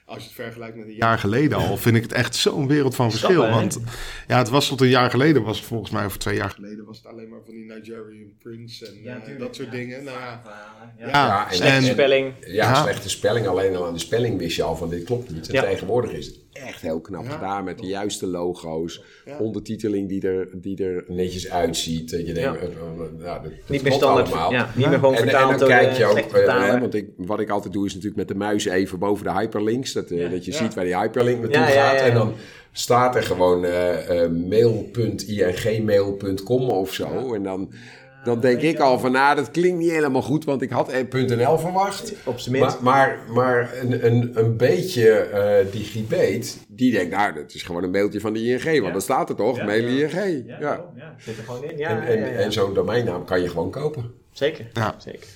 als 0.04 0.18
je 0.18 0.24
het 0.24 0.32
vergelijkt 0.34 0.76
met 0.76 0.86
een 0.86 0.94
jaar 0.94 1.18
geleden 1.18 1.58
al, 1.58 1.76
vind 1.76 1.96
ik 1.96 2.02
het 2.02 2.12
echt 2.12 2.36
zo'n 2.36 2.66
wereld 2.68 2.94
van 2.94 3.10
verschil. 3.10 3.30
Stappen? 3.30 3.50
Want 3.54 3.80
ja, 4.26 4.38
het 4.38 4.48
was 4.48 4.68
tot 4.68 4.80
een 4.80 4.88
jaar 4.88 5.10
geleden, 5.10 5.42
was 5.42 5.56
het 5.58 5.66
volgens 5.66 5.90
mij, 5.90 6.04
of 6.04 6.16
twee 6.16 6.36
jaar 6.36 6.50
geleden. 6.50 6.84
was 6.84 6.96
het 6.96 7.06
alleen 7.06 7.28
maar 7.28 7.40
van 7.44 7.54
die 7.54 7.64
Nigerian 7.64 8.32
Prince 8.42 8.86
en 8.86 9.02
Ja, 9.02 9.20
eh, 9.26 9.38
dat 9.38 9.54
soort 9.56 9.68
ja. 9.68 9.74
dingen. 9.74 10.04
Nou 10.04 10.18
ja, 10.18 10.42
Ja. 10.98 11.08
Ja, 11.08 11.50
en- 11.60 11.82
spelling. 11.82 12.32
Ja, 12.40 12.52
Ja. 12.70 12.82
slechte 12.82 13.08
spelling. 13.08 13.46
Alleen 13.46 13.76
al 13.76 13.86
aan 13.86 13.92
de 13.92 13.98
spelling 13.98 14.38
wist 14.38 14.56
je 14.56 14.62
al 14.62 14.76
van 14.76 14.88
dit 14.90 15.04
klopt 15.04 15.30
niet. 15.30 15.48
En 15.48 15.54
Ja. 15.54 15.62
tegenwoordig 15.62 16.12
is 16.12 16.26
het 16.26 16.36
echt 16.54 16.80
heel 16.80 17.00
knap 17.00 17.24
Ja. 17.24 17.30
gedaan 17.30 17.64
met 17.64 17.78
de 17.78 17.86
juiste 17.86 18.26
logo's. 18.26 19.02
Ja. 19.24 19.38
Ondertiteling 19.38 20.08
die 20.08 20.28
er, 20.28 20.48
die 20.52 20.84
er 20.84 21.04
netjes 21.08 21.50
uitziet. 21.50 22.10
Dat 22.10 22.26
je 22.26 22.32
denkt, 22.32 22.60
Ja. 22.60 22.66
eh, 22.66 22.68
eh, 22.72 22.72
ja, 23.22 23.34
dat, 23.38 23.42
dat 23.42 23.52
Niet 23.68 23.82
meer 23.82 23.92
standaard. 23.92 24.50
Ja, 24.52 24.70
niet 24.74 24.86
meer 24.86 24.98
gewoon 24.98 25.14
En, 25.14 25.22
en 25.22 25.28
vertaald 25.28 25.50
dan 25.50 25.58
door 25.58 25.68
kijk 25.68 25.92
je 25.96 26.04
ook, 26.04 26.18
eh, 26.18 26.80
want 26.80 26.94
ik, 26.94 27.08
wat 27.16 27.40
ik 27.40 27.50
altijd 27.50 27.72
doe 27.72 27.86
is 27.86 27.92
natuurlijk 27.94 28.18
met 28.18 28.28
de 28.28 28.34
muis 28.34 28.64
even 28.64 28.98
boven 28.98 29.24
de 29.24 29.32
hyperlinks. 29.32 29.92
Dat, 29.92 30.10
eh, 30.10 30.18
Ja. 30.18 30.28
dat 30.28 30.44
je 30.44 30.50
Ja. 30.52 30.56
ziet 30.56 30.74
waar 30.74 30.84
die 30.84 30.96
hyperlink 30.98 31.40
naartoe 31.40 31.62
gaat. 31.62 31.74
ja, 31.74 31.94
ja. 31.94 32.00
En 32.00 32.14
dan 32.14 32.32
staat 32.72 33.16
er 33.16 33.22
gewoon 33.22 33.64
eh 33.64 34.22
eh 34.24 34.30
mail.ingmail.com 34.30 36.68
of 36.70 36.92
zo. 36.94 37.34
En 37.34 37.42
dan 37.42 37.72
dan 38.24 38.40
denk 38.40 38.60
ik 38.60 38.78
al 38.78 38.98
van, 38.98 39.12
nou, 39.12 39.36
dat 39.36 39.50
klinkt 39.50 39.78
niet 39.78 39.90
helemaal 39.90 40.22
goed, 40.22 40.44
want 40.44 40.62
ik 40.62 40.70
had 40.70 40.92
.nl 41.12 41.58
verwacht. 41.58 42.12
Op 42.24 42.38
zijn 42.38 42.54
minst. 42.58 42.80
Maar, 42.80 43.18
maar, 43.28 43.34
maar 43.34 43.78
een, 43.80 44.06
een, 44.06 44.30
een 44.34 44.56
beetje 44.56 45.10
eh 45.16 45.72
digibet, 45.72 46.58
die 46.68 46.92
denkt, 46.92 47.10
nou, 47.16 47.34
dat 47.34 47.54
is 47.54 47.62
gewoon 47.62 47.82
een 47.82 47.90
mailtje 47.90 48.20
van 48.20 48.32
de 48.32 48.40
ING, 48.42 48.62
want 48.64 48.74
Ja. 48.86 48.90
dat 48.92 49.02
staat 49.02 49.28
er 49.28 49.36
toch, 49.36 49.56
Ja, 49.56 49.64
mail 49.64 49.86
ja. 49.88 50.06
ING. 50.08 50.44
Ja, 50.46 50.56
ja, 50.60 50.84
ja. 50.96 51.14
Zit 51.18 51.38
er 51.38 51.44
gewoon 51.44 51.64
in. 51.64 51.78
Ja, 51.78 51.88
en, 51.88 51.96
ja, 51.96 52.02
en, 52.06 52.18
ja, 52.18 52.26
ja. 52.26 52.32
en 52.32 52.52
zo'n 52.52 52.74
domeinnaam 52.74 53.24
kan 53.24 53.42
je 53.42 53.48
gewoon 53.48 53.70
kopen. 53.70 54.12
Zeker. 54.32 54.66
Ja. 54.72 54.94
Zeker. 54.98 55.28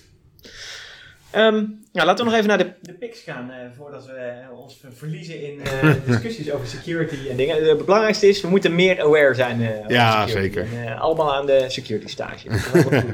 Ehm, 1.30 1.64
ja, 1.92 2.04
laten 2.04 2.24
we 2.24 2.30
nog 2.30 2.34
even 2.34 2.48
naar 2.48 2.58
de, 2.58 2.72
de 2.80 2.92
picks 2.92 3.20
gaan, 3.20 3.50
eh, 3.50 3.56
voordat 3.76 4.06
we 4.06 4.12
eh, 4.12 4.58
ons 4.58 4.78
ver- 4.80 4.92
verliezen 4.94 5.42
in 5.42 5.60
eh, 5.64 5.92
discussies 6.06 6.52
over 6.52 6.66
security 6.66 7.28
en 7.30 7.36
dingen. 7.36 7.68
Het 7.68 7.84
belangrijkste 7.84 8.28
is, 8.28 8.40
we 8.40 8.48
moeten 8.48 8.74
meer 8.74 9.00
aware 9.02 9.34
zijn 9.34 9.62
eh, 9.62 9.78
over 9.78 9.90
Ja, 9.92 10.26
security. 10.26 10.54
zeker. 10.54 10.78
En, 10.78 10.86
eh, 10.94 11.00
allemaal 11.00 11.34
aan 11.34 11.46
de 11.46 11.64
security 11.68 12.08
stage. 12.08 12.50
Goed. 12.58 12.92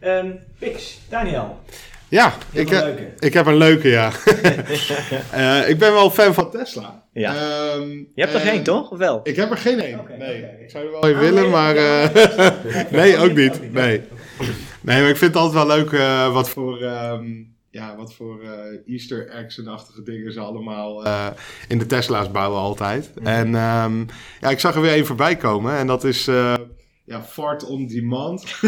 Ehm, 0.00 0.30
picks, 0.58 0.98
Daniel. 1.08 1.58
Ja, 2.08 2.32
ik, 2.52 2.70
leuke. 2.70 3.02
ik 3.18 3.32
heb 3.34 3.46
een 3.46 3.56
leuke, 3.56 3.88
ja. 3.88 4.10
Eh, 5.32 5.68
ik 5.68 5.78
ben 5.78 5.92
wel 5.92 6.10
fan 6.10 6.34
van 6.34 6.50
Tesla. 6.50 7.02
Ja. 7.12 7.34
Ehm, 7.34 7.88
Je 7.90 8.06
hebt 8.22 8.34
er 8.34 8.40
en- 8.40 8.46
geen, 8.46 8.62
toch? 8.62 8.90
Of 8.90 8.98
wel? 8.98 9.20
Ik 9.22 9.36
heb 9.36 9.50
er 9.50 9.56
geen 9.56 9.80
één. 9.80 10.00
Nee, 10.18 10.44
ik 10.62 10.70
zou 10.70 10.84
er 10.84 10.90
wel 10.90 11.04
een 11.08 11.14
Ah, 11.14 11.20
willen, 11.20 11.42
nee, 11.42 11.50
maar... 11.50 11.76
eh, 11.76 12.90
nee, 12.90 13.16
ook 13.16 13.24
Ook 13.24 13.34
niet. 13.36 13.60
niet. 13.60 13.72
Nee. 13.72 14.02
Nee, 14.84 15.00
maar 15.00 15.10
ik 15.10 15.16
vind 15.16 15.34
het 15.34 15.42
altijd 15.42 15.66
wel 15.66 15.76
leuk 15.76 15.92
eh, 15.92 16.32
wat 16.32 16.48
voor, 16.48 16.82
ehm, 16.82 17.24
ja, 17.70 17.96
wat 17.96 18.14
voor 18.14 18.42
eh, 18.42 18.92
Easter 18.94 19.28
eggs 19.28 19.58
en 19.58 19.68
achtige 19.68 20.02
dingen 20.02 20.32
ze 20.32 20.40
allemaal 20.40 21.04
eh, 21.04 21.26
in 21.68 21.78
de 21.78 21.86
Tesla's 21.86 22.30
bouwen 22.30 22.60
altijd. 22.60 23.10
En 23.22 23.54
ehm, 23.54 24.04
ja, 24.40 24.50
ik 24.50 24.60
zag 24.60 24.74
er 24.74 24.80
weer 24.80 24.92
één 24.92 25.06
voorbij 25.06 25.36
komen 25.36 25.76
en 25.76 25.86
dat 25.86 26.04
is... 26.04 26.24
ja, 27.04 27.22
fart 27.22 27.64
on 27.64 27.86
demand. 27.86 28.42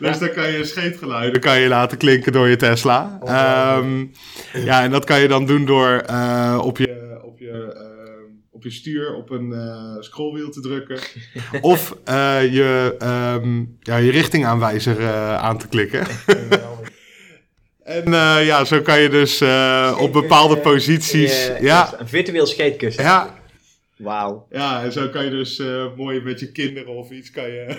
dus 0.00 0.18
dan 0.18 0.32
kan 0.32 0.50
je 0.52 0.64
scheetgeluiden 0.64 1.40
kan 1.40 1.60
je 1.60 1.68
laten 1.68 1.98
klinken 1.98 2.32
door 2.32 2.48
je 2.48 2.56
Tesla. 2.56 3.18
Ehm, 3.24 4.06
ja, 4.52 4.82
en 4.82 4.90
dat 4.90 5.04
kan 5.04 5.20
je 5.20 5.28
dan 5.28 5.46
doen 5.46 5.64
door 5.64 6.04
op 6.62 6.78
je, 6.78 6.99
op 8.60 8.66
je 8.66 8.72
stuur 8.72 9.14
op 9.14 9.30
een 9.30 9.52
eh, 9.52 9.96
scrollwiel 10.02 10.50
te 10.50 10.60
drukken. 10.60 10.98
of 11.60 11.96
eh, 12.04 12.52
je, 12.52 12.94
ehm, 12.98 13.64
ja, 13.80 13.96
je 13.96 14.10
richtingaanwijzer 14.10 15.00
eh, 15.00 15.36
aan 15.36 15.58
te 15.58 15.68
klikken. 15.68 16.06
en 17.82 18.14
eh, 18.14 18.46
ja, 18.46 18.64
zo 18.64 18.80
kan 18.80 19.00
je 19.00 19.08
dus 19.08 19.40
eh, 19.40 19.96
op 20.00 20.12
bepaalde 20.12 20.56
posities... 20.56 21.50
ja, 21.60 21.94
Een 21.98 22.08
virtueel 22.08 22.46
skatekussen. 22.46 23.04
ja, 23.04 23.39
Wauw. 24.00 24.46
ja, 24.50 24.82
en 24.82 24.92
zo 24.92 25.08
kan 25.08 25.24
je 25.24 25.30
dus 25.30 25.58
eh, 25.58 25.84
mooi 25.96 26.20
met 26.20 26.40
je 26.40 26.52
kinderen 26.52 26.94
of 26.94 27.10
iets... 27.10 27.30
kan 27.30 27.44
je, 27.44 27.76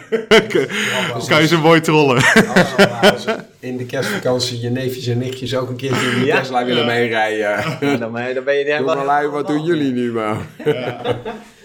kan 1.30 1.42
je 1.42 1.48
ze 1.48 1.58
mooi 1.58 1.80
trollen. 1.80 2.16
Als, 2.56 2.76
als 3.12 3.26
in 3.60 3.78
de 3.78 3.86
kerstvakantie 3.86 4.60
je 4.60 4.70
neefjes 4.70 5.08
en 5.08 5.18
nichtjes 5.18 5.56
ook 5.56 5.70
een 5.70 5.76
keertje 5.76 6.08
in 6.12 6.20
de 6.20 6.26
Ja. 6.26 6.40
Tesla 6.40 6.66
willen 6.66 6.86
Ja. 6.86 6.92
meerijden. 6.94 7.80
Dan, 8.00 8.12
ben 8.12 8.28
je- 8.28 8.34
dan 8.34 8.44
ben 8.44 8.56
je 8.56 8.64
helemaal... 8.64 8.96
Jongelui, 8.96 9.28
wat 9.28 9.48
doen 9.48 9.64
jullie 9.64 9.92
nu 9.92 10.12
maar? 10.12 10.38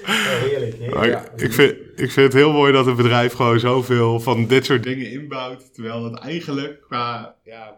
Heerlijk, 0.03 0.75
heerlijk. 0.79 0.95
Maar 0.95 1.09
Ja. 1.09 1.25
ik, 1.37 1.53
vind, 1.53 1.71
ik 1.97 2.11
vind 2.11 2.27
het 2.27 2.33
heel 2.33 2.53
mooi 2.53 2.73
dat 2.73 2.87
een 2.87 2.97
bedrijf 2.97 3.33
gewoon 3.33 3.61
zoveel 3.61 4.21
van 4.21 4.47
dit 4.47 4.65
soort 4.65 4.83
dingen 4.83 5.11
inbouwt. 5.11 5.75
Terwijl 5.75 6.05
het 6.05 6.19
eigenlijk 6.21 6.81
qua, 6.89 7.35
ja, 7.45 7.75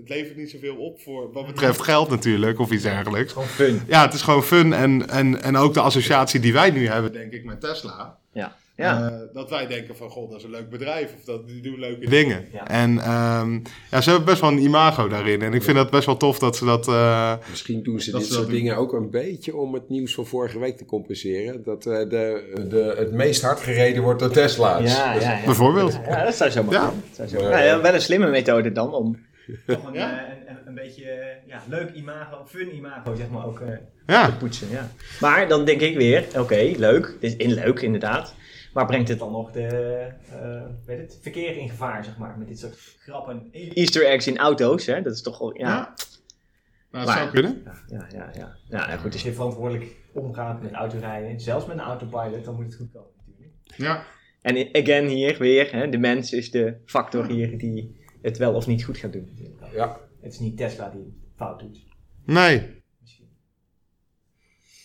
het 0.00 0.08
levert 0.08 0.36
niet 0.36 0.50
zoveel 0.50 0.76
op 0.76 1.00
voor 1.00 1.32
wat 1.32 1.46
betreft 1.46 1.82
geld 1.82 2.08
natuurlijk 2.10 2.58
of 2.58 2.70
iets 2.70 2.82
dergelijks. 2.82 3.32
Gewoon 3.32 3.48
fun. 3.48 3.80
Ja, 3.86 4.02
het 4.04 4.14
is 4.14 4.22
gewoon 4.22 4.42
fun 4.42 4.72
en, 4.72 5.08
en, 5.08 5.42
en 5.42 5.56
ook 5.56 5.74
de 5.74 5.80
associatie 5.80 6.40
die 6.40 6.52
wij 6.52 6.70
nu 6.70 6.88
hebben, 6.88 7.12
denk 7.12 7.32
ik, 7.32 7.44
met 7.44 7.60
Tesla. 7.60 8.18
Ja. 8.32 8.56
Ja. 8.76 9.08
Eh, 9.10 9.34
dat 9.34 9.50
wij 9.50 9.66
denken 9.66 9.96
van, 9.96 10.10
god, 10.10 10.30
dat 10.30 10.38
is 10.38 10.44
een 10.44 10.50
leuk 10.50 10.70
bedrijf 10.70 11.14
of 11.18 11.24
dat, 11.24 11.48
die 11.48 11.60
doen 11.62 11.78
leuke 11.78 12.08
dingen. 12.10 12.44
Ja. 12.52 12.68
En 12.68 12.98
ehm, 12.98 13.52
ja, 13.90 14.00
ze 14.00 14.08
hebben 14.10 14.24
best 14.28 14.40
wel 14.40 14.50
een 14.50 14.58
imago 14.58 15.08
daarin. 15.08 15.42
En 15.42 15.52
ik 15.54 15.62
vind 15.62 15.76
dat 15.76 15.90
best 15.90 16.06
wel 16.06 16.16
tof 16.16 16.38
dat 16.38 16.56
ze 16.56 16.64
dat... 16.64 16.88
eh, 16.88 17.32
Misschien 17.50 17.82
doen 17.82 18.00
ze 18.00 18.10
dit 18.12 18.26
ze 18.26 18.32
soort 18.32 18.46
doen. 18.46 18.54
dingen 18.54 18.76
ook 18.76 18.92
een 18.92 19.10
beetje 19.10 19.56
om 19.56 19.74
het 19.74 19.88
nieuws 19.88 20.14
van 20.14 20.26
vorige 20.26 20.58
week 20.58 20.76
te 20.76 20.84
compenseren. 20.84 21.62
Dat 21.64 21.86
eh, 21.86 21.98
de, 21.98 22.50
de, 22.68 22.94
het 22.98 23.12
meest 23.12 23.42
hard 23.42 23.60
gereden 23.60 24.02
wordt 24.02 24.20
door 24.20 24.30
Tesla's. 24.30 24.96
Ja, 24.96 25.14
ja, 25.14 25.20
ja. 25.20 25.44
bijvoorbeeld. 25.44 26.00
Ja, 26.06 26.24
dat 26.24 26.34
zou 26.34 26.50
zo 26.50 26.62
maar 26.62 26.74
Ja. 26.74 26.92
zou 27.12 27.28
zo 27.28 27.40
Maar, 27.40 27.50
nou, 27.50 27.64
ja, 27.64 27.80
wel 27.80 27.94
een 27.94 28.00
slimme 28.00 28.30
methode 28.30 28.72
dan 28.72 28.94
om 28.94 29.18
toch 29.66 29.86
een, 29.86 29.92
Ja. 29.92 30.26
eh, 30.26 30.28
een, 30.38 30.48
een, 30.48 30.66
een 30.66 30.74
beetje 30.74 31.04
eh, 31.10 31.46
ja, 31.46 31.62
leuk 31.68 31.90
imago, 31.94 32.44
fun 32.46 32.74
imago 32.74 33.14
zeg 33.14 33.28
maar 33.28 33.46
ook 33.46 33.60
eh, 33.60 33.66
te 33.68 33.78
Ja, 34.06 34.30
poetsen. 34.38 34.68
Ja. 34.70 34.88
Maar 35.20 35.48
dan 35.48 35.64
denk 35.64 35.80
ik 35.80 35.96
weer, 35.96 36.26
oké, 36.38 36.72
leuk. 36.76 37.16
Dit 37.20 37.30
is 37.30 37.36
in 37.36 37.52
leuk 37.52 37.80
inderdaad. 37.80 38.34
Maar 38.72 38.86
brengt 38.86 39.08
het 39.08 39.18
dan 39.18 39.32
nog 39.32 39.50
de 39.50 39.66
eh, 40.30 40.62
weet 40.86 40.98
het, 40.98 41.18
verkeer 41.22 41.56
in 41.56 41.68
gevaar, 41.68 42.04
zeg 42.04 42.16
maar, 42.18 42.38
met 42.38 42.48
dit 42.48 42.58
soort 42.58 42.96
grappen. 42.98 43.48
Easter 43.52 44.06
eggs 44.06 44.26
in 44.26 44.38
auto's, 44.38 44.86
hè? 44.86 45.02
dat 45.02 45.14
is 45.14 45.22
toch 45.22 45.38
wel, 45.38 45.58
ja. 45.58 45.66
Ja. 45.68 45.74
nou, 45.76 45.94
dat 46.90 47.04
Maar- 47.06 47.16
zou 47.18 47.30
kunnen. 47.30 47.62
Ja, 47.64 47.74
ja, 47.86 48.06
ja. 48.12 48.30
ja. 48.34 48.56
ja 48.68 48.86
nou 48.86 48.98
goed, 49.00 49.12
als 49.12 49.22
je 49.22 49.32
verantwoordelijk 49.32 49.86
omgaat 50.12 50.62
met 50.62 50.72
autorijden, 50.72 51.40
zelfs 51.40 51.66
met 51.66 51.76
een 51.76 51.82
autopilot, 51.82 52.44
dan 52.44 52.54
moet 52.54 52.64
het 52.64 52.74
goed 52.74 52.90
komen 52.92 53.10
natuurlijk. 53.26 53.54
Ja. 53.76 54.04
En 54.42 54.68
again 54.72 55.06
hier 55.06 55.38
weer, 55.38 55.72
hè, 55.72 55.88
de 55.88 55.98
mens 55.98 56.32
is 56.32 56.50
de 56.50 56.74
factor 56.86 57.26
hier 57.26 57.58
die 57.58 57.99
het 58.22 58.38
wel 58.38 58.54
of 58.54 58.66
niet 58.66 58.84
goed 58.84 58.96
gaat 58.98 59.12
doen. 59.12 59.38
Ja. 59.72 60.00
Het 60.20 60.32
is 60.32 60.38
niet 60.38 60.56
Tesla 60.56 60.88
die 60.88 61.00
het 61.00 61.14
fout 61.36 61.60
doet. 61.60 61.86
Nee. 62.24 62.82
Misschien. 63.00 63.28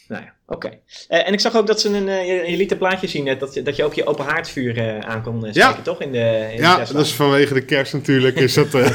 Nou 0.08 0.24
ja, 0.24 0.36
oké. 0.48 0.70
Eh, 1.08 1.28
en 1.28 1.34
ik 1.34 1.40
zag 1.40 1.56
ook 1.56 1.68
dat 1.68 1.82
ze 1.82 1.90
een, 1.90 2.10
eh, 2.10 2.50
je, 2.50 2.58
liet 2.58 2.72
een 2.72 2.78
plaatje 2.78 3.08
zien, 3.08 3.24
net, 3.24 3.40
dat, 3.40 3.54
je- 3.54 3.62
dat 3.62 3.76
je 3.76 3.84
ook 3.84 3.94
je 3.94 4.06
open 4.06 4.26
haardvuur 4.26 4.78
eh, 4.78 5.00
aan 5.00 5.24
kon 5.24 5.46
eh, 5.46 5.54
Ja. 5.54 5.66
steken, 5.68 5.84
toch? 5.84 6.02
In 6.02 6.12
de, 6.12 6.48
in 6.52 6.56
de 6.56 6.62
Ja, 6.62 6.78
dat 6.78 6.96
is 7.06 7.14
vanwege 7.14 7.54
de 7.54 7.66
kerst 7.66 7.94
natuurlijk. 7.94 8.40
Is 8.40 8.54
dat, 8.54 8.74
eh, 8.74 8.86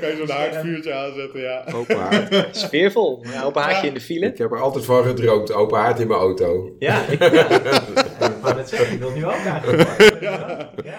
Kan 0.00 0.08
je 0.08 0.14
zo'n 0.26 0.30
haardvuurtje 0.36 0.92
aanzetten, 0.94 1.40
ja. 1.40 1.64
Open 1.74 1.96
haard. 1.98 2.46
Sfeervol. 2.56 3.24
Een 3.34 3.42
open 3.42 3.62
haardje 3.62 3.82
Ja. 3.82 3.88
in 3.88 3.94
de 3.94 4.00
file. 4.00 4.26
Ik 4.26 4.38
heb 4.38 4.52
er 4.52 4.60
altijd 4.60 4.84
van 4.84 5.04
gedroomd. 5.04 5.52
Open 5.52 5.78
haard 5.78 6.00
in 6.00 6.06
mijn 6.08 6.20
auto. 6.20 6.70
Ja, 6.78 7.02
ik, 7.08 7.20
ja. 7.20 8.64
zeggen, 8.64 8.92
ik 8.92 8.98
wil 8.98 9.10
nu 9.10 9.24
ook 9.26 9.32
eigenlijk. 9.44 9.88
Ja. 10.20 10.68
ja. 10.84 10.94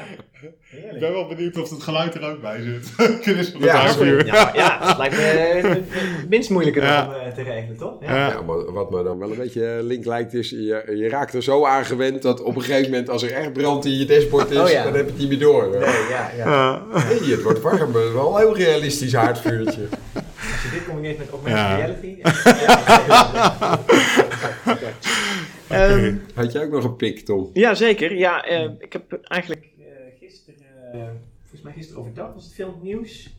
Ik 0.94 1.00
ben 1.00 1.12
wel 1.14 1.28
benieuwd 1.28 1.58
of 1.62 1.70
het 1.70 1.84
geluid 1.84 2.16
er 2.16 2.30
ook 2.32 2.42
bij 2.42 2.62
zit. 2.62 2.96
Kennis 3.22 3.50
van 3.50 3.62
het 3.62 3.70
Ja, 3.70 3.76
haardvuur. 3.78 4.26
Ja, 4.26 4.52
ja, 4.54 4.80
dat 4.88 4.98
lijkt 4.98 5.16
me 5.18 5.82
minst 6.30 6.50
moeilijker 6.50 6.84
Ja. 6.84 7.06
om 7.06 7.14
eh, 7.14 7.34
te 7.34 7.44
regelen, 7.44 7.78
toch? 7.78 7.94
Ja. 8.02 8.37
Ja. 8.40 8.46
Maar 8.46 8.72
wat 8.74 8.90
me 8.92 9.04
dan 9.04 9.20
wel 9.20 9.32
een 9.32 9.38
beetje 9.38 9.80
link 9.84 10.06
lijkt 10.06 10.34
is, 10.34 10.50
je, 10.50 10.84
je 10.96 11.10
raakt 11.10 11.34
er 11.34 11.44
zo 11.44 11.66
aan 11.66 11.86
gewend 11.86 12.22
dat 12.22 12.42
op 12.42 12.56
een 12.56 12.62
gegeven 12.62 12.92
moment 12.92 13.10
als 13.10 13.24
er 13.24 13.32
echt 13.32 13.54
brand 13.54 13.86
in 13.86 13.92
je 13.98 14.06
dashboard 14.06 14.52
is, 14.52 14.58
Oh 14.58 14.70
ja. 14.70 14.84
dan 14.84 14.94
heb 14.94 15.06
je 15.06 15.12
het 15.12 15.20
niet 15.20 15.30
meer 15.30 15.40
door. 15.40 15.70
Nee, 15.70 15.80
ja, 16.10 16.32
ja. 16.38 16.84
Hey, 16.92 17.18
het 17.18 17.42
wordt 17.44 17.62
warm, 17.62 17.92
maar 17.92 18.14
wel 18.14 18.32
een 18.34 18.38
heel 18.40 18.56
realistisch 18.56 19.14
haardvuurtje. 19.14 19.88
Als 20.14 20.64
je 20.64 20.70
dit 20.74 20.86
combineert 20.86 21.18
met 21.18 21.30
augmented 21.30 21.62
Ja. 21.62 21.76
reality. 21.76 22.16
Ja, 22.18 23.80
Oké. 24.74 24.94
Ehm, 25.68 26.16
Had 26.34 26.52
jij 26.52 26.64
ook 26.66 26.72
nog 26.72 26.84
een 26.84 26.96
pik, 26.96 27.20
Tom? 27.26 27.50
ja, 27.54 27.74
zeker. 27.74 28.16
Ja, 28.18 28.44
eh, 28.44 28.70
ik 28.80 28.94
heb 28.94 29.20
eigenlijk 29.24 29.68
eh, 29.80 29.86
gisteren, 30.20 30.60
eh, 30.94 31.00
volgens 31.42 31.62
mij 31.62 31.74
gisteren 31.74 32.02
overdag 32.02 32.34
was 32.34 32.44
het 32.44 32.54
veel 32.54 32.80
nieuws. 32.82 33.30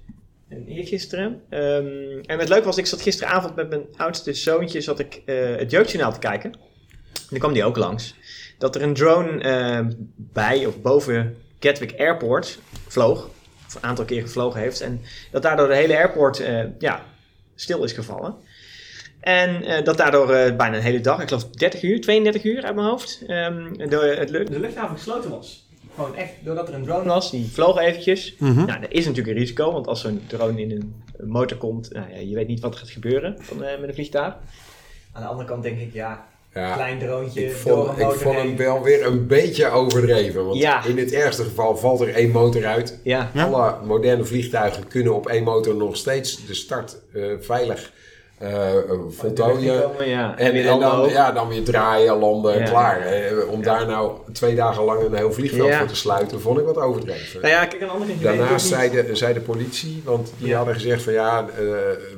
En 0.49 0.67
eergisteren. 0.67 1.41
Ehm 1.49 2.19
en 2.27 2.39
het 2.39 2.49
leuke 2.49 2.65
was, 2.65 2.77
ik 2.77 2.87
zat 2.87 3.03
gisteravond 3.03 3.55
met 3.55 3.69
mijn 3.69 3.83
oudste 3.97 4.33
zoontje 4.33 4.81
zat 4.81 4.99
ik, 4.99 5.23
eh, 5.25 5.57
het 5.57 5.71
jeugdjournaal 5.71 6.13
te 6.13 6.19
kijken. 6.19 6.53
En 6.53 7.35
dan 7.35 7.39
kwam 7.39 7.53
die 7.53 7.65
ook 7.65 7.77
langs. 7.77 8.15
Dat 8.59 8.75
er 8.75 8.83
een 8.83 8.95
drone 8.95 9.41
eh, 9.41 9.87
bij 10.17 10.67
of 10.67 10.81
boven 10.81 11.37
Gatwick 11.61 11.95
Airport 11.99 12.59
vloog. 12.87 13.31
Of 13.67 13.75
een 13.75 13.83
aantal 13.83 14.05
keer 14.05 14.23
gevlogen 14.23 14.61
heeft. 14.61 14.81
En 14.81 15.01
dat 15.31 15.43
daardoor 15.43 15.69
de 15.69 15.75
hele 15.75 15.97
airport 15.97 16.41
eh, 16.41 16.65
ja, 16.79 17.05
stil 17.55 17.85
is 17.85 17.93
gevallen. 17.93 18.35
En 19.21 19.63
eh, 19.63 19.85
dat 19.85 19.97
daardoor 19.97 20.27
bijna 20.27 20.77
een 20.77 20.83
hele 20.83 21.01
dag, 21.01 21.21
ik 21.21 21.29
geloof 21.29 21.51
30 21.51 21.83
uur, 21.83 22.01
32 22.01 22.45
uur 22.45 22.65
uit 22.65 22.75
mijn 22.75 22.87
hoofd, 22.87 23.23
ehm, 23.27 23.73
de, 23.73 24.15
het 24.19 24.29
de 24.29 24.61
luchthaven 24.61 24.97
gesloten 24.97 25.31
was. 25.31 25.68
Gewoon 25.99 26.17
echt, 26.17 26.33
doordat 26.45 26.69
er 26.69 26.75
een 26.75 26.85
drone 26.85 27.05
was, 27.09 27.31
die 27.31 27.51
vloog 27.53 27.79
eventjes. 27.79 28.35
Mhm. 28.39 28.65
Nou, 28.65 28.81
er 28.83 28.93
is 28.93 29.05
natuurlijk 29.07 29.37
een 29.37 29.43
risico, 29.43 29.73
want 29.73 29.87
als 29.87 30.01
zo'n 30.01 30.21
drone 30.27 30.61
in 30.61 30.71
een, 30.71 30.95
motor 31.29 31.57
komt, 31.59 31.93
nou 31.93 32.07
ja, 32.11 32.19
je 32.19 32.35
weet 32.35 32.49
niet 32.49 32.61
wat 32.61 32.73
er 32.73 32.79
gaat 32.79 32.91
gebeuren 32.91 33.37
van, 33.41 33.65
eh, 33.65 33.79
met 33.81 33.89
een 33.89 33.95
vliegtuig. 33.95 34.35
Aan 35.13 35.23
de 35.23 35.29
andere 35.29 35.49
kant 35.49 35.63
denk 35.63 35.81
ik, 35.81 35.93
ja, 35.93 36.27
Ja, 36.55 36.75
klein 36.75 36.99
droontje 36.99 37.41
ik 37.45 37.47
door 37.49 37.57
vond, 37.57 37.89
een 37.89 37.93
ik 37.93 37.99
motor 38.05 38.19
vond 38.19 38.37
hem 38.37 38.57
wel 38.57 38.83
weer 38.83 39.07
een 39.07 39.27
beetje 39.27 39.69
overdreven. 39.69 40.45
Want 40.45 40.59
Ja. 40.59 40.85
in 40.85 40.99
het 40.99 41.13
ergste 41.13 41.43
geval 41.45 41.77
valt 41.77 42.01
er 42.01 42.15
één 42.15 42.31
motor 42.31 42.67
uit. 42.67 42.99
Ja. 43.03 43.31
Alle 43.37 43.75
moderne 43.85 44.25
vliegtuigen 44.25 44.89
kunnen 44.89 45.15
op 45.15 45.27
één 45.27 45.45
motor 45.45 45.77
nog 45.77 45.97
steeds 45.97 46.47
de 46.47 46.55
start 46.55 46.97
eh, 47.13 47.23
veilig 47.41 47.93
voltooien. 49.11 49.83
Ja, 50.07 50.37
En, 50.39 50.65
dan, 50.81 51.09
ja, 51.09 51.33
dan 51.33 51.49
weer 51.49 51.65
draaien, 51.65 52.19
landen, 52.19 52.59
Ja. 52.59 52.65
klaar. 52.65 53.01
Eh, 53.01 53.49
om 53.51 53.63
daar 53.63 53.87
nou 53.87 54.13
twee 54.33 54.55
dagen 54.55 54.85
lang 54.85 55.03
een 55.05 55.15
heel 55.15 55.33
vliegveld 55.33 55.69
Ja. 55.69 55.79
voor 55.79 55.87
te 55.89 55.97
sluiten, 55.97 56.41
vond 56.41 56.59
ik 56.59 56.65
wat 56.65 56.77
overdreven. 56.77 57.41
Nou 57.41 57.53
ja, 57.53 57.65
kijk, 57.65 57.81
de 57.81 57.87
andere 57.87 58.13
Daarnaast 58.21 58.67
zei 58.67 58.91
de, 58.91 59.09
zei 59.13 59.35
de 59.35 59.41
politie, 59.41 60.03
want 60.05 60.33
die 60.39 60.49
Ja. 60.49 60.57
hadden 60.57 60.75
gezegd 60.75 61.03
van 61.03 61.13
ja, 61.13 61.41
eh, 61.41 61.65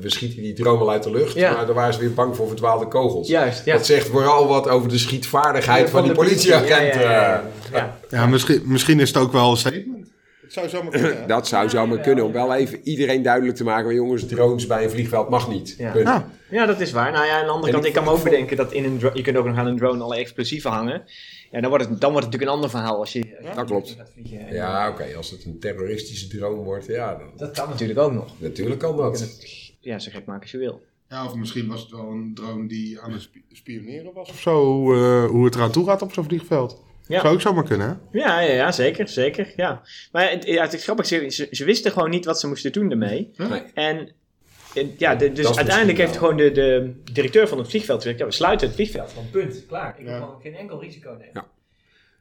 we 0.01 0.11
schieten 0.11 0.43
die 0.43 0.53
drone 0.55 0.81
al 0.81 0.91
uit 0.91 1.03
de 1.03 1.11
lucht. 1.11 1.35
Ja. 1.35 1.53
Maar 1.53 1.67
daar 1.67 1.75
waren 1.75 1.95
ze 1.95 2.01
weer 2.01 2.15
bang 2.15 2.37
voor 2.37 2.49
verdwaalde 2.49 2.87
kogels. 2.89 3.29
Juist, 3.29 3.65
ja. 3.65 3.73
Dat 3.77 3.87
zegt 3.87 4.09
vooral 4.09 4.47
wat 4.47 4.69
over 4.69 4.89
de 4.89 4.99
schietvaardigheid 4.99 5.91
van, 5.91 6.01
die 6.03 6.11
de 6.11 6.17
politie. 6.17 6.51
politieagent. 6.53 6.95
Ja, 6.95 7.01
ja, 7.01 7.11
ja, 7.11 7.37
eh. 7.37 7.73
ja. 7.73 7.79
Ja. 7.79 7.99
Ja, 8.19 8.27
misschien, 8.27 8.63
misschien 8.65 9.01
is 9.01 9.09
het 9.09 9.17
ook 9.23 9.33
wel 9.33 9.51
een 9.51 9.57
statement. 9.57 10.00
Het 10.51 10.59
zou 10.59 10.69
zomaar 10.69 10.91
kunnen. 10.91 11.21
hè? 11.21 11.27
Dat 11.37 11.47
zou 11.49 11.69
zomaar 11.69 11.97
Ja, 11.97 12.03
kunnen, 12.03 12.25
om 12.25 12.33
ja. 12.33 12.47
wel 12.47 12.55
even 12.55 12.81
iedereen 12.83 13.23
duidelijk 13.23 13.57
te 13.57 13.65
maken. 13.65 13.85
Maar 13.85 13.95
jongens, 13.95 14.27
drones 14.27 14.67
bij 14.67 14.85
een 14.85 14.91
vliegveld 14.91 15.29
mag 15.29 15.49
niet. 15.49 15.75
Ja. 15.79 15.93
Punt. 15.93 16.07
Ja. 16.07 16.31
Ja, 16.51 16.67
dat 16.67 16.81
is 16.81 16.93
waar. 16.93 17.13
Nou 17.13 17.27
ja, 17.27 17.39
aan 17.39 17.45
de 17.45 17.51
andere 17.51 17.67
En 17.67 17.73
kant, 17.73 17.85
ik- 17.87 17.93
kan 17.93 18.05
me 18.05 18.11
ook 18.11 18.23
bedenken 18.25 18.57
dat 18.57 18.73
in 18.73 18.85
een 18.85 18.99
drone, 18.99 19.17
je 19.17 19.23
kunt 19.23 19.37
ook 19.37 19.47
nog 19.47 19.57
aan 19.57 19.67
een 19.67 19.77
drone 19.77 20.03
alle 20.03 20.17
explosieven 20.17 20.71
hangen. 20.71 21.03
Ja, 21.51 21.61
dan 21.61 21.71
wordt 21.71 21.89
het, 21.89 22.01
dan 22.01 22.13
wordt 22.13 22.27
het 22.27 22.35
natuurlijk 22.35 22.43
een 22.43 22.49
ander 22.49 22.71
verhaal 22.71 22.99
als 22.99 23.13
je, 23.13 23.19
je 23.19 23.51
Dat 23.55 23.65
klopt. 23.67 23.97
Ja, 24.51 24.89
oké, 24.89 25.05
als 25.17 25.31
het 25.31 25.45
een 25.45 25.59
terroristische 25.59 26.29
drone 26.29 26.63
wordt, 26.63 26.87
ja, 26.87 27.15
dan, 27.15 27.27
Dat 27.37 27.51
kan 27.51 27.69
natuurlijk 27.69 27.99
ook 27.99 28.13
nog. 28.13 28.27
natuurlijk 28.39 28.79
kan 28.81 28.97
dat. 28.97 29.21
het 29.21 29.73
ja, 29.81 29.99
zo 29.99 30.11
gek 30.13 30.25
maken 30.25 30.43
als 30.43 30.51
je 30.51 30.59
wil. 30.59 30.83
Ja, 31.09 31.25
of 31.25 31.35
misschien 31.35 31.67
was 31.69 31.81
het 31.81 31.91
wel 31.91 32.09
een 32.11 32.31
drone 32.35 32.69
die 32.69 33.01
aan 33.01 33.13
het 33.13 33.23
spi- 33.23 33.45
spioneren 33.53 34.13
was 34.13 34.31
of 34.31 34.41
zo. 34.41 34.65
Hoe, 34.65 34.95
eh, 34.95 35.25
hoe 35.31 35.45
het 35.45 35.55
eraan 35.55 35.71
toe 35.71 35.87
gaat 35.87 36.03
op 36.03 36.13
zo'n 36.13 36.25
vliegveld. 36.25 36.83
Ja. 37.11 37.21
Zou 37.21 37.35
ook 37.35 37.41
zomaar 37.41 37.65
kunnen, 37.65 37.89
hè? 38.13 38.19
Ja, 38.19 38.41
ja, 38.41 38.53
ja 38.53 38.73
zeker, 38.73 39.09
zeker. 39.09 39.53
Ja. 39.57 39.83
Maar 40.13 40.31
het, 40.31 40.45
ja, 40.45 40.63
het 40.63 40.73
is 40.73 40.83
grappig, 40.83 41.07
ze, 41.07 41.47
ze, 41.51 41.65
wisten 41.65 41.93
gewoon 41.93 42.11
niet 42.11 42.25
wat 42.25 42.41
ze 42.41 42.47
moesten 42.47 42.73
doen 42.73 42.91
ermee. 42.91 43.31
Nee. 43.37 43.63
En 43.75 44.09
en 44.75 44.95
ja, 44.99 45.15
de- 45.15 45.33
dus 45.33 45.57
uiteindelijk 45.57 45.99
heeft 45.99 46.17
gewoon 46.17 46.37
de, 46.37 46.53
de 46.53 46.93
directeur 47.13 47.49
van 47.49 47.59
het 47.59 47.69
vliegveld 47.69 48.03
gezegd, 48.03 48.19
ja, 48.19 48.25
we 48.27 48.33
sluiten 48.33 48.67
het 48.67 48.77
vliegveld. 48.77 49.13
Van 49.13 49.31
punt, 49.31 49.65
klaar. 49.69 49.95
Ik 49.99 50.05
wil 50.05 50.15
Ja. 50.15 50.19
gewoon 50.21 50.41
geen 50.41 50.55
enkel 50.55 50.81
risico 50.81 51.11
nemen. 51.11 51.29
Ja. 51.33 51.47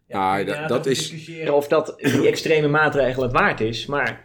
Ja, 0.08 0.38
Ja, 0.38 0.62
ik 0.62 0.68
dat- 0.68 0.86
is- 0.86 0.98
discussiëren 0.98 1.54
of 1.56 1.68
dat 1.68 1.94
die 1.98 2.28
extreme 2.28 2.68
maatregel 2.68 3.24
het 3.24 3.32
waard 3.32 3.60
is. 3.62 3.86
Maar 3.86 4.24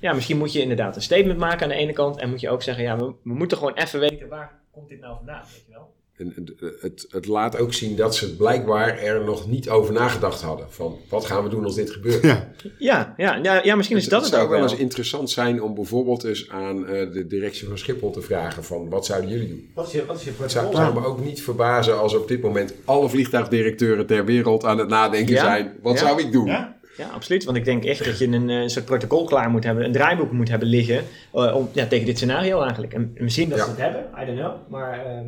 ja, 0.00 0.12
misschien 0.12 0.38
moet 0.38 0.52
je 0.52 0.60
inderdaad 0.60 0.96
een 0.96 1.02
statement 1.02 1.38
maken 1.38 1.62
aan 1.62 1.68
de 1.68 1.74
ene 1.74 1.92
kant. 1.92 2.18
En 2.18 2.30
moet 2.30 2.40
je 2.40 2.50
ook 2.50 2.62
zeggen, 2.62 2.84
ja, 2.84 2.96
we, 2.96 3.04
we 3.04 3.34
moeten 3.34 3.58
gewoon 3.58 3.74
even 3.74 4.00
weten 4.00 4.28
waar 4.28 4.52
komt 4.72 4.88
dit 4.88 5.00
nou 5.00 5.16
vandaan, 5.16 5.42
weet 5.52 5.64
je 5.66 5.72
wel. 5.72 5.94
En 6.18 6.32
het, 6.34 6.52
het, 6.80 7.06
het 7.10 7.26
laat 7.26 7.58
ook 7.58 7.72
zien 7.72 7.96
dat 7.96 8.16
ze 8.16 8.36
blijkbaar 8.36 8.98
er 8.98 9.24
nog 9.24 9.48
niet 9.48 9.68
over 9.68 9.94
nagedacht 9.94 10.42
hadden. 10.42 10.66
Van, 10.72 10.96
wat 11.08 11.24
gaan 11.24 11.42
we 11.42 11.48
doen 11.48 11.64
als 11.64 11.74
dit 11.74 11.90
gebeurt? 11.90 12.22
Ja. 12.22 12.48
Ja, 12.78 13.14
ja, 13.16 13.38
ja, 13.42 13.60
ja 13.64 13.76
misschien 13.76 13.96
is 13.96 14.08
dat 14.08 14.20
het, 14.20 14.30
zou 14.30 14.42
ook 14.42 14.50
wel. 14.50 14.60
wel 14.60 14.68
eens 14.70 14.78
interessant 14.78 15.30
zijn 15.30 15.62
om 15.62 15.74
bijvoorbeeld 15.74 16.24
eens 16.24 16.48
aan 16.50 16.86
eh, 16.86 17.12
de 17.12 17.26
directie 17.26 17.68
van 17.68 17.78
Schiphol 17.78 18.10
te 18.10 18.20
vragen 18.22 18.64
van, 18.64 18.88
wat 18.88 19.06
zouden 19.06 19.30
jullie 19.30 19.48
doen? 19.48 19.70
Wat 19.74 19.86
is 19.86 19.92
je, 19.92 20.06
wat 20.06 20.16
is 20.16 20.24
je 20.24 20.30
Het 20.38 20.50
zou, 20.50 20.66
protocol? 20.66 20.92
zou 20.92 21.00
me 21.00 21.06
ook 21.06 21.24
niet 21.24 21.42
verbazen 21.42 21.98
als 21.98 22.14
op 22.14 22.28
dit 22.28 22.42
moment 22.42 22.74
alle 22.84 23.08
vliegtuigdirecteuren 23.08 24.06
ter 24.06 24.24
wereld 24.24 24.64
aan 24.64 24.78
het 24.78 24.88
nadenken 24.88 25.34
Ja? 25.34 25.40
zijn. 25.40 25.72
Wat 25.82 25.98
Ja? 25.98 26.06
zou 26.06 26.20
ik 26.22 26.32
doen? 26.32 26.46
Ja? 26.46 26.74
Ja, 26.96 27.08
absoluut. 27.08 27.44
Want 27.44 27.56
ik 27.56 27.64
denk 27.64 27.84
echt 27.84 28.04
dat 28.04 28.18
je 28.18 28.26
een, 28.26 28.50
eh, 28.50 28.56
een 28.60 28.70
soort 28.70 28.84
protocol 28.84 29.24
klaar 29.24 29.50
moet 29.50 29.64
hebben, 29.64 29.84
een 29.84 29.92
draaiboek 29.92 30.32
moet 30.32 30.48
hebben 30.48 30.68
liggen 30.68 31.04
eh, 31.32 31.56
om, 31.56 31.68
ja, 31.72 31.86
tegen 31.86 32.06
dit 32.06 32.16
scenario 32.16 32.60
eigenlijk. 32.62 32.92
En 32.94 33.12
misschien 33.18 33.48
dat 33.48 33.58
Ja. 33.58 33.64
ze 33.64 33.70
het 33.70 33.80
hebben, 33.80 34.04
I 34.22 34.26
don't 34.26 34.38
know. 34.38 34.52
Maar 34.70 35.04
ehm, 35.06 35.24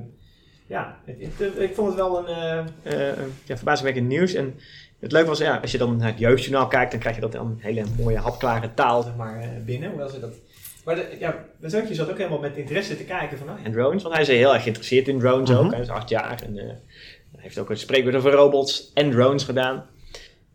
ja, 0.68 0.96
ik 1.56 1.74
vond 1.74 1.86
het 1.86 1.96
wel 1.96 2.18
een 2.18 2.64
eh, 2.82 3.24
ja, 3.44 3.56
verbazingwekkend 3.56 4.08
nieuws. 4.08 4.34
En 4.34 4.54
het 4.98 5.12
leuke 5.12 5.28
was, 5.28 5.38
ja, 5.38 5.56
als 5.56 5.72
je 5.72 5.78
dan 5.78 5.96
naar 5.96 6.08
het 6.08 6.18
jeugdjournaal 6.18 6.66
kijkt, 6.66 6.90
dan 6.90 7.00
krijg 7.00 7.14
je 7.14 7.20
dat 7.20 7.32
dan 7.32 7.46
een 7.46 7.60
hele 7.60 7.84
mooie 7.98 8.18
hapklare 8.18 8.74
taal 8.74 9.02
zeg 9.02 9.16
maar, 9.16 9.40
eh, 9.40 9.48
binnen. 9.64 9.88
Hoewel 9.88 10.08
ze 10.08 10.20
dat... 10.20 10.34
Maar 10.84 10.94
de, 10.94 11.16
ja, 11.18 11.44
mijn 11.58 11.72
zoontje 11.72 11.94
zat 11.94 12.10
ook 12.10 12.16
helemaal 12.16 12.38
met 12.38 12.56
interesse 12.56 12.96
te 12.96 13.04
kijken 13.04 13.38
van, 13.38 13.48
oh, 13.48 13.54
en 13.64 13.72
drones. 13.72 14.02
Want 14.02 14.14
hij 14.14 14.22
is 14.22 14.28
heel 14.28 14.52
erg 14.52 14.62
geïnteresseerd 14.62 15.08
in 15.08 15.18
drones 15.18 15.50
ook. 15.50 15.70
Hij 15.72 15.80
is 15.80 15.88
acht 15.88 16.08
jaar 16.08 16.42
en 16.42 16.56
hij 16.56 16.78
heeft 17.36 17.58
ook 17.58 17.70
een 17.70 17.76
spreekwoord 17.76 18.14
over 18.14 18.32
robots 18.32 18.90
en 18.94 19.10
drones 19.10 19.44
gedaan. 19.44 19.86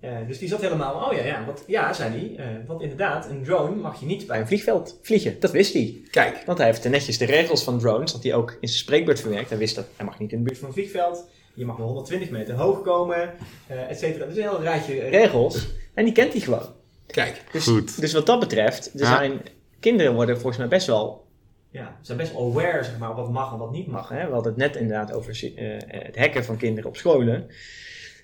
Eh, 0.04 0.12
dus 0.28 0.38
die 0.39 0.48
zat 0.48 0.62
helemaal, 0.62 1.10
oh 1.10 1.13
ja, 1.18 1.24
ja, 1.24 1.46
wat, 1.46 1.63
ja, 1.68 1.94
zei 1.94 2.36
hij. 2.36 2.46
eh, 2.46 2.68
want 2.68 2.82
inderdaad, 2.82 3.30
een 3.30 3.44
drone 3.44 3.76
mag 3.76 4.00
je 4.00 4.06
niet 4.06 4.28
bij 4.28 4.39
een 4.39 4.48
vliegveld 4.48 5.00
vliegen. 5.02 5.39
Dat 5.39 5.52
wist 5.52 5.74
hij. 5.74 6.02
Kijk, 6.12 6.44
Want 6.46 6.58
hij 6.58 6.68
heeft 6.68 6.89
netjes 6.89 7.18
de 7.18 7.26
regels 7.26 7.63
van 7.63 7.80
drones, 7.80 8.12
dat 8.12 8.24
hij 8.24 8.34
ook 8.34 8.50
in 8.60 8.68
zijn 8.68 8.80
spreekbeurt 8.80 9.20
verwerkt. 9.20 9.50
Hij 9.50 9.58
wist 9.58 9.76
dat 9.76 9.86
hij 9.96 10.06
mag 10.06 10.20
niet 10.20 10.32
in 10.32 10.38
de 10.38 10.44
buurt 10.44 10.58
van 10.58 10.68
een 10.68 10.74
vliegveld. 10.74 11.26
Je 11.54 11.66
mag 11.66 11.78
wel 11.78 11.86
120 11.86 12.30
meter 12.30 12.56
hoog 12.56 12.82
komen, 12.82 13.34
eh 13.68 13.89
et 13.89 14.00
cetera. 14.00 14.26
Dus 14.26 14.36
een 14.36 14.42
heel 14.42 14.62
rijtje 14.62 15.00
regels. 15.10 15.68
En 15.94 16.04
die 16.04 16.13
kent 16.13 16.32
hij 16.32 16.42
gewoon. 16.42 16.68
kijk. 17.08 17.44
Dus, 17.52 17.63
Goed. 17.63 18.02
dus 18.02 18.13
wat 18.13 18.26
dat 18.26 18.39
betreft, 18.39 18.94
er 18.94 19.00
Ja. 19.00 19.18
zijn, 19.18 19.42
kinderen 19.80 20.13
worden 20.13 20.36
volgens 20.36 20.58
mij 20.58 20.68
best 20.68 20.88
wel, 20.88 21.26
ja, 21.70 21.98
zijn 22.02 22.18
best 22.18 22.34
wel 22.34 22.50
aware, 22.52 22.84
zeg 22.84 22.98
maar, 22.98 23.16
wat 23.16 23.30
mag 23.32 23.52
en 23.54 23.58
wat 23.58 23.72
niet 23.72 23.88
mag. 23.88 24.10
Hè? 24.10 24.26
We 24.28 24.34
hadden 24.34 24.52
het 24.52 24.62
net 24.62 24.76
inderdaad 24.76 25.13
over 25.13 25.52
eh, 25.56 25.66
het 25.88 26.18
hacken 26.18 26.44
van 26.46 26.58
kinderen 26.58 26.89
op 26.89 26.98
scholen. 26.98 27.48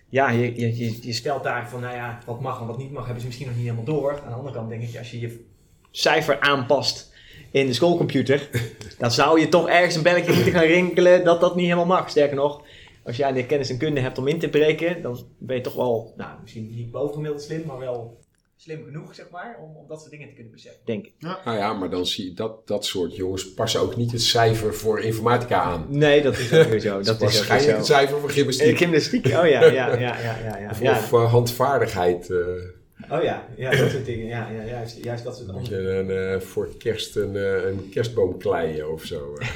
Ja, 0.09 0.29
je, 0.29 0.59
je, 0.59 0.77
je, 0.77 0.97
je 1.01 1.13
stelt 1.13 1.43
daar 1.43 1.69
van, 1.69 1.81
nou 1.81 1.95
ja, 1.95 2.19
wat 2.25 2.41
mag 2.41 2.59
en 2.59 2.67
wat 2.67 2.77
niet 2.77 2.91
mag, 2.91 3.03
hebben 3.03 3.21
ze 3.21 3.27
misschien 3.27 3.47
nog 3.47 3.55
niet 3.55 3.65
helemaal 3.65 3.85
door. 3.85 4.21
Aan 4.23 4.29
de 4.29 4.35
andere 4.35 4.55
kant 4.55 4.69
denk 4.69 4.81
ik, 4.81 4.97
als 4.97 5.11
je 5.11 5.19
je 5.19 5.45
cijfer 5.91 6.39
aanpast 6.39 7.13
in 7.51 7.65
de 7.65 7.73
schoolcomputer, 7.73 8.49
dan 8.99 9.11
zou 9.11 9.39
je 9.39 9.49
toch 9.49 9.67
ergens 9.67 9.95
een 9.95 10.03
belletje 10.03 10.33
moeten 10.33 10.51
gaan 10.51 10.63
rinkelen 10.63 11.23
dat 11.23 11.41
dat 11.41 11.55
niet 11.55 11.65
helemaal 11.65 11.85
mag. 11.85 12.09
Sterker 12.09 12.35
nog, 12.35 12.61
als 13.03 13.17
jij 13.17 13.31
de 13.31 13.45
kennis 13.45 13.69
en 13.69 13.77
kunde 13.77 14.01
hebt 14.01 14.17
om 14.17 14.27
in 14.27 14.39
te 14.39 14.49
breken, 14.49 15.01
dan 15.01 15.19
ben 15.37 15.55
je 15.55 15.61
toch 15.61 15.75
wel, 15.75 16.13
nou, 16.17 16.31
misschien 16.41 16.69
niet 16.75 16.91
bovengemiddeld 16.91 17.41
slim, 17.41 17.63
maar 17.65 17.79
wel 17.79 18.18
slim 18.61 18.83
genoeg, 18.85 19.15
zeg 19.15 19.29
maar, 19.29 19.57
om, 19.61 19.75
om 19.77 19.87
dat 19.87 19.99
soort 19.99 20.11
dingen 20.11 20.27
te 20.27 20.33
kunnen 20.33 20.51
beseffen, 20.51 20.81
denk 20.85 21.05
ik. 21.05 21.13
Nou 21.19 21.57
ja, 21.57 21.73
maar 21.73 21.89
dan 21.89 22.05
zie 22.05 22.25
je 22.25 22.33
dat 22.33 22.67
dat 22.67 22.85
soort 22.85 23.15
jongens 23.15 23.53
passen 23.53 23.81
ook 23.81 23.95
niet 23.95 24.11
het 24.11 24.21
cijfer 24.21 24.73
voor 24.75 24.99
informatica 24.99 25.61
aan. 25.61 25.85
Nee, 25.89 26.21
dat 26.21 26.37
is 26.37 26.53
ook 26.53 26.67
weer 26.67 26.79
zo. 26.79 27.01
Dat 27.01 27.15
is 27.15 27.21
Waarschijnlijk 27.21 27.77
het 27.77 27.85
cijfer 27.85 28.19
voor 28.19 28.29
Eh, 28.29 28.35
gymnastiek. 28.35 28.77
Gymnastiek, 28.77 29.25
oh 29.25 29.31
ja, 29.31 29.43
ja, 29.45 29.63
ja, 29.65 29.87
ja, 29.97 30.17
ja. 30.19 30.57
ja, 30.59 30.69
Of, 30.69 30.81
ja. 30.81 30.91
of, 30.97 31.13
eh, 31.13 31.31
handvaardigheid. 31.31 32.29
eh, 32.29 32.37
Oh 33.11 33.23
ja, 33.23 33.47
ja, 33.57 33.71
dat 33.75 33.89
soort 33.91 34.05
dingen. 34.05 34.25
Ja, 34.25 34.49
ja 34.49 34.63
juist, 34.65 35.03
juist 35.03 35.23
dat 35.23 35.37
soort 35.37 35.51
moet 35.51 35.67
je 35.67 35.75
andere. 35.77 35.95
een, 35.97 36.33
eh, 36.35 36.41
voor 36.41 36.69
kerst 36.77 37.15
een, 37.15 37.35
eh, 37.35 37.63
een 37.65 37.89
kerstboom 37.91 38.37
kleien 38.37 38.91
of 38.91 39.03
zo. 39.03 39.33
eh. 39.37 39.47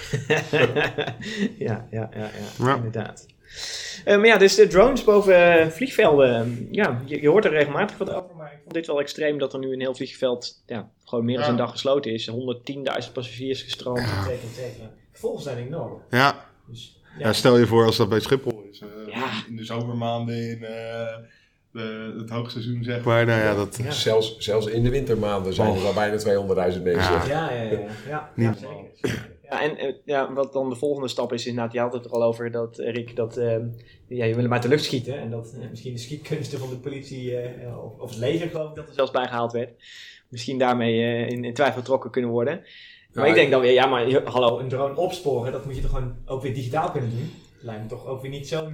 ja, 1.58 1.88
ja, 1.89 1.89
ja, 1.92 2.10
ja, 2.13 2.66
Ja. 2.66 2.76
inderdaad. 2.76 3.26
Eh, 4.06 4.16
maar 4.18 4.26
ja, 4.26 4.38
dus 4.38 4.56
de 4.56 4.68
drones 4.68 5.04
boven 5.04 5.72
vliegvelden. 5.72 6.68
ja, 6.72 7.02
je, 7.06 7.22
je 7.22 7.28
hoort 7.30 7.46
er 7.46 7.52
regelmatig 7.52 7.98
wat 7.98 8.10
over, 8.13 8.33
dit 8.74 8.88
wel 8.88 9.00
extreem 9.00 9.38
dat 9.38 9.54
er 9.54 9.60
nu 9.60 9.74
een 9.74 9.80
heel 9.80 9.96
vliegveld 9.96 10.64
ja, 10.66 10.90
gewoon 11.04 11.26
meer 11.26 11.36
dan 11.36 11.46
Ja. 11.46 11.52
een 11.52 11.58
dag 11.58 11.72
gesloten 11.72 12.12
is. 12.14 12.30
110.000 12.32 13.12
passagiers 13.14 13.62
gestroomd, 13.62 14.00
cetera. 14.56 14.90
Gevolgen 15.12 15.44
zijn 15.44 15.58
enorm. 15.58 16.02
Ja. 16.10 16.46
Dus, 16.68 17.02
Ja, 17.18 17.26
ja, 17.28 17.34
stel 17.34 17.58
je 17.58 17.68
voor 17.68 17.86
als 17.86 17.98
dat 17.98 18.10
bij 18.10 18.20
Schiphol 18.20 18.64
is. 18.72 18.80
eh, 18.82 18.88
Ja. 19.14 19.30
In 19.50 19.56
de 19.56 19.66
zomermaanden, 19.66 20.36
in 20.50 20.64
eh, 20.64 21.16
de, 21.72 22.16
het 22.20 22.30
hoogseizoen 22.30 22.84
zeg 22.84 23.04
maar. 23.04 23.26
Nou 23.26 23.42
ja, 23.42 23.56
dat... 23.56 23.78
Ja. 23.84 23.92
Zelfs, 23.92 24.38
zelfs 24.38 24.66
in 24.66 24.84
de 24.84 24.90
wintermaanden 24.90 25.54
zijn 25.54 25.76
er 25.76 25.86
al 25.86 25.94
bijna 25.94 26.18
200.000 26.76 26.82
mensen. 26.84 27.14
Ja. 27.14 27.26
Ja, 27.28 27.52
ja, 27.52 27.62
ja. 27.62 27.72
ja. 27.72 27.90
ja, 28.08 28.32
Niet 28.36 28.58
zeker. 29.02 29.32
Ja, 29.54 29.62
en 29.62 29.78
eh, 29.78 29.94
ja, 30.06 30.34
wat 30.34 30.54
dan 30.54 30.70
de 30.70 30.76
volgende 30.76 31.08
stap 31.08 31.34
is, 31.34 31.46
inderdaad, 31.46 31.74
je 31.74 31.80
had 31.80 31.94
het 31.94 32.06
er 32.06 32.12
al 32.12 32.24
over 32.24 32.52
dat, 32.52 32.80
eh, 32.80 32.94
Rick, 32.94 33.16
dat 33.16 33.38
eh, 33.38 33.58
ja, 34.08 34.26
je 34.26 34.34
wil 34.34 34.44
hem 34.44 34.54
uit 34.54 34.62
de 34.62 34.68
lucht 34.68 34.84
schieten. 34.84 35.20
En 35.20 35.30
dat 35.30 35.56
misschien 35.70 35.94
de 35.94 36.00
schietkunsten 36.00 36.60
van 36.60 36.70
de 36.70 36.78
politie, 36.78 37.38
of, 37.84 38.00
of 38.00 38.10
het 38.10 38.20
leger 38.20 38.50
geloof 38.50 38.70
ik, 38.70 38.76
dat 38.76 38.88
er 38.88 38.94
zelfs 38.94 39.12
bij 39.12 39.28
gehaald 39.28 39.52
werd. 39.52 39.70
Misschien 40.30 40.58
daarmee 40.58 41.26
in, 41.28 41.44
in 41.44 41.54
twijfel 41.54 41.80
getrokken 41.80 42.12
kunnen 42.12 42.32
worden. 42.32 42.63
Maar 43.13 43.24
Ja, 43.24 43.30
ik 43.30 43.36
denk 43.36 43.52
dan 43.52 43.62
weer, 43.62 43.74
ja, 43.74 43.86
maar 43.86 44.22
hallo, 44.24 44.60
een 44.60 44.68
drone 44.68 44.96
opsporen, 44.96 45.52
dat 45.52 45.66
moet 45.66 45.76
je 45.76 45.82
toch 45.82 45.92
gewoon 45.92 46.16
ook 46.26 46.42
weer 46.42 46.54
digitaal 46.54 46.92
kunnen 46.92 47.10
doen? 47.10 47.32
Lijkt 47.62 47.82
me 47.82 47.88
toch 47.88 48.06
ook 48.06 48.22
weer 48.22 48.32
niet 48.32 48.48
zo... 48.48 48.72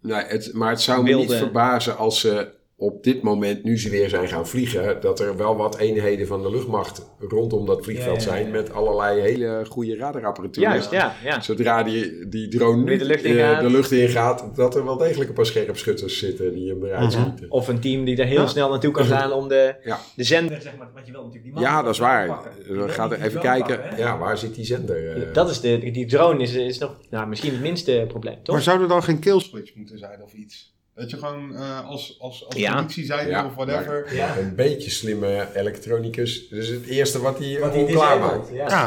Nee, 0.00 0.24
het, 0.24 0.52
maar 0.52 0.70
het 0.70 0.80
zou 0.80 1.02
me 1.02 1.08
Wilde- 1.08 1.26
niet 1.26 1.36
verbazen 1.36 1.96
als 1.96 2.20
ze 2.20 2.54
op 2.78 3.02
dit 3.04 3.22
moment, 3.22 3.64
nu 3.64 3.78
ze 3.78 3.90
weer 3.90 4.08
zijn 4.08 4.28
gaan 4.28 4.46
vliegen, 4.46 5.00
dat 5.00 5.20
er 5.20 5.36
wel 5.36 5.56
wat 5.56 5.78
eenheden 5.78 6.26
van 6.26 6.42
de 6.42 6.50
luchtmacht 6.50 7.06
rondom 7.18 7.66
dat 7.66 7.84
vliegveld 7.84 8.22
Ja, 8.22 8.30
ja, 8.32 8.36
ja. 8.36 8.42
zijn 8.42 8.50
met 8.52 8.72
allerlei 8.72 9.20
hele 9.20 9.64
goede 9.68 9.96
radarapparatuur. 9.96 10.62
Juist, 10.62 10.90
ja, 10.90 11.14
ja. 11.24 11.40
Zodra 11.40 11.82
die, 11.82 12.28
die 12.28 12.48
drone 12.48 12.82
nu 12.84 12.96
de 12.98 13.04
lucht 13.04 13.24
in 13.24 13.38
eh, 13.38 13.50
gaat. 13.50 13.60
de 13.62 13.70
lucht 13.70 13.90
in 13.90 14.08
gaat, 14.08 14.56
dat 14.56 14.74
er 14.76 14.84
wel 14.84 14.96
degelijk 14.96 15.28
een 15.28 15.34
paar 15.34 15.46
scherpschutters 15.46 16.18
zitten 16.18 16.54
die 16.54 16.68
hem 16.68 16.84
eruit 16.84 17.10
Mhm. 17.14 17.20
schieten. 17.22 17.50
Of 17.50 17.68
een 17.68 17.80
team 17.80 18.04
die 18.04 18.16
er 18.16 18.26
heel 18.26 18.40
Ja. 18.40 18.46
snel 18.46 18.70
naartoe 18.70 18.92
kan 18.92 19.04
gaan 19.04 19.32
om 19.32 19.48
de, 19.48 19.74
Ja. 19.82 19.98
de 20.16 20.24
zender, 20.24 20.60
zeg 20.60 20.76
maar, 20.76 20.88
want 20.94 21.06
je 21.06 21.12
wil 21.12 21.20
natuurlijk 21.24 21.44
die 21.54 21.62
man 21.62 21.72
Ja, 21.72 21.82
dat 21.82 21.92
is 21.92 21.98
waar. 21.98 22.38
We 22.68 22.88
gaan 22.88 23.12
er 23.12 23.22
even 23.22 23.40
kijken. 23.40 23.80
pakken, 23.80 23.98
ja, 23.98 24.18
waar 24.18 24.38
zit 24.38 24.54
die 24.54 24.64
zender? 24.64 25.16
eh? 25.26 25.32
Dat 25.32 25.50
is 25.50 25.60
de, 25.60 25.90
die 25.92 26.06
drone 26.06 26.42
is, 26.42 26.54
is 26.54 26.78
nog 26.78 26.96
nou, 27.10 27.28
misschien 27.28 27.52
het 27.52 27.60
minste 27.60 28.04
probleem, 28.08 28.36
toch? 28.42 28.54
Maar 28.54 28.64
zou 28.64 28.82
er 28.82 28.88
dan 28.88 29.02
geen 29.02 29.18
killswitch 29.18 29.74
moeten 29.74 29.98
zijn 29.98 30.22
of 30.22 30.32
iets? 30.32 30.74
Dat 30.96 31.10
je 31.10 31.16
gewoon 31.16 31.56
eh, 31.56 31.86
als, 31.86 32.16
als, 32.20 32.44
als 32.46 32.54
Ja. 32.56 32.84
zijn 32.88 33.28
Ja, 33.28 33.46
of 33.46 33.54
whatever. 33.54 34.14
Ja. 34.14 34.38
Een 34.38 34.54
beetje 34.54 34.90
slimme 34.90 35.48
elektronicus. 35.54 36.48
Dus 36.48 36.68
het 36.68 36.86
eerste 36.86 37.20
wat 37.20 37.38
hij 37.38 37.58
Wat 37.60 37.72
disabled, 37.72 38.20
maakt. 38.20 38.48
Ja. 38.52 38.68
Ja, 38.68 38.82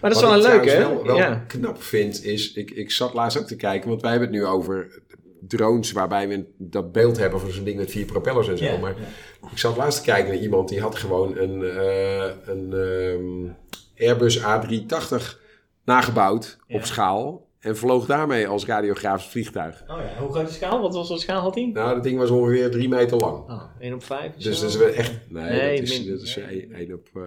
Maar 0.00 0.10
dat 0.10 0.22
is 0.22 0.28
Wat 0.28 0.42
wel 0.42 0.52
een 0.52 0.58
ik 0.60 0.64
leuke, 0.64 0.70
hè? 0.70 0.78
wel, 0.94 1.04
wel 1.04 1.16
ja. 1.16 1.44
knap 1.46 1.82
vind 1.82 2.24
is, 2.24 2.52
ik, 2.52 2.70
ik 2.70 2.90
zat 2.90 3.14
laatst 3.14 3.38
ook 3.38 3.46
te 3.46 3.56
kijken, 3.56 3.88
want 3.88 4.00
wij 4.02 4.10
hebben 4.10 4.28
het 4.28 4.38
nu 4.38 4.44
over 4.46 5.02
drones 5.40 5.92
waarbij 5.92 6.28
we 6.28 6.44
dat 6.58 6.92
beeld 6.92 7.18
hebben 7.18 7.40
van 7.40 7.50
zo'n 7.50 7.64
ding 7.64 7.76
met 7.78 7.90
vier 7.90 8.04
propellers 8.04 8.48
en 8.48 8.58
zo. 8.58 8.64
Ja, 8.64 8.76
Maar 8.78 8.94
ja. 9.42 9.48
ik 9.52 9.58
zat 9.58 9.76
laatst 9.76 9.98
te 9.98 10.04
kijken 10.10 10.32
naar 10.32 10.42
iemand 10.42 10.68
die 10.68 10.80
had 10.80 10.96
gewoon 10.96 11.36
een, 11.38 11.62
eh, 11.64 12.30
een 12.46 12.72
ehm, 12.72 14.08
Airbus 14.08 14.38
A380 14.40 15.40
nagebouwd 15.84 16.56
Ja. 16.66 16.76
op 16.76 16.84
schaal. 16.84 17.45
En 17.66 17.76
vloog 17.76 18.06
daarmee 18.06 18.48
als 18.48 18.64
radiografisch 18.66 19.26
vliegtuig. 19.30 19.82
Oh 19.88 19.96
ja, 19.98 20.20
hoe 20.22 20.30
groot 20.32 20.42
is 20.48 20.48
de 20.48 20.54
schaal? 20.64 20.80
Wat 20.80 20.94
was 20.94 21.08
de 21.08 21.18
schaal 21.18 21.40
had 21.40 21.54
hij? 21.54 21.70
Nou, 21.72 21.94
dat 21.94 22.02
ding 22.02 22.18
was 22.18 22.30
ongeveer 22.30 22.70
drie 22.70 22.88
meter 22.88 23.16
lang. 23.16 23.50
Oh, 23.50 23.62
1 23.78 23.94
op 23.94 24.04
5? 24.04 24.32
Dus 24.36 24.60
dat 24.60 24.70
is 24.70 24.76
wel 24.76 24.88
echt... 24.88 25.12
Nee, 25.28 25.50
Nee, 25.50 25.80
dat 25.80 25.88
is, 25.88 25.98
min- 26.04 26.10
dat 26.10 26.20
is 26.22 26.36
nee. 26.36 26.68
1 26.74 26.92
op, 26.92 27.08
eh 27.14 27.22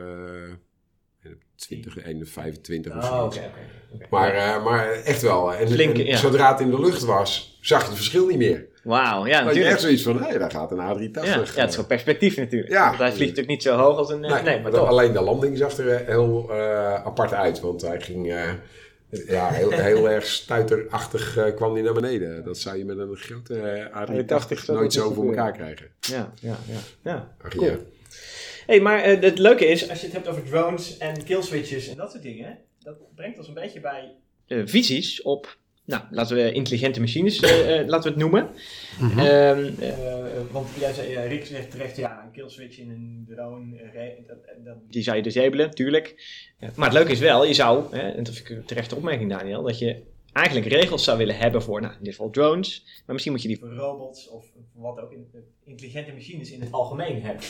1 1.24 1.34
op 1.34 1.40
20, 1.56 1.98
1 1.98 2.18
op 2.22 2.28
25 2.28 2.96
of 2.98 3.04
Oh, 3.04 3.18
zo. 3.18 3.26
oké, 3.26 3.38
oké. 3.38 3.48
oké. 3.94 4.06
Maar, 4.10 4.32
eh, 4.34 4.64
maar 4.64 4.90
echt 4.92 5.22
wel. 5.22 5.54
En, 5.54 5.68
Flinke, 5.70 6.00
en 6.02 6.06
ja. 6.08 6.18
zodra 6.18 6.52
het 6.52 6.60
in 6.60 6.70
de 6.70 6.80
lucht 6.80 7.04
was, 7.06 7.58
zag 7.62 7.82
je 7.82 7.88
het 7.88 7.96
verschil 7.96 8.28
niet 8.28 8.38
meer. 8.38 8.68
Wauw, 8.84 9.04
ja, 9.06 9.16
had 9.16 9.26
je 9.26 9.44
natuurlijk. 9.46 9.72
echt 9.72 9.82
zoiets 9.82 10.04
van, 10.04 10.22
hé, 10.24 10.38
daar 10.40 10.52
gaat 10.52 10.72
een 10.72 10.78
A380. 10.78 11.12
Ja, 11.12 11.24
ja, 11.26 11.40
het 11.40 11.70
is 11.70 11.76
gewoon 11.76 11.88
perspectief 11.88 12.38
natuurlijk. 12.38 12.72
Ja. 12.72 12.86
Want 12.88 12.98
hij 12.98 13.08
vliegt 13.12 13.20
natuurlijk 13.30 13.48
niet 13.48 13.64
zo 13.64 13.76
hoog 13.78 13.98
als 13.98 14.10
een... 14.10 14.24
eh, 14.24 14.32
Nee, 14.34 14.44
nee, 14.44 14.62
maar 14.62 14.72
dan- 14.72 14.80
toch. 14.80 14.90
alleen 14.90 15.14
de 15.14 15.22
landing 15.22 15.58
zag 15.58 15.78
er 15.78 15.90
eh, 15.92 16.08
heel 16.08 16.48
eh, 16.52 16.94
apart 17.06 17.34
uit. 17.34 17.60
Want 17.60 17.82
hij 17.82 18.02
ging 18.02 18.32
eh, 18.32 18.42
ja, 19.10 19.50
heel, 19.50 19.72
heel 19.72 20.10
erg 20.10 20.26
stuiterachtig 20.26 21.38
eh, 21.38 21.56
kwam 21.56 21.74
hij 21.74 21.82
naar 21.82 21.94
beneden. 21.94 22.44
Dat 22.44 22.58
zou 22.58 22.78
je 22.78 22.86
met 22.86 22.98
een 22.98 23.16
grote 23.16 23.60
eh, 23.60 23.86
A380 23.86 24.24
A380 24.24 24.64
zou 24.64 24.78
nooit 24.78 24.94
zo 24.94 25.14
voor 25.14 25.28
elkaar 25.28 25.52
krijgen. 25.52 25.88
Ja, 26.00 26.34
ja, 26.42 26.58
ja. 26.68 26.80
ja. 27.02 27.36
Ach, 27.42 27.50
Cool. 27.50 27.66
ja. 27.66 27.78
hey, 28.66 28.80
maar 28.80 29.02
eh, 29.02 29.22
het 29.22 29.38
leuke 29.38 29.66
is, 29.66 29.90
als 29.90 30.00
je 30.00 30.06
het 30.06 30.16
hebt 30.16 30.28
over 30.28 30.44
drones 30.44 30.98
en 30.98 31.24
killswitches 31.24 31.88
en 31.88 31.98
dat 31.98 32.12
soort 32.12 32.24
dingen, 32.24 32.58
dat 32.80 33.16
brengt 33.16 33.38
ons 33.38 33.48
een 33.48 33.54
beetje 33.54 33.80
bij 33.80 34.12
eh, 34.48 34.62
visies 34.66 35.22
op, 35.22 35.58
nou, 35.86 36.04
laten 36.12 36.36
we 36.36 36.52
intelligente 36.52 37.00
machines, 37.00 37.42
laten 37.42 38.02
we 38.02 38.10
het 38.10 38.16
noemen. 38.16 38.50
Ehm, 39.18 39.72
eh, 39.80 40.42
want 40.52 40.68
jij 40.80 40.94
zei, 40.94 41.28
Rick 41.28 41.46
zegt 41.46 41.72
terecht, 41.72 41.96
ja, 41.98 42.24
een 42.26 42.32
killswitch 42.32 42.78
in 42.78 42.90
een 42.90 43.26
drone, 43.36 43.78
dat, 44.28 44.38
dat, 44.66 44.76
die 44.90 45.04
zou 45.04 45.18
je 45.18 45.24
disabelen, 45.24 45.72
tuurlijk. 45.72 46.16
Eh, 46.60 46.70
maar 46.76 46.88
het 46.88 46.98
leuke 46.98 47.12
is 47.12 47.20
wel, 47.20 47.46
je 47.46 47.54
zou, 47.54 47.96
hè, 47.98 48.10
en 48.10 48.24
dat 48.24 48.34
vind 48.34 48.50
ik 48.50 48.58
een 48.58 48.66
terechte 48.66 48.96
opmerking 48.96 49.30
Daniel, 49.30 49.64
dat 49.64 49.80
je 49.80 50.02
eigenlijk 50.34 50.68
regels 50.68 51.04
zou 51.04 51.18
willen 51.18 51.38
hebben 51.38 51.62
voor, 51.62 51.82
nou, 51.82 51.94
in 51.94 52.04
dit 52.04 52.16
geval 52.16 52.30
drones, 52.30 52.84
maar 53.06 53.14
misschien 53.14 53.32
moet 53.32 53.42
je 53.42 53.48
die 53.48 53.60
voor 53.60 53.74
robots 53.74 54.30
of 54.30 54.46
wat 54.74 55.00
ook, 55.00 55.12
in, 55.12 55.28
intelligente 55.64 56.12
machines 56.12 56.52
in 56.52 56.62
het 56.62 56.72
algemeen 56.72 57.22
hebben. 57.22 57.44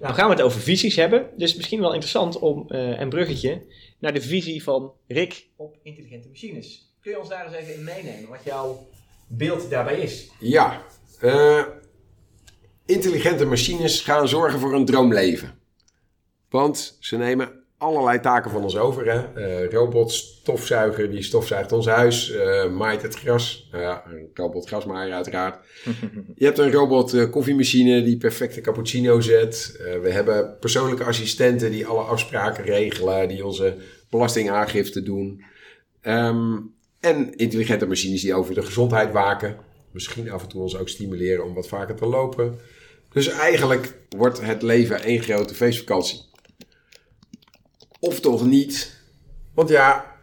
Nou 0.00 0.14
gaan 0.14 0.28
we 0.28 0.34
het 0.34 0.42
over 0.42 0.60
visies 0.60 0.96
hebben, 0.96 1.30
dus 1.36 1.56
misschien 1.56 1.80
wel 1.80 1.92
interessant 1.92 2.38
om 2.38 2.64
eh, 2.68 3.00
een 3.00 3.08
bruggetje 3.08 3.62
naar 3.98 4.12
de 4.12 4.20
visie 4.20 4.62
van 4.62 4.92
Rick 5.06 5.48
op 5.56 5.76
intelligente 5.82 6.28
machines. 6.28 6.94
Kun 7.00 7.10
je 7.10 7.18
ons 7.18 7.28
daar 7.28 7.46
eens 7.46 7.54
even 7.54 7.74
in 7.74 7.84
meenemen, 7.84 8.28
wat 8.28 8.44
jouw 8.44 8.86
beeld 9.26 9.70
daarbij 9.70 10.00
is? 10.00 10.30
Ja, 10.38 10.82
eh, 11.20 11.64
intelligente 12.86 13.44
machines 13.44 14.00
gaan 14.00 14.28
zorgen 14.28 14.58
voor 14.58 14.74
een 14.74 14.84
droomleven. 14.84 15.58
Want 16.48 16.96
ze 17.00 17.16
nemen 17.16 17.59
allerlei 17.80 18.20
taken 18.20 18.50
van 18.50 18.62
ons 18.62 18.76
over. 18.76 19.06
Hè? 19.06 19.18
Eh, 19.18 19.70
robot, 19.70 20.12
stofzuiger, 20.12 21.10
die 21.10 21.22
stofzuigt 21.22 21.72
ons 21.72 21.86
huis, 21.86 22.30
eh, 22.30 22.70
maait 22.70 23.02
het 23.02 23.14
gras. 23.14 23.68
Nou 23.70 23.82
ja, 23.82 24.02
een 24.06 24.30
robot 24.34 24.66
grasmaaier 24.66 25.12
uiteraard. 25.12 25.58
Je 26.36 26.44
hebt 26.44 26.58
een 26.58 26.72
robot 26.72 27.14
eh, 27.14 27.30
koffiemachine 27.30 28.02
die 28.02 28.16
perfecte 28.16 28.60
cappuccino 28.60 29.20
zet. 29.20 29.80
We 30.02 30.10
hebben 30.10 30.56
persoonlijke 30.60 31.04
assistenten 31.04 31.70
die 31.70 31.86
alle 31.86 32.02
afspraken 32.02 32.64
regelen, 32.64 33.28
die 33.28 33.46
onze 33.46 33.76
belastingaangifte 34.10 35.02
doen. 35.02 35.44
Ehm, 36.00 36.56
en 37.00 37.34
intelligente 37.36 37.86
machines 37.86 38.22
die 38.22 38.34
over 38.34 38.54
de 38.54 38.62
gezondheid 38.62 39.12
waken. 39.12 39.56
Misschien 39.90 40.30
af 40.30 40.42
en 40.42 40.48
toe 40.48 40.62
ons 40.62 40.76
ook 40.76 40.88
stimuleren 40.88 41.44
om 41.44 41.54
wat 41.54 41.68
vaker 41.68 41.94
te 41.94 42.06
lopen. 42.06 42.58
Dus 43.12 43.28
eigenlijk 43.28 43.98
wordt 44.16 44.40
het 44.40 44.62
leven 44.62 45.02
één 45.02 45.22
grote 45.22 45.54
feestvakantie. 45.54 46.28
Of 48.00 48.20
toch 48.20 48.46
niet? 48.46 48.96
Want 49.54 49.68
ja, 49.68 50.16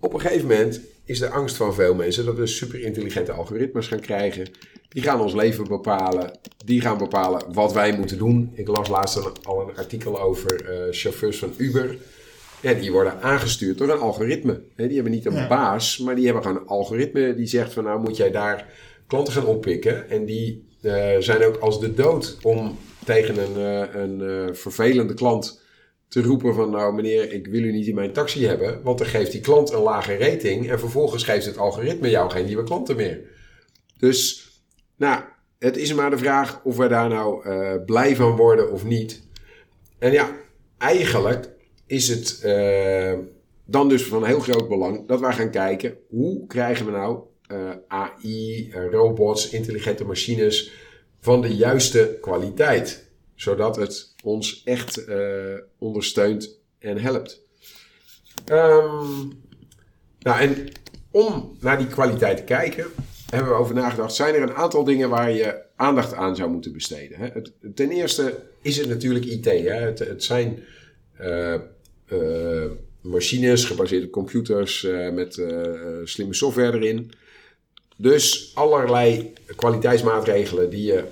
op 0.00 0.14
een 0.14 0.20
gegeven 0.20 0.48
moment 0.48 0.80
is 1.04 1.18
de 1.18 1.28
angst 1.28 1.56
van 1.56 1.74
veel 1.74 1.94
mensen 1.94 2.24
dat 2.24 2.36
we 2.36 2.46
superintelligente 2.46 3.32
algoritmes 3.32 3.86
gaan 3.88 4.00
krijgen. 4.00 4.48
Die 4.88 5.02
gaan 5.02 5.20
ons 5.20 5.34
leven 5.34 5.68
bepalen. 5.68 6.38
Die 6.64 6.80
gaan 6.80 6.98
bepalen 6.98 7.52
wat 7.52 7.72
wij 7.72 7.96
moeten 7.98 8.18
doen. 8.18 8.50
Ik 8.54 8.68
las 8.68 8.88
laatst 8.88 9.16
een- 9.16 9.32
al 9.42 9.60
een 9.60 9.76
artikel 9.76 10.20
over 10.20 10.64
eh, 10.70 10.86
chauffeurs 10.90 11.38
van 11.38 11.54
Uber. 11.56 11.96
Ja, 12.60 12.72
die 12.74 12.92
worden 12.92 13.20
aangestuurd 13.20 13.78
door 13.78 13.88
een 13.90 13.98
algoritme. 13.98 14.60
Hè, 14.76 14.84
die 14.86 14.94
hebben 14.94 15.12
niet 15.12 15.26
een 15.26 15.48
baas, 15.48 15.98
maar 15.98 16.14
die 16.14 16.24
hebben 16.24 16.42
gewoon 16.42 16.58
een 16.60 16.66
algoritme 16.68 17.34
die 17.34 17.46
zegt 17.46 17.72
van 17.72 17.84
nou 17.84 18.00
moet 18.00 18.16
jij 18.16 18.30
daar 18.30 18.66
klanten 19.06 19.32
gaan 19.32 19.46
oppikken. 19.46 20.10
En 20.10 20.24
die 20.24 20.64
eh, 20.82 21.16
zijn 21.18 21.44
ook 21.44 21.56
als 21.56 21.80
de 21.80 21.94
dood 21.94 22.38
om 22.42 22.78
tegen 23.04 23.38
een, 23.38 23.56
eh, 23.56 24.00
een 24.02 24.20
eh, 24.20 24.54
vervelende 24.54 25.14
klant 25.14 25.61
te 26.12 26.22
roepen 26.22 26.54
van 26.54 26.70
nou 26.70 26.94
meneer, 26.94 27.32
ik 27.32 27.46
wil 27.46 27.62
u 27.62 27.72
niet 27.72 27.86
in 27.86 27.94
mijn 27.94 28.12
taxi 28.12 28.46
hebben. 28.46 28.82
Want 28.82 28.98
dan 28.98 29.06
geeft 29.06 29.32
die 29.32 29.40
klant 29.40 29.72
een 29.72 29.82
lage 29.82 30.16
rating 30.16 30.70
en 30.70 30.78
vervolgens 30.78 31.24
geeft 31.24 31.46
het 31.46 31.58
algoritme 31.58 32.10
jou 32.10 32.30
geen 32.30 32.46
nieuwe 32.46 32.62
klanten 32.62 32.96
meer. 32.96 33.20
Dus 33.98 34.48
nou, 34.96 35.22
het 35.58 35.76
is 35.76 35.94
maar 35.94 36.10
de 36.10 36.18
vraag 36.18 36.60
of 36.64 36.76
we 36.76 36.88
daar 36.88 37.08
nou 37.08 37.44
eh, 37.44 37.84
blij 37.86 38.16
van 38.16 38.36
worden 38.36 38.72
of 38.72 38.84
niet. 38.84 39.22
En 39.98 40.12
ja, 40.12 40.30
eigenlijk 40.78 41.48
is 41.86 42.08
het 42.08 42.40
eh, 42.42 43.18
dan 43.64 43.88
dus 43.88 44.04
van 44.04 44.24
heel 44.24 44.40
groot 44.40 44.68
belang 44.68 45.08
dat 45.08 45.20
wij 45.20 45.32
gaan 45.32 45.50
kijken 45.50 45.96
hoe 46.08 46.46
krijgen 46.46 46.86
we 46.86 46.92
nou 46.92 47.20
eh, 47.46 47.70
AI, 47.88 48.72
robots, 48.90 49.48
intelligente 49.50 50.04
machines 50.04 50.72
van 51.20 51.40
de 51.40 51.56
juiste 51.56 52.18
kwaliteit. 52.20 53.11
Zodat 53.42 53.76
het 53.76 54.14
ons 54.24 54.62
echt 54.64 55.04
eh, 55.04 55.54
ondersteunt 55.78 56.58
en 56.78 56.98
helpt. 56.98 57.40
Ehm, 58.44 59.28
nou, 60.18 60.40
en 60.40 60.68
om 61.10 61.56
naar 61.60 61.78
die 61.78 61.86
kwaliteit 61.86 62.36
te 62.36 62.42
kijken, 62.42 62.86
hebben 63.30 63.50
we 63.52 63.58
over 63.58 63.74
nagedacht. 63.74 64.14
Zijn 64.14 64.34
er 64.34 64.42
een 64.42 64.54
aantal 64.54 64.84
dingen 64.84 65.08
waar 65.08 65.30
je 65.30 65.62
aandacht 65.76 66.14
aan 66.14 66.36
zou 66.36 66.50
moeten 66.50 66.72
besteden? 66.72 67.18
Hè? 67.18 67.26
Het, 67.26 67.52
ten 67.74 67.90
eerste 67.90 68.42
is 68.60 68.76
het 68.76 68.88
natuurlijk 68.88 69.24
IT. 69.24 69.44
Hè? 69.44 69.74
Het, 69.74 69.98
het 69.98 70.24
zijn 70.24 70.62
eh, 71.16 71.54
eh, 71.54 72.70
machines 73.00 73.64
gebaseerd 73.64 74.04
op 74.04 74.10
computers 74.10 74.86
met 75.12 75.42
slimme 76.04 76.34
software 76.34 76.76
erin. 76.76 77.12
Dus 77.96 78.50
allerlei 78.54 79.32
kwaliteitsmaatregelen 79.56 80.70
die, 80.70 80.84
je, 80.84 81.04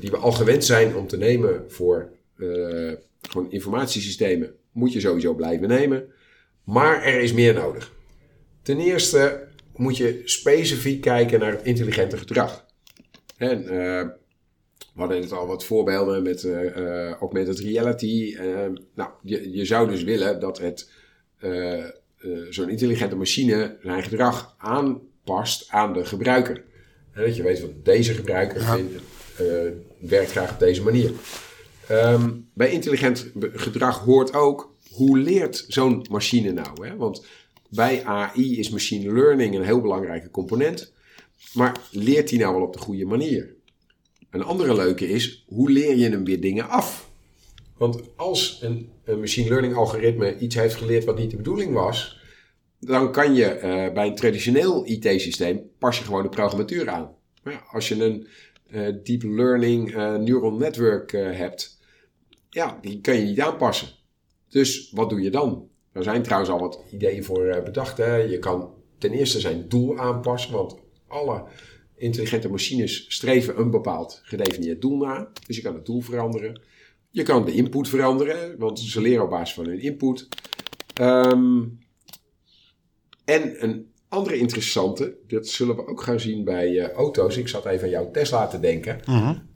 die 0.00 0.10
we 0.10 0.16
al 0.16 0.32
gewend 0.32 0.64
zijn 0.64 0.96
om 0.96 1.06
te 1.06 1.16
nemen 1.16 1.64
voor 1.68 2.10
eh, 2.38 2.92
gewoon 3.20 3.50
informatiesystemen, 3.50 4.54
moet 4.72 4.92
je 4.92 5.00
sowieso 5.00 5.34
blijven 5.34 5.68
nemen. 5.68 6.12
Maar 6.64 7.02
er 7.02 7.20
is 7.20 7.32
meer 7.32 7.54
nodig. 7.54 7.92
Ten 8.62 8.80
eerste 8.80 9.48
moet 9.76 9.96
je 9.96 10.22
specifiek 10.24 11.00
kijken 11.00 11.40
naar 11.40 11.52
het 11.52 11.64
intelligente 11.64 12.16
gedrag. 12.16 12.66
En, 13.36 13.62
eh, 13.62 14.08
we 14.94 15.00
hadden 15.00 15.20
net 15.20 15.32
al 15.32 15.46
wat 15.46 15.64
voorbeelden 15.64 16.22
met 16.22 16.44
eh, 16.44 17.10
augmented 17.10 17.58
reality. 17.58 18.36
Nou, 18.94 19.10
je, 19.22 19.52
je 19.52 19.64
zou 19.64 19.88
dus 19.88 20.02
willen 20.02 20.40
dat 20.40 20.58
het 20.58 20.90
zo'n 22.50 22.68
intelligente 22.68 23.16
machine 23.16 23.76
zijn 23.82 24.02
gedrag 24.02 24.54
aanpast 24.58 25.70
aan 25.70 25.92
de 25.92 26.04
gebruiker. 26.04 26.64
En 27.14 27.22
dat 27.22 27.36
je 27.36 27.42
weet 27.42 27.60
van 27.60 27.74
deze 27.82 28.14
gebruiker 28.14 28.60
vindt, 28.60 28.94
eh, 28.94 29.00
werkt 29.98 30.30
graag 30.30 30.52
op 30.52 30.58
deze 30.58 30.82
manier. 30.82 31.12
Ehm, 31.88 32.30
bij 32.52 32.70
intelligent 32.70 33.30
gedrag 33.52 33.98
hoort 33.98 34.34
ook 34.34 34.74
hoe 34.90 35.18
leert 35.18 35.64
zo'n 35.68 36.06
machine 36.10 36.52
nou? 36.52 36.88
Hè? 36.88 36.96
Want 36.96 37.26
bij 37.68 38.04
AI 38.04 38.58
is 38.58 38.70
machine 38.70 39.12
learning 39.12 39.54
een 39.54 39.64
heel 39.64 39.80
belangrijke 39.80 40.30
component. 40.30 40.92
Maar 41.52 41.80
leert 41.90 42.30
hij 42.30 42.38
nou 42.38 42.54
wel 42.54 42.66
op 42.66 42.72
de 42.72 42.78
goede 42.78 43.04
manier? 43.04 43.54
Een 44.30 44.42
andere 44.42 44.74
leuke 44.74 45.08
is, 45.08 45.44
hoe 45.46 45.70
leer 45.70 45.96
je 45.96 46.10
hem 46.10 46.24
weer 46.24 46.40
dingen 46.40 46.68
af? 46.68 47.10
Want 47.76 48.02
als 48.16 48.58
een, 48.62 48.88
machine 49.04 49.48
learning 49.48 49.74
algoritme 49.74 50.38
iets 50.38 50.54
heeft 50.54 50.74
geleerd 50.74 51.04
wat 51.04 51.18
niet 51.18 51.30
de 51.30 51.36
bedoeling 51.36 51.72
was, 51.72 52.20
dan 52.80 53.12
kan 53.12 53.34
je 53.34 53.44
eh, 53.44 53.92
bij 53.92 54.06
een 54.06 54.14
traditioneel 54.14 54.86
IT-systeem 54.86 55.60
pas 55.78 55.98
je 55.98 56.04
gewoon 56.04 56.22
de 56.22 56.28
programmatuur 56.28 56.88
aan. 56.88 57.10
Maar 57.42 57.64
als 57.70 57.88
je 57.88 58.04
een 58.04 58.22
eh, 58.22 58.28
deep 59.02 59.22
learning 59.22 59.94
eh, 59.94 60.14
neural 60.14 60.52
network 60.52 61.12
eh, 61.12 61.36
hebt, 61.36 61.78
ja, 62.50 62.78
die 62.80 63.00
kan 63.00 63.16
je 63.16 63.24
niet 63.24 63.40
aanpassen. 63.40 63.88
Dus 64.48 64.90
wat 64.90 65.10
doe 65.10 65.20
je 65.20 65.30
dan? 65.30 65.68
Er 65.92 66.02
zijn 66.02 66.22
trouwens 66.22 66.50
al 66.50 66.58
wat 66.58 66.80
ideeën 66.90 67.24
voor 67.24 67.46
eh, 67.46 67.62
bedacht. 67.62 67.96
Hè. 67.96 68.14
Je 68.14 68.38
kan 68.38 68.74
ten 68.98 69.12
eerste 69.12 69.40
zijn 69.40 69.68
doel 69.68 69.98
aanpassen, 69.98 70.52
want 70.52 70.76
alle 71.08 71.44
intelligente 71.96 72.48
machines 72.48 73.04
streven 73.08 73.58
een 73.58 73.70
bepaald 73.70 74.20
gedefinieerd 74.22 74.80
doel 74.80 74.96
na. 74.96 75.30
Dus 75.46 75.56
je 75.56 75.62
kan 75.62 75.74
het 75.74 75.86
doel 75.86 76.00
veranderen. 76.00 76.60
Je 77.10 77.22
kan 77.22 77.44
de 77.44 77.52
input 77.52 77.88
veranderen, 77.88 78.58
want 78.58 78.78
ze 78.80 79.00
leren 79.00 79.24
op 79.24 79.30
basis 79.30 79.54
van 79.54 79.66
hun 79.66 79.80
input. 79.80 80.28
Ehm, 80.94 81.62
en 83.24 83.62
een 83.64 83.92
andere 84.14 84.36
interessante, 84.36 85.14
dat 85.26 85.46
zullen 85.46 85.76
we 85.76 85.86
ook 85.86 86.02
gaan 86.02 86.20
zien 86.20 86.44
bij 86.44 86.78
eh, 86.78 86.92
auto's. 86.92 87.36
Ik 87.36 87.48
zat 87.48 87.66
even 87.66 87.84
aan 87.84 87.90
jouw 87.90 88.10
Tesla 88.10 88.46
te 88.46 88.60
denken. 88.60 89.00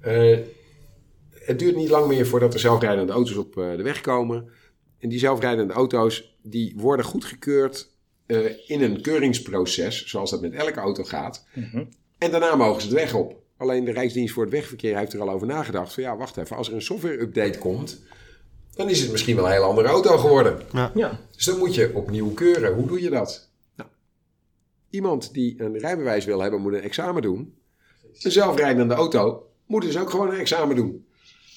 Eh, 0.01 0.39
het 1.49 1.59
duurt 1.59 1.77
niet 1.77 1.89
lang 1.89 2.07
meer 2.07 2.27
voordat 2.27 2.55
er 2.55 2.61
zelfrijdende 2.61 3.13
auto's 3.13 3.37
op 3.37 3.59
eh, 3.59 3.77
de 3.77 3.83
weg 3.83 4.01
komen. 4.01 4.49
En 4.99 5.09
die 5.09 5.19
zelfrijdende 5.19 5.73
auto's 5.73 6.37
die 6.43 6.75
worden 6.77 7.05
goedgekeurd 7.05 7.97
eh, 8.27 8.39
in 8.67 8.83
een 8.83 9.01
keuringsproces, 9.01 10.07
zoals 10.07 10.31
dat 10.31 10.41
met 10.41 10.53
elke 10.53 10.81
auto 10.81 11.05
gaat. 11.05 11.47
Mhm. 11.55 11.85
En 12.19 12.31
daarna 12.31 12.55
mogen 12.55 12.83
ze 12.83 12.89
de 12.89 12.95
weg 12.95 13.15
op. 13.15 13.37
Alleen 13.57 13.85
de 13.85 13.93
Rijksdienst 13.93 14.33
voor 14.33 14.43
het 14.43 14.53
Wegverkeer 14.53 14.99
heeft 14.99 15.13
er 15.13 15.21
al 15.21 15.31
over 15.31 15.47
nagedacht. 15.47 15.93
Van 15.93 16.03
ja, 16.03 16.17
wacht 16.17 16.37
even, 16.37 16.57
als 16.57 16.69
er 16.69 16.75
een 16.75 16.83
software-update 16.83 17.59
komt, 17.59 18.03
dan 18.75 18.89
is 18.89 19.01
het 19.01 19.11
misschien 19.11 19.37
wel 19.37 19.45
een 19.45 19.53
heel 19.53 19.63
andere 19.63 19.89
auto 19.89 20.17
geworden. 20.17 20.61
Ja. 20.95 21.21
Dus 21.37 21.45
dan 21.45 21.59
moet 21.59 21.75
je 21.75 21.91
opnieuw 21.95 22.31
keuren. 22.31 22.75
Hoe 22.75 22.87
doe 22.87 23.03
je 23.03 23.11
dat? 23.11 23.48
Iemand 24.91 25.33
die 25.35 25.63
een 25.63 25.79
rijbewijs 25.79 26.25
wil 26.25 26.41
hebben, 26.41 26.61
moet 26.61 26.73
een 26.73 26.81
examen 26.81 27.23
doen. 27.23 27.55
Een 28.23 28.31
zelfrijdende 28.31 28.95
auto 28.95 29.49
moet 29.67 29.83
dus 29.83 29.99
ook 29.99 30.11
gewoon 30.11 30.29
een 30.29 30.39
examen 30.39 30.77
doen. 30.77 31.07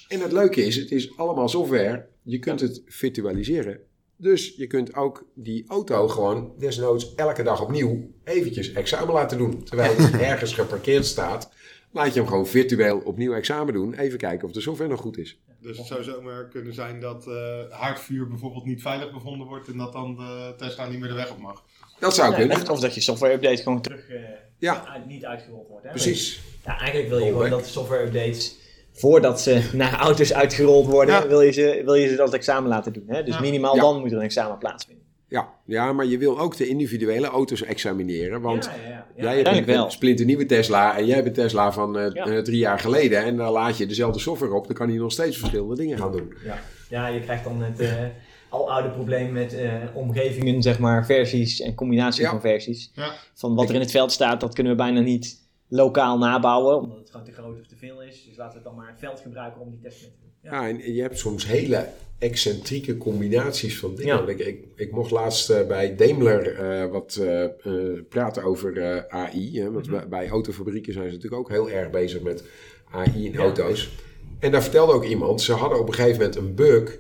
En 0.08 0.20
het 0.20 0.32
leuke 0.32 0.66
is, 0.66 0.76
het 0.76 0.92
is 0.92 1.18
allemaal 1.18 1.50
software. 1.50 2.08
Je 2.24 2.40
kunt 2.40 2.60
het 2.60 2.82
virtualiseren. 2.86 3.80
Dus 4.16 4.56
je 4.56 4.68
kunt 4.68 4.96
ook 4.96 5.26
die 5.34 5.66
auto 5.68 6.08
gewoon 6.08 6.54
desnoods 6.58 7.16
elke 7.16 7.44
dag 7.44 7.62
opnieuw 7.62 8.12
eventjes 8.24 8.72
examen 8.72 9.14
laten 9.14 9.38
doen. 9.38 9.64
Terwijl 9.64 9.96
het 9.96 10.22
ergens 10.32 10.54
geparkeerd 10.54 11.06
staat, 11.06 11.52
laat 11.92 12.14
je 12.14 12.20
hem 12.20 12.28
gewoon 12.28 12.48
virtueel 12.48 13.00
opnieuw 13.00 13.34
examen 13.34 13.74
doen. 13.74 13.94
Even 13.94 14.18
kijken 14.18 14.48
of 14.48 14.54
de 14.54 14.62
software 14.62 14.90
nog 14.90 15.00
goed 15.00 15.18
is. 15.18 15.40
Dus 15.62 15.78
het 15.78 15.88
zou 15.88 16.04
zomaar 16.04 16.48
kunnen 16.48 16.74
zijn 16.74 17.00
dat 17.00 17.28
eh, 17.28 17.60
haardvuur 17.70 18.28
bijvoorbeeld 18.28 18.66
niet 18.66 18.82
veilig 18.82 19.12
bevonden 19.12 19.48
wordt 19.48 19.68
en 19.68 19.78
dat 19.78 19.94
dan 19.94 20.16
de 20.16 20.54
Tesla 20.58 20.88
niet 20.88 21.00
meer 21.00 21.10
de 21.10 21.16
weg 21.16 21.32
op 21.32 21.40
mag. 21.40 21.64
Dat 22.02 22.16
zou 22.16 22.32
Ja, 22.32 22.38
kunnen. 22.38 22.56
of, 22.62 22.70
of 22.70 22.80
dat 22.80 22.96
je 22.96 23.02
software-update 23.02 23.62
gewoon 23.62 23.82
terug 23.82 24.10
eh, 24.10 24.16
Ja. 24.58 24.86
uit- 24.94 25.06
niet 25.08 25.26
uitgerold 25.26 25.68
wordt. 25.68 25.84
Hè? 25.86 25.90
Precies. 25.90 26.42
Ja, 26.66 26.78
eigenlijk 26.80 27.10
wil 27.10 27.20
je 27.20 27.26
gewoon 27.26 27.50
dat 27.50 27.64
de 27.64 27.70
software-updates, 27.70 28.56
voordat 28.94 29.42
ze 29.42 29.70
naar 29.74 29.94
auto's 30.00 30.34
uitgerold 30.34 30.86
worden, 30.88 31.16
Ja. 31.16 31.28
wil, 31.28 31.42
je 31.42 31.52
ze, 31.52 31.82
wil 31.86 31.94
je 31.94 32.08
ze 32.08 32.16
dat 32.16 32.34
examen 32.34 32.70
laten 32.70 32.94
doen. 32.94 33.04
Hè? 33.08 33.24
Dus 33.24 33.34
Ja. 33.36 33.42
minimaal 33.42 33.76
Ja. 33.76 33.82
dan 33.82 34.00
moet 34.00 34.12
er 34.12 34.18
een 34.18 34.24
examen 34.24 34.58
plaatsvinden. 34.58 35.06
Ja, 35.28 35.50
ja, 35.66 35.94
maar 35.94 36.06
je 36.06 36.18
wil 36.18 36.40
ook 36.40 36.58
de 36.58 36.68
individuele 36.68 37.28
auto's 37.28 37.64
examineren. 37.64 38.42
Want 38.42 38.66
ja, 38.66 38.72
ja, 38.90 38.90
ja. 39.16 39.34
ja, 39.34 39.42
jij 39.42 39.54
hebt 39.54 39.68
een, 39.68 39.92
splinternieuwe 39.92 40.46
Tesla 40.46 40.98
en 40.98 41.06
jij 41.06 41.16
hebt 41.16 41.28
een 41.28 41.34
Tesla 41.34 41.72
van 41.72 41.98
eh, 42.00 42.14
Ja. 42.14 42.26
eh, 42.26 42.38
drie 42.40 42.58
jaar 42.58 42.80
geleden. 42.80 43.24
En 43.24 43.38
dan 43.38 43.52
laat 43.52 43.78
je 43.78 43.86
dezelfde 43.86 44.20
software 44.20 44.54
op. 44.54 44.68
Dan 44.68 44.76
kan 44.76 44.90
hij 44.90 44.98
nog 44.98 45.12
steeds 45.12 45.38
verschillende 45.38 45.76
dingen 45.76 45.98
gaan 45.98 46.12
doen. 46.12 46.34
Ja. 46.46 46.60
ja, 46.90 47.08
je 47.08 47.20
krijgt 47.20 47.44
dan 47.44 47.62
het 47.62 47.80
eh 47.80 47.92
al 48.52 48.72
oude 48.72 48.90
probleem 48.90 49.32
met 49.32 49.54
eh, 49.54 49.74
omgevingen, 49.94 50.62
zeg 50.62 50.80
maar, 50.80 51.06
versies 51.06 51.62
en 51.62 51.76
combinatie 51.76 52.24
Ja. 52.24 52.30
van 52.30 52.42
versies. 52.42 52.92
Ja. 52.96 53.14
Van 53.34 53.56
wat 53.56 53.70
er 53.70 53.76
in 53.76 53.82
het 53.82 53.92
veld 53.92 54.12
staat, 54.12 54.40
dat 54.42 54.54
kunnen 54.54 54.72
we 54.72 54.78
bijna 54.78 55.00
niet 55.00 55.40
lokaal 55.68 56.18
nabouwen, 56.18 56.76
omdat 56.82 56.98
het 56.98 57.10
gewoon 57.10 57.26
te 57.26 57.32
groot 57.32 57.60
of 57.60 57.68
te 57.68 57.76
veel 57.76 58.02
is. 58.04 58.26
Dus 58.28 58.38
laten 58.38 58.58
we 58.58 58.64
dan 58.64 58.76
maar 58.76 58.88
het 58.90 59.00
veld 59.00 59.20
gebruiken 59.20 59.62
om 59.62 59.70
die 59.70 59.80
test 59.80 60.02
mee 60.02 60.10
te 60.12 60.18
doen. 60.22 60.30
Ja. 60.52 60.62
Ja, 60.62 60.70
en 60.70 60.94
je 60.94 61.02
hebt 61.02 61.18
soms 61.20 61.48
hele 61.48 61.88
excentrieke 62.20 62.98
combinaties 62.98 63.80
van 63.80 63.96
dingen. 63.96 64.28
Ik, 64.28 64.40
ik, 64.40 64.66
ik 64.76 64.92
mocht 64.92 65.12
laatst 65.12 65.50
eh, 65.50 65.68
bij 65.68 65.96
Daimler 65.96 66.56
eh, 66.60 66.92
wat 66.92 67.22
praten 68.10 68.44
over 68.44 68.78
eh, 68.78 69.04
AI. 69.20 69.60
Hè, 69.62 69.72
want 69.72 69.86
Mhm. 69.88 69.96
bij, 69.98 70.08
bij 70.08 70.30
autofabrieken 70.30 70.94
zijn 70.94 71.06
ze 71.10 71.14
natuurlijk 71.16 71.42
ook 71.42 71.50
heel 71.50 71.70
erg 71.70 71.90
bezig 71.90 72.22
met 72.22 72.44
AI 72.92 73.26
in 73.26 73.32
Ja. 73.32 73.40
auto's. 73.40 73.90
En 74.40 74.52
daar 74.52 74.62
vertelde 74.62 74.94
ook 74.94 75.06
iemand, 75.06 75.42
ze 75.42 75.54
hadden 75.54 75.80
op 75.80 75.88
een 75.88 75.94
gegeven 75.94 76.18
moment 76.18 76.36
een 76.36 76.56
bug. 76.56 77.00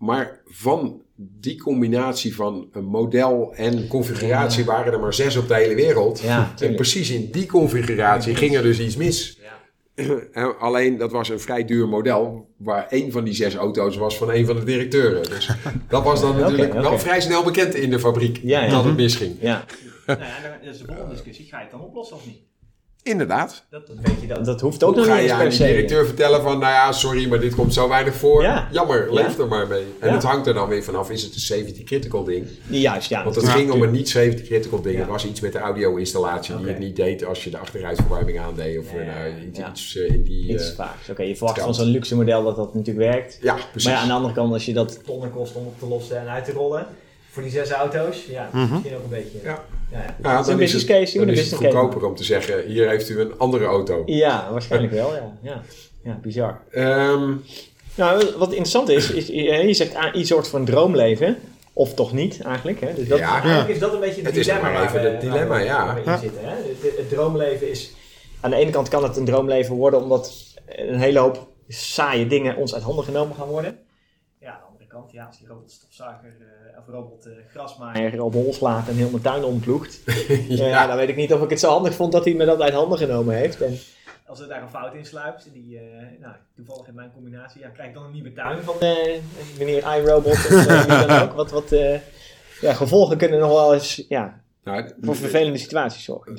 Maar 0.00 0.40
van 0.46 1.02
die 1.16 1.58
combinatie 1.58 2.34
van 2.34 2.68
een 2.72 2.84
model 2.84 3.52
en 3.54 3.86
configuratie 3.86 4.64
waren 4.64 4.92
er 4.92 5.00
maar 5.00 5.14
zes 5.14 5.36
op 5.36 5.48
de 5.48 5.54
hele 5.54 5.74
wereld. 5.74 6.20
Ja, 6.20 6.54
en 6.58 6.74
precies 6.74 7.10
in 7.10 7.30
die 7.30 7.46
configuratie 7.46 8.34
ging 8.34 8.56
er 8.56 8.62
dus 8.62 8.80
iets 8.80 8.96
mis. 8.96 9.38
Ja. 9.42 9.48
En 10.32 10.58
Alleen 10.58 10.98
dat 10.98 11.12
was 11.12 11.28
een 11.28 11.40
vrij 11.40 11.64
duur 11.64 11.88
model, 11.88 12.48
waar 12.56 12.86
één 12.88 13.12
van 13.12 13.24
die 13.24 13.34
zes 13.34 13.54
auto's 13.54 13.96
was 13.96 14.16
van 14.16 14.30
een 14.30 14.46
van 14.46 14.56
de 14.56 14.64
directeuren. 14.64 15.22
Dus 15.22 15.50
dat 15.88 16.04
was 16.04 16.20
dan 16.20 16.36
natuurlijk 16.36 16.72
wel 16.72 16.98
vrij 16.98 17.20
snel 17.20 17.42
bekend 17.42 17.74
in 17.74 17.90
de 17.90 17.98
fabriek 17.98 18.40
Ja, 18.42 18.64
ja. 18.64 18.70
dat 18.70 18.84
het 18.84 18.96
misging. 18.96 19.36
Ja. 19.40 19.64
nou 20.06 20.18
dat 20.18 20.74
is 20.74 20.78
de 20.78 20.84
volgende 20.86 21.12
discussie. 21.12 21.46
Ga 21.46 21.56
je 21.56 21.62
het 21.62 21.72
dan 21.72 21.80
oplossen 21.80 22.16
of 22.16 22.26
niet? 22.26 22.40
Inderdaad. 23.02 23.64
Dat, 23.70 23.86
dat, 23.86 23.96
weet 24.02 24.20
je, 24.20 24.26
dat, 24.26 24.44
dat 24.44 24.60
hoeft 24.60 24.84
ook 24.84 24.96
nog 24.96 25.04
ga 25.06 25.10
niet 25.14 25.18
je 25.20 25.24
eens 25.24 25.32
aan 25.32 25.38
per 25.38 25.48
die 25.48 25.58
se. 25.58 25.64
directeur 25.66 26.06
vertellen 26.06 26.42
van, 26.42 26.58
nou 26.58 26.72
ja, 26.72 26.92
sorry, 26.92 27.28
maar 27.28 27.40
dit 27.40 27.54
komt 27.54 27.74
zo 27.74 27.88
weinig 27.88 28.14
voor. 28.14 28.42
Ja. 28.42 28.68
Jammer, 28.72 29.06
Ja. 29.06 29.12
leef 29.22 29.38
er 29.38 29.48
maar 29.48 29.66
mee. 29.66 29.84
En 30.00 30.08
Ja. 30.08 30.14
het 30.14 30.22
hangt 30.22 30.46
er 30.46 30.54
dan 30.54 30.68
weer 30.68 30.82
vanaf, 30.82 31.10
is 31.10 31.22
het 31.22 31.34
een 31.34 31.40
safety 31.40 31.84
critical 31.84 32.24
ding? 32.24 32.46
Juist, 32.68 33.08
ja. 33.08 33.24
Want 33.24 33.34
het 33.36 33.44
Ja, 33.44 33.50
ging 33.50 33.70
om 33.70 33.82
een 33.82 33.90
niet 33.90 34.08
safety 34.08 34.42
critical 34.42 34.80
ding. 34.82 34.94
Ja. 34.94 35.00
Het 35.00 35.10
was 35.10 35.24
iets 35.26 35.40
met 35.40 35.52
de 35.52 35.58
audio-installatie 35.58 36.52
die 36.54 36.62
Oké. 36.62 36.70
het 36.72 36.78
niet 36.78 36.96
deed 36.96 37.24
als 37.24 37.44
je 37.44 37.50
de 37.50 37.58
achteruitverwarming 37.58 38.38
aandeed. 38.40 38.78
Of 38.78 38.92
Ja, 38.92 38.98
eh, 38.98 39.06
nou, 39.06 39.46
iets, 39.48 39.58
ja. 39.58 39.70
iets 39.70 39.96
eh, 39.96 40.08
in 40.14 40.22
die... 40.22 40.52
Iets 40.52 40.70
eh, 40.70 40.76
vaaks. 40.76 41.08
Oké, 41.10 41.22
je 41.22 41.36
verwacht 41.36 41.60
van 41.60 41.74
zo'n 41.74 41.86
luxe 41.86 42.16
model 42.16 42.44
dat 42.44 42.56
dat 42.56 42.74
natuurlijk 42.74 43.12
werkt. 43.12 43.38
ja, 43.42 43.54
precies. 43.70 43.84
Maar 43.84 43.92
ja, 43.94 44.00
aan 44.00 44.08
de 44.08 44.14
andere 44.14 44.34
kant, 44.34 44.52
als 44.52 44.64
je 44.66 44.72
dat 44.72 45.04
tonnen 45.04 45.30
kost 45.32 45.54
om 45.54 45.66
op 45.66 45.78
te 45.78 45.86
lossen 45.86 46.20
en 46.20 46.28
uit 46.28 46.44
te 46.44 46.52
rollen, 46.52 46.86
voor 47.30 47.42
die 47.42 47.52
zes 47.52 47.70
auto's, 47.70 48.24
ja, 48.26 48.48
misschien 48.52 48.96
ook 48.96 49.02
een 49.02 49.08
beetje. 49.08 49.38
Ja. 49.42 49.64
dan 50.22 50.60
is 50.60 50.72
het, 50.72 50.84
case, 50.84 51.12
je 51.12 51.26
dan 51.26 51.34
is 51.34 51.50
het 51.50 51.60
case 51.60 51.70
goedkoper 51.72 52.06
om 52.08 52.14
te 52.14 52.24
zeggen, 52.24 52.64
hier 52.66 52.88
heeft 52.88 53.08
u 53.08 53.20
een 53.20 53.38
andere 53.38 53.64
auto. 53.64 54.02
Ja, 54.06 54.48
waarschijnlijk 54.52 54.92
wel, 54.92 55.14
ja. 55.14 55.32
Ja, 55.42 55.62
ja 56.04 56.18
bizar. 56.22 56.60
Ehm, 56.70 57.32
Nou, 57.94 58.24
wat 58.38 58.48
interessant 58.50 58.88
is, 58.88 59.10
is 59.10 59.26
je 59.26 59.42
je 59.42 59.74
zegt 59.74 59.94
AI 59.94 60.24
soort 60.26 60.48
van 60.48 60.64
droomleven. 60.64 61.36
Of 61.72 61.94
toch 61.94 62.12
niet, 62.12 62.40
eigenlijk. 62.42 62.80
Hè? 62.80 62.94
Dus 62.94 63.08
dat, 63.08 63.18
Ja. 63.18 63.32
eigenlijk 63.42 63.68
is 63.68 63.78
dat 63.78 63.92
een 63.92 64.00
beetje 64.00 64.16
het, 64.22 64.26
Het 64.26 64.36
is 64.36 64.44
dilemma 64.46 64.72
waar 64.72 64.92
we- 64.92 64.98
het 64.98 65.20
dilemma, 65.20 65.46
waar 65.46 65.58
we- 65.58 65.64
ja. 65.64 65.84
waar 65.86 65.94
we 65.94 66.00
in 66.00 66.10
Ja. 66.10 66.18
zitten. 66.18 66.40
Hè? 66.44 66.54
Het, 66.54 66.96
het 66.96 67.08
droomleven 67.08 67.70
is... 67.70 67.92
Aan 68.40 68.50
de 68.50 68.56
ene 68.56 68.70
kant 68.70 68.88
kan 68.88 69.02
het 69.02 69.16
een 69.16 69.24
droomleven 69.24 69.74
worden 69.74 70.02
omdat 70.02 70.54
een 70.66 70.98
hele 70.98 71.18
hoop 71.18 71.48
saaie 71.68 72.26
dingen 72.26 72.56
ons 72.56 72.74
uit 72.74 72.82
handen 72.82 73.04
genomen 73.04 73.36
gaan 73.36 73.48
worden. 73.48 73.78
Ja, 74.40 74.50
aan 74.50 74.58
de 74.60 74.66
andere 74.66 74.86
kant, 74.86 75.12
ja, 75.12 75.24
als 75.24 75.38
die 75.38 75.46
robotstofzuiger 75.48 76.34
eh, 76.40 76.46
of 76.90 76.96
robot 76.96 77.26
eh, 77.26 77.32
grasmaaier 77.50 78.22
op 78.22 78.32
hol 78.32 78.52
slaat 78.52 78.88
en 78.88 78.94
heel 78.94 79.10
mijn 79.10 79.22
tuin 79.22 79.44
omploegt. 79.44 80.02
ja. 80.48 80.66
ja. 80.66 80.86
dan 80.86 80.96
weet 80.96 81.08
ik 81.08 81.16
niet 81.16 81.32
of 81.32 81.42
ik 81.42 81.50
het 81.50 81.60
zo 81.60 81.70
handig 81.70 81.94
vond 81.94 82.12
dat 82.12 82.24
hij 82.24 82.34
me 82.34 82.44
dat 82.44 82.60
uit 82.60 82.72
handen 82.72 82.98
genomen 82.98 83.34
heeft. 83.34 83.60
En 83.60 83.78
als 84.30 84.40
er 84.40 84.48
daar 84.48 84.62
een 84.62 84.68
fout 84.68 84.94
in 84.94 85.04
sluipt, 85.04 85.52
die 85.52 85.78
eh, 85.78 85.82
nou, 86.20 86.34
toevallig 86.56 86.88
in 86.88 86.94
mijn 86.94 87.12
combinatie, 87.12 87.60
ja, 87.60 87.68
krijg 87.68 87.88
ik 87.88 87.94
dan 87.94 88.04
een 88.04 88.12
nieuwe 88.12 88.32
tuin 88.32 88.62
van 88.62 88.80
eh, 88.80 89.20
meneer 89.58 89.96
iRobot 89.96 90.32
of 90.32 90.66
eh, 90.66 91.06
dan 91.06 91.22
ook. 91.22 91.32
Wat, 91.32 91.50
wat 91.50 91.72
eh, 91.72 92.00
ja, 92.60 92.72
gevolgen 92.72 93.16
kunnen 93.16 93.38
nog 93.38 93.50
wel 93.50 93.74
eens 93.74 94.04
ja, 94.08 94.42
Nou, 94.64 94.90
voor 95.00 95.16
vervelende 95.16 95.58
situaties 95.58 96.04
zorgen. 96.04 96.36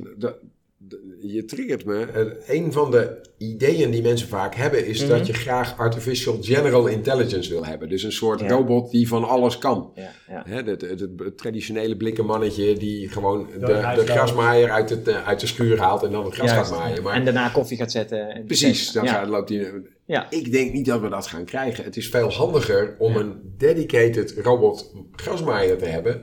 Je 1.19 1.45
triggert 1.45 1.85
me. 1.85 2.05
Eh, 2.05 2.55
Een 2.55 2.71
van 2.71 2.91
de 2.91 3.21
ideeën 3.37 3.91
die 3.91 4.01
mensen 4.01 4.27
vaak 4.27 4.55
hebben 4.55 4.85
is 4.85 4.99
Mhm. 5.01 5.09
dat 5.09 5.27
je 5.27 5.33
graag 5.33 5.77
artificial 5.77 6.37
general 6.41 6.87
intelligence 6.87 7.49
wil 7.49 7.65
hebben. 7.65 7.89
Dus 7.89 8.03
een 8.03 8.11
soort 8.11 8.39
Ja. 8.39 8.47
robot 8.47 8.91
die 8.91 9.07
van 9.07 9.23
alles 9.23 9.57
kan. 9.57 9.91
Ja, 9.95 10.11
ja. 10.27 10.43
Hè, 10.47 10.61
het, 10.61 10.81
het, 10.81 10.99
het 11.17 11.37
traditionele 11.37 11.97
blikken 11.97 12.25
mannetje 12.25 12.77
die 12.77 13.09
gewoon 13.09 13.47
de, 13.59 13.65
de 13.65 14.03
grasmaaier 14.05 14.69
uit, 14.69 14.89
het, 14.89 15.07
eh, 15.07 15.27
uit 15.27 15.39
de 15.39 15.47
schuur 15.47 15.79
haalt 15.79 16.03
en 16.03 16.11
dan 16.11 16.25
het 16.25 16.33
gras 16.33 16.49
Juist. 16.51 16.69
gaat 16.71 16.79
maaien. 16.79 17.03
Maar 17.03 17.13
En 17.13 17.23
daarna 17.25 17.49
koffie 17.49 17.77
gaat 17.77 17.91
zetten. 17.91 18.29
En 18.29 18.45
Precies, 18.45 18.91
dan 18.91 19.03
ja. 19.03 19.11
gaat, 19.13 19.27
loopt 19.27 19.49
hij. 19.49 19.71
Ja. 20.05 20.27
Ik 20.29 20.51
denk 20.51 20.73
niet 20.73 20.85
dat 20.85 21.01
we 21.01 21.09
dat 21.09 21.27
gaan 21.27 21.45
krijgen. 21.45 21.83
Het 21.83 21.97
is 21.97 22.09
veel 22.09 22.31
handiger 22.31 22.95
om 22.99 23.13
Ja. 23.13 23.19
een 23.19 23.53
dedicated 23.57 24.33
robot 24.43 24.93
grasmaaier 25.15 25.77
te 25.77 25.85
hebben. 25.85 26.21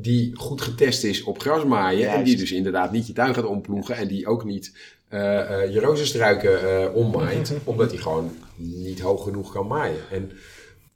Die 0.00 0.36
goed 0.36 0.60
getest 0.60 1.04
is 1.04 1.22
op 1.22 1.40
grasmaaien. 1.40 2.10
En 2.10 2.24
die 2.24 2.36
dus 2.36 2.52
inderdaad 2.52 2.92
niet 2.92 3.06
je 3.06 3.12
tuin 3.12 3.34
gaat 3.34 3.44
omploegen. 3.44 3.96
En 3.96 4.08
die 4.08 4.26
ook 4.26 4.44
niet 4.44 4.72
eh, 5.08 5.62
eh, 5.62 5.72
je 5.72 5.80
rozenstruiken 5.80 6.84
eh 6.86 6.94
ommaait. 6.94 7.52
omdat 7.64 7.90
hij 7.90 8.00
gewoon 8.00 8.36
niet 8.56 9.00
hoog 9.00 9.22
genoeg 9.22 9.52
kan 9.52 9.66
maaien. 9.66 10.00
En, 10.10 10.30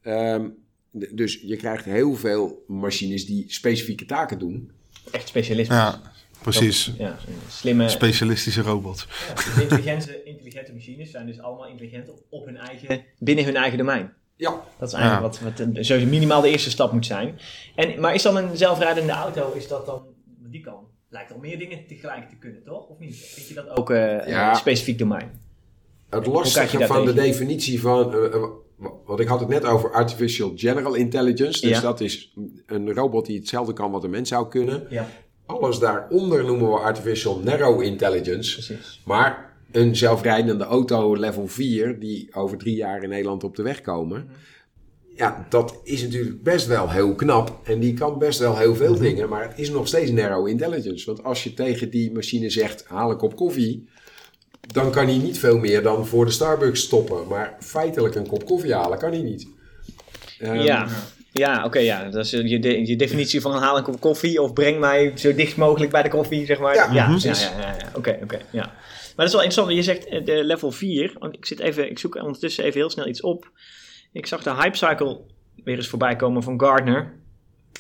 ehm, 0.02 0.48
dus 1.11 1.40
je 1.42 1.57
krijgt 1.57 1.84
heel 1.84 2.14
veel 2.14 2.64
machines 2.66 3.26
die 3.26 3.44
specifieke 3.48 4.05
taken 4.05 4.38
doen. 4.38 4.70
Echt 5.11 5.28
specialisme. 5.28 5.74
Ja, 5.74 6.00
precies. 6.42 6.92
Ja, 6.98 7.18
slimme, 7.48 7.88
Specialistische 7.88 8.62
robots. 8.62 9.07
ja, 9.28 9.34
dus 9.34 9.62
intelligente, 9.62 10.22
intelligente 10.24 10.72
machines 10.72 11.11
zijn 11.11 11.26
dus 11.26 11.40
allemaal 11.40 11.66
intelligent 11.66 12.09
op, 12.09 12.22
op 12.28 12.44
hun 12.44 12.57
eigen, 12.57 13.05
binnen 13.18 13.44
hun 13.44 13.57
eigen 13.57 13.78
domein. 13.78 14.12
Ja, 14.37 14.62
Dat 14.78 14.89
is 14.89 14.95
eigenlijk 14.95 15.22
wat, 15.32 15.41
wat 15.41 15.59
een- 15.59 15.85
sowieso 15.85 16.09
minimaal 16.09 16.41
de 16.41 16.49
eerste 16.49 16.70
stap 16.70 16.93
moet 16.93 17.07
zijn. 17.07 17.39
En, 17.74 18.01
maar 18.01 18.14
is 18.14 18.22
dan 18.22 18.37
een 18.37 18.57
zelfrijdende 18.57 19.12
auto, 19.12 19.53
is 19.53 19.68
dat 19.68 19.87
dan, 19.87 20.03
die 20.51 20.61
kan, 20.61 20.87
lijkt 21.09 21.32
al 21.32 21.39
meer 21.39 21.59
dingen 21.59 21.87
tegelijk 21.87 22.28
te 22.28 22.37
kunnen, 22.37 22.62
toch? 22.64 22.89
Of 22.89 22.99
niet? 22.99 23.16
Vind 23.16 23.49
je 23.49 23.55
dat 23.55 23.76
ook 23.78 23.91
eh, 23.91 24.26
Ja. 24.28 24.51
een 24.51 24.57
specifiek 24.57 24.99
domein? 24.99 25.41
Het 26.11 26.26
lastige 26.26 26.87
van 26.87 27.05
de 27.05 27.12
definitie 27.14 27.80
van. 27.80 28.12
eh, 28.14 28.24
eh, 28.35 28.43
want 29.07 29.20
ik 29.20 29.28
had 29.28 29.41
het 29.41 29.49
net 29.49 29.64
over 29.64 29.93
artificial 29.93 30.53
general 30.57 30.95
intelligence. 30.95 31.61
Dus 31.61 31.70
Ja. 31.76 31.80
dat 31.80 32.01
is 32.01 32.32
een 32.66 32.93
robot 32.95 33.26
die 33.26 33.39
hetzelfde 33.39 33.72
kan 33.72 33.91
wat 33.91 34.05
een 34.05 34.11
mens 34.11 34.28
zou 34.28 34.49
kunnen. 34.49 34.87
Ja, 34.91 35.07
Alles 35.47 35.78
daaronder 35.78 36.45
noemen 36.45 36.70
we 36.70 36.78
artificial 36.78 37.39
narrow 37.39 37.82
intelligence. 37.82 38.53
precies. 38.53 39.01
Maar 39.05 39.53
een 39.77 39.97
zelfrijdende 39.97 40.64
auto 40.64 41.16
level 41.16 41.47
4, 41.49 41.99
die 41.99 42.29
over 42.35 42.59
drie 42.59 42.77
jaar 42.77 43.03
in 43.03 43.09
Nederland 43.09 43.45
op 43.45 43.57
de 43.57 43.62
weg 43.62 43.81
komen. 43.81 44.25
Mhm. 44.25 44.33
Ja, 45.16 45.47
dat 45.49 45.81
is 45.85 46.03
natuurlijk 46.03 46.43
best 46.43 46.66
wel 46.66 46.91
heel 46.91 47.14
knap. 47.14 47.61
En 47.64 47.81
die 47.81 47.95
kan 47.95 48.18
best 48.18 48.39
wel 48.39 48.59
heel 48.59 48.75
veel 48.75 48.99
dingen. 48.99 49.29
Maar 49.29 49.43
het 49.43 49.59
is 49.59 49.70
nog 49.70 49.87
steeds 49.87 50.11
narrow 50.11 50.49
intelligence. 50.49 51.07
Want 51.07 51.25
als 51.25 51.45
je 51.45 51.55
tegen 51.55 51.91
die 51.91 52.12
machine 52.12 52.51
zegt: 52.51 52.85
haal 52.87 53.11
een 53.11 53.16
kop 53.16 53.37
koffie. 53.37 53.89
Dan 54.72 54.91
kan 54.91 55.07
hij 55.07 55.16
niet 55.18 55.39
veel 55.39 55.59
meer 55.59 55.83
dan 55.83 56.07
voor 56.07 56.25
de 56.25 56.31
Starbucks 56.31 56.81
stoppen. 56.81 57.27
Maar 57.29 57.57
feitelijk 57.61 58.14
een 58.14 58.27
kop 58.27 58.45
koffie 58.47 58.75
halen 58.75 58.99
kan 58.99 59.11
hij 59.12 59.22
niet. 59.22 59.49
Ehm, 60.39 60.55
ja. 60.55 60.87
Ja, 61.33 61.64
oké, 61.64 61.79
ja. 61.79 62.11
Dat 62.11 62.25
is 62.25 62.31
je, 62.31 62.59
de- 62.59 62.87
je 62.87 62.97
definitie 62.97 63.41
van 63.41 63.53
haal 63.57 63.77
een 63.77 63.83
kop 63.83 64.01
koffie 64.01 64.43
of 64.43 64.53
breng 64.53 64.79
mij 64.81 65.12
zo 65.14 65.35
dicht 65.35 65.57
mogelijk 65.57 65.93
bij 65.93 66.03
de 66.03 66.09
koffie, 66.09 66.47
zeg 66.47 66.59
maar. 66.61 66.75
Ja, 66.75 66.87
ja, 66.87 66.93
ja, 66.95 67.07
precies. 67.09 67.43
ja, 67.43 67.51
ja, 67.61 67.77
ja. 67.79 67.91
Oké, 67.97 68.18
oké, 68.22 68.39
ja. 68.51 68.72
Maar 69.16 69.26
dat 69.26 69.34
is 69.34 69.40
wel 69.40 69.42
interessant, 69.42 69.66
want 69.66 69.86
je 69.86 69.92
zegt 69.92 70.06
eh, 70.06 70.24
de 70.24 70.44
level 70.44 70.70
4. 70.70 71.16
Want 71.18 71.34
ik, 71.34 71.46
zit 71.46 71.60
even, 71.60 71.90
ik 71.90 71.98
zoek 71.98 72.14
ondertussen 72.14 72.64
even 72.64 72.80
heel 72.80 72.90
snel 72.90 73.08
iets 73.08 73.20
op. 73.20 73.50
Ik 74.12 74.26
zag 74.26 74.42
de 74.42 74.54
hype 74.54 74.76
cycle 74.76 75.20
weer 75.64 75.76
eens 75.76 75.88
voorbij 75.88 76.16
komen 76.16 76.42
van 76.42 76.60
Gardner. 76.60 77.12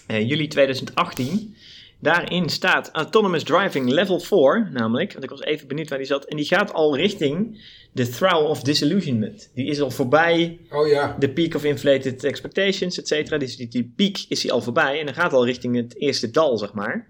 Eh, 0.06 0.28
juli 0.28 0.48
2018. 0.48 1.56
Daarin 2.00 2.48
staat 2.48 2.90
Autonomous 2.92 3.42
Driving 3.42 3.88
Level 3.88 4.20
4, 4.20 4.70
namelijk. 4.72 5.12
Want 5.12 5.24
ik 5.24 5.30
was 5.30 5.42
even 5.42 5.68
benieuwd 5.68 5.88
waar 5.88 5.98
die 5.98 6.06
zat. 6.06 6.24
En 6.24 6.36
die 6.36 6.46
gaat 6.46 6.72
al 6.72 6.96
richting 6.96 7.62
de 7.92 8.08
Throw 8.08 8.46
of 8.46 8.62
Disillusionment. 8.62 9.50
Die 9.54 9.66
is 9.66 9.80
al 9.80 9.90
voorbij 9.90 10.58
Oh 10.70 10.88
ja. 10.88 11.16
de 11.18 11.30
peak 11.30 11.54
of 11.54 11.64
inflated 11.64 12.24
expectations, 12.24 12.98
et 12.98 13.08
cetera. 13.08 13.38
Dus 13.38 13.56
die, 13.56 13.68
die 13.68 13.92
piek 13.96 14.24
is 14.28 14.42
hij 14.42 14.52
al 14.52 14.60
voorbij 14.60 15.00
en 15.00 15.06
dan 15.06 15.14
gaat 15.14 15.32
al 15.32 15.44
richting 15.44 15.76
het 15.76 16.00
eerste 16.00 16.30
dal, 16.30 16.58
zeg 16.58 16.72
maar. 16.72 17.08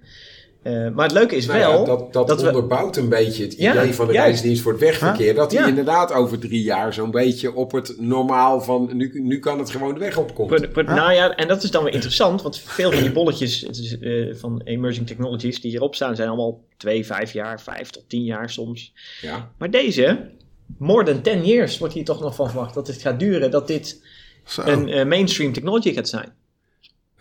Eh, 0.64 0.88
maar 0.88 1.04
het 1.04 1.12
leuke 1.12 1.36
is 1.36 1.46
Nou 1.46 1.58
ja, 1.58 1.70
wel... 1.70 1.84
dat, 1.84 2.12
dat, 2.12 2.28
dat 2.28 2.40
we- 2.40 2.46
onderbouwt 2.46 2.96
een 2.96 3.08
beetje 3.08 3.42
het 3.42 3.56
Ja, 3.56 3.72
idee 3.72 3.94
van 3.94 4.06
de 4.06 4.12
juist. 4.12 4.28
Rijksdienst 4.28 4.62
voor 4.62 4.72
het 4.72 4.80
Wegverkeer. 4.80 5.34
Dat 5.34 5.50
die 5.50 5.58
Ja. 5.58 5.66
inderdaad 5.66 6.12
over 6.12 6.38
drie 6.38 6.62
jaar 6.62 6.94
zo'n 6.94 7.10
beetje 7.10 7.54
op 7.54 7.72
het 7.72 7.94
normaal 8.00 8.60
van 8.60 8.90
nu, 8.92 9.20
nu 9.22 9.38
kan 9.38 9.58
het 9.58 9.70
gewoon 9.70 9.94
de 9.94 10.00
weg. 10.00 10.12
Pro- 10.34 10.46
pro- 10.72 10.82
Nou 10.82 11.12
ja, 11.12 11.34
en 11.36 11.48
dat 11.48 11.62
is 11.62 11.70
dan 11.70 11.84
weer 11.84 11.92
interessant, 11.94 12.42
want 12.42 12.58
veel 12.58 12.92
van 12.92 13.02
die 13.02 13.12
bolletjes 13.12 13.60
het 13.60 13.76
is, 13.78 13.98
eh, 13.98 14.34
van 14.34 14.60
emerging 14.64 15.06
technologies 15.06 15.60
die 15.60 15.70
hierop 15.70 15.94
staan 15.94 16.16
zijn 16.16 16.28
allemaal 16.28 16.60
twee, 16.76 17.06
vijf 17.06 17.32
jaar, 17.32 17.60
vijf 17.60 17.90
tot 17.90 18.08
tien 18.08 18.24
jaar 18.24 18.50
soms. 18.50 18.92
Ja. 19.20 19.50
Maar 19.58 19.70
deze, 19.70 20.30
more 20.78 21.04
than 21.04 21.20
10 21.22 21.44
years, 21.44 21.78
wordt 21.78 21.94
hier 21.94 22.04
toch 22.04 22.20
nog 22.20 22.34
van 22.34 22.50
verwacht 22.50 22.74
dat 22.74 22.86
het 22.86 23.02
gaat 23.02 23.18
duren, 23.18 23.50
dat 23.50 23.66
dit 23.66 24.02
Zo. 24.46 24.62
een 24.62 24.88
eh, 24.88 25.04
mainstream 25.06 25.52
technology 25.52 25.92
gaat 25.92 26.08
zijn. 26.08 26.32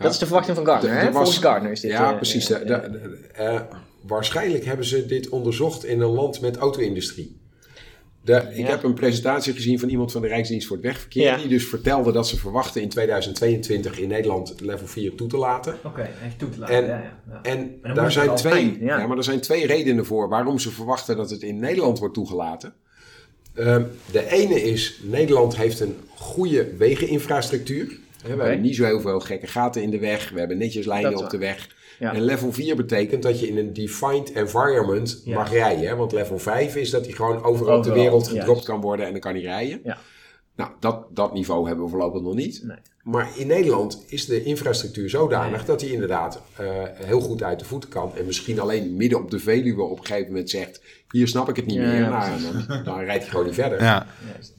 Dat 0.04 0.12
is 0.12 0.18
de 0.18 0.26
verwachting 0.26 0.56
van 0.56 0.66
Gardner, 0.66 0.90
Er- 0.92 0.98
hè? 0.98 1.04
was- 1.04 1.14
Volgens 1.14 1.38
Gardner 1.38 1.70
is 1.72 1.80
dit... 1.80 1.90
ja, 1.90 2.10
eh, 2.10 2.16
precies. 2.16 2.50
eh, 2.50 2.58
De- 2.58 2.64
de- 2.64 2.90
de- 2.90 3.28
eh, 3.32 3.60
waarschijnlijk 4.00 4.64
hebben 4.64 4.86
ze 4.86 5.06
dit 5.06 5.28
onderzocht 5.28 5.84
in 5.84 6.00
een 6.00 6.10
land 6.10 6.40
met 6.40 6.56
auto-industrie. 6.56 7.42
De, 8.20 8.34
ik 8.50 8.56
Ja. 8.56 8.66
heb 8.66 8.82
een 8.82 8.94
presentatie 8.94 9.52
gezien 9.52 9.78
van 9.78 9.88
iemand 9.88 10.12
van 10.12 10.22
de 10.22 10.28
Rijksdienst 10.28 10.66
voor 10.66 10.76
het 10.76 10.84
Wegverkeer. 10.84 11.22
Ja. 11.22 11.36
Die 11.36 11.48
dus 11.48 11.64
vertelde 11.66 12.12
dat 12.12 12.28
ze 12.28 12.36
verwachten 12.38 12.82
in 12.82 12.88
2022 12.88 13.98
in 13.98 14.08
Nederland 14.08 14.54
level 14.60 14.86
4 14.86 15.14
toe 15.14 15.28
te 15.28 15.36
laten. 15.36 15.76
Oké, 15.84 16.08
echt 16.24 16.38
toe 16.38 16.48
te 16.48 16.58
laten, 16.58 16.76
En- 16.76 16.86
ja. 16.86 17.40
En 17.42 17.94
daar 17.94 18.12
zijn, 18.12 18.34
twee, 18.34 18.76
ja. 18.80 19.06
maar 19.06 19.16
er 19.16 19.24
zijn 19.24 19.40
twee 19.40 19.66
redenen 19.66 20.06
voor 20.06 20.28
waarom 20.28 20.58
ze 20.58 20.70
verwachten 20.70 21.16
dat 21.16 21.30
het 21.30 21.42
in 21.42 21.58
Nederland 21.58 21.98
wordt 21.98 22.14
toegelaten. 22.14 22.74
Ehm, 23.54 23.82
de 24.12 24.30
ene 24.30 24.62
is, 24.62 25.00
Nederland 25.02 25.56
heeft 25.56 25.80
een 25.80 25.96
goede 26.16 26.76
wegeninfrastructuur. 26.76 27.98
We 28.24 28.28
hebben 28.28 28.60
niet 28.60 28.76
zo 28.76 28.84
heel 28.84 29.00
veel 29.00 29.20
gekke 29.20 29.46
gaten 29.46 29.82
in 29.82 29.90
de 29.90 29.98
weg. 29.98 30.30
We 30.30 30.38
hebben 30.38 30.58
netjes 30.58 30.86
lijnen 30.86 31.16
op 31.16 31.30
de 31.30 31.38
weg. 31.38 31.68
Ja. 31.98 32.14
En 32.14 32.22
level 32.22 32.52
4 32.52 32.76
betekent 32.76 33.22
dat 33.22 33.40
je 33.40 33.48
in 33.48 33.58
een 33.58 33.72
defined 33.72 34.32
environment 34.32 35.22
Ja. 35.24 35.34
mag 35.34 35.52
rijden. 35.52 35.86
Hè? 35.88 35.96
Want 35.96 36.12
level 36.12 36.38
5 36.38 36.76
is 36.76 36.90
dat 36.90 37.04
hij 37.04 37.14
gewoon 37.14 37.42
overal, 37.42 37.78
Overal, 37.78 37.98
wereld 37.98 38.24
juist. 38.26 38.38
gedropt 38.38 38.64
kan 38.64 38.80
worden 38.80 39.06
en 39.06 39.12
dan 39.12 39.20
kan 39.20 39.32
hij 39.32 39.42
rijden. 39.42 39.80
Nou, 40.56 40.70
dat, 40.80 41.04
dat 41.10 41.32
niveau 41.34 41.66
hebben 41.66 41.84
we 41.84 41.90
voorlopig 41.90 42.22
nog 42.22 42.34
niet. 42.34 42.60
Nee. 42.64 42.76
Maar 43.02 43.28
in 43.36 43.46
Nederland 43.46 44.04
is 44.08 44.26
de 44.26 44.42
infrastructuur 44.42 45.10
zodanig 45.10 45.64
dat 45.64 45.80
hij 45.80 45.90
inderdaad 45.90 46.40
eh, 46.56 46.66
heel 46.94 47.20
goed 47.20 47.42
uit 47.42 47.58
de 47.58 47.64
voeten 47.64 47.88
kan. 47.90 48.12
En 48.16 48.26
misschien 48.26 48.60
alleen 48.60 48.96
midden 48.96 49.18
op 49.18 49.30
de 49.30 49.38
Veluwe 49.38 49.82
op 49.82 49.98
een 49.98 50.06
gegeven 50.06 50.28
moment 50.32 50.50
zegt: 50.50 50.80
Hier 51.10 51.28
snap 51.28 51.48
ik 51.48 51.56
het 51.56 51.66
niet 51.66 51.76
Ja, 51.76 51.82
meer. 51.82 52.00
ja, 52.00 52.08
nou, 52.08 52.32
en 52.32 52.66
dan, 52.68 52.84
dan 52.84 52.98
rijdt 52.98 53.22
hij 53.22 53.30
gewoon 53.30 53.46
niet 53.46 53.54
verder. 53.54 53.82
Ja. 53.82 54.06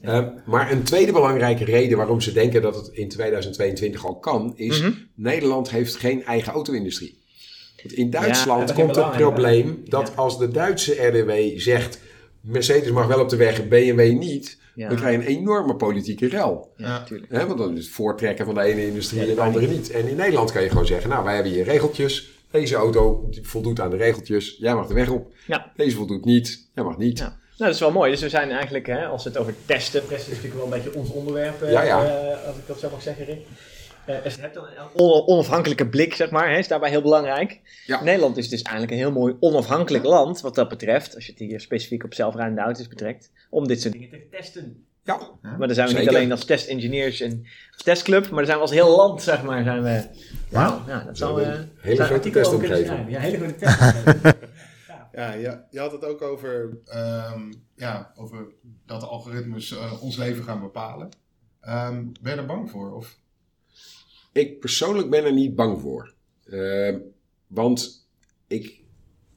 Eh, 0.00 0.26
maar 0.46 0.72
een 0.72 0.82
tweede 0.82 1.12
belangrijke 1.12 1.64
reden 1.64 1.96
waarom 1.96 2.20
ze 2.20 2.32
denken 2.32 2.62
dat 2.62 2.74
het 2.76 2.88
in 2.92 3.08
2022 3.08 4.06
al 4.06 4.16
kan, 4.18 4.52
is 4.56 4.80
Mhm. 4.80 4.90
Nederland 5.14 5.70
heeft 5.70 5.96
geen 5.96 6.24
eigen 6.24 6.52
auto-industrie. 6.52 7.24
Want 7.82 7.92
in 7.98 8.10
Duitsland 8.10 8.72
komt 8.72 8.96
het 8.96 9.10
probleem 9.10 9.82
dat 9.88 10.16
als 10.16 10.38
de 10.38 10.48
Duitse 10.48 11.06
RDW 11.06 11.58
zegt 11.60 11.98
Mercedes 12.46 12.90
mag 12.90 13.06
wel 13.06 13.20
op 13.20 13.28
de 13.28 13.36
weg, 13.36 13.68
BMW 13.68 14.12
niet, 14.18 14.58
Ja. 14.74 14.88
dan 14.88 14.96
krijg 14.96 15.14
je 15.14 15.20
een 15.30 15.36
enorme 15.38 15.76
politieke 15.76 16.28
rel. 16.28 16.72
Ja, 16.76 16.88
natuurlijk. 16.98 17.32
Want 17.32 17.58
dan 17.58 17.76
is 17.76 17.84
het 17.84 17.94
voortrekken 17.94 18.44
van 18.44 18.54
de 18.54 18.60
ene 18.62 18.86
industrie 18.86 19.20
Ja, 19.22 19.28
en 19.28 19.34
de 19.34 19.40
andere 19.40 19.66
niet. 19.66 19.90
En 19.90 20.08
in 20.08 20.16
Nederland 20.16 20.52
kan 20.52 20.62
je 20.62 20.68
gewoon 20.68 20.86
zeggen, 20.86 21.10
nou 21.10 21.24
wij 21.24 21.34
hebben 21.34 21.52
hier 21.52 21.64
regeltjes. 21.64 22.30
Deze 22.50 22.74
auto 22.74 23.28
voldoet 23.42 23.80
aan 23.80 23.90
de 23.90 23.96
regeltjes, 23.96 24.56
jij 24.58 24.74
mag 24.74 24.86
de 24.86 24.94
weg 24.94 25.10
op. 25.10 25.32
Ja. 25.46 25.72
Deze 25.76 25.96
voldoet 25.96 26.24
niet, 26.24 26.68
jij 26.74 26.84
mag 26.84 26.98
niet. 26.98 27.18
Ja. 27.18 27.24
Nou, 27.24 27.38
dat 27.70 27.74
is 27.74 27.80
wel 27.80 27.92
mooi. 27.92 28.10
Dus 28.10 28.20
we 28.20 28.28
zijn 28.28 28.50
eigenlijk, 28.50 28.86
hè, 28.86 29.06
als 29.06 29.24
we 29.24 29.28
het 29.30 29.38
over 29.38 29.54
testen, 29.66 30.00
testen 30.08 30.32
is 30.32 30.38
natuurlijk 30.42 30.54
wel 30.54 30.64
een 30.64 30.82
beetje 30.82 30.98
ons 30.98 31.10
onderwerp, 31.10 31.62
eh, 31.62 31.72
Ja, 31.72 31.82
ja. 31.82 32.04
eh, 32.04 32.46
als 32.46 32.56
ik 32.56 32.62
dat 32.66 32.78
zo 32.78 32.88
mag 32.90 33.02
zeggen, 33.02 33.24
Rick. 33.24 33.38
Eh, 34.06 34.24
je 34.24 34.40
hebt 34.40 34.54
dan 34.54 34.64
een 34.64 34.72
on- 35.00 35.26
onafhankelijke 35.26 35.88
blik, 35.88 36.14
zeg 36.14 36.30
maar, 36.30 36.50
hè, 36.50 36.58
is 36.58 36.68
daarbij 36.68 36.90
heel 36.90 37.02
belangrijk. 37.02 37.60
Ja. 37.86 38.02
Nederland 38.02 38.36
is 38.36 38.48
dus 38.48 38.62
eigenlijk 38.62 38.92
een 38.92 38.98
heel 39.06 39.12
mooi 39.20 39.36
onafhankelijk 39.40 40.04
land, 40.04 40.40
wat 40.40 40.54
dat 40.54 40.68
betreft, 40.68 41.14
als 41.14 41.26
je 41.26 41.30
het 41.30 41.40
hier 41.40 41.60
specifiek 41.60 42.04
op 42.04 42.14
zelfrijdende 42.14 42.60
auto's 42.60 42.88
betrekt, 42.88 43.30
om 43.50 43.66
dit 43.66 43.80
soort 43.80 43.92
dingen 43.92 44.10
te 44.10 44.26
testen. 44.30 44.86
Ja, 45.02 45.18
Maar 45.40 45.58
dan 45.66 45.74
zijn 45.74 45.88
we 45.88 45.98
niet 45.98 46.08
alleen 46.08 46.30
als 46.30 46.44
testengineers 46.44 47.20
en 47.20 47.46
als 47.72 47.82
testclub, 47.82 48.22
maar 48.22 48.36
dan 48.36 48.44
zijn 48.46 48.56
we 48.56 48.62
als 48.62 48.70
heel 48.72 48.96
land, 48.96 49.22
zeg 49.22 49.42
maar, 49.42 49.62
zijn 49.64 49.82
we... 49.82 50.04
Wauw, 50.50 50.82
ja, 50.86 51.04
dat 51.04 51.16
zou... 51.18 51.42
een 51.42 51.52
eh, 51.52 51.58
hele 51.80 52.00
een 52.00 52.06
grote 52.06 52.28
over 52.28 52.58
kunnen 52.58 52.78
testomgeving. 52.78 52.86
schrijven. 52.86 53.10
Ja, 53.10 53.20
hele 53.20 53.36
grote 53.36 53.54
testomgeving. 53.54 54.34
Ja, 55.12 55.32
je, 55.32 55.58
je 55.70 55.78
had 55.78 55.92
het 55.92 56.04
ook 56.04 56.22
over, 56.22 56.78
ehm, 56.86 57.52
ja, 57.74 58.12
over 58.16 58.46
dat 58.86 59.00
de 59.00 59.06
algoritmes 59.06 59.72
eh, 59.76 60.02
ons 60.02 60.16
leven 60.16 60.44
gaan 60.44 60.60
bepalen. 60.60 61.08
Ehm, 61.60 62.04
ben 62.20 62.34
je 62.34 62.38
er 62.40 62.46
bang 62.46 62.70
voor? 62.70 62.94
Of? 62.94 63.18
Ik 64.36 64.60
persoonlijk 64.60 65.10
ben 65.10 65.24
er 65.24 65.32
niet 65.32 65.54
bang 65.54 65.80
voor. 65.80 66.12
Ehm, 66.50 66.98
want 67.46 68.08
ik 68.48 68.80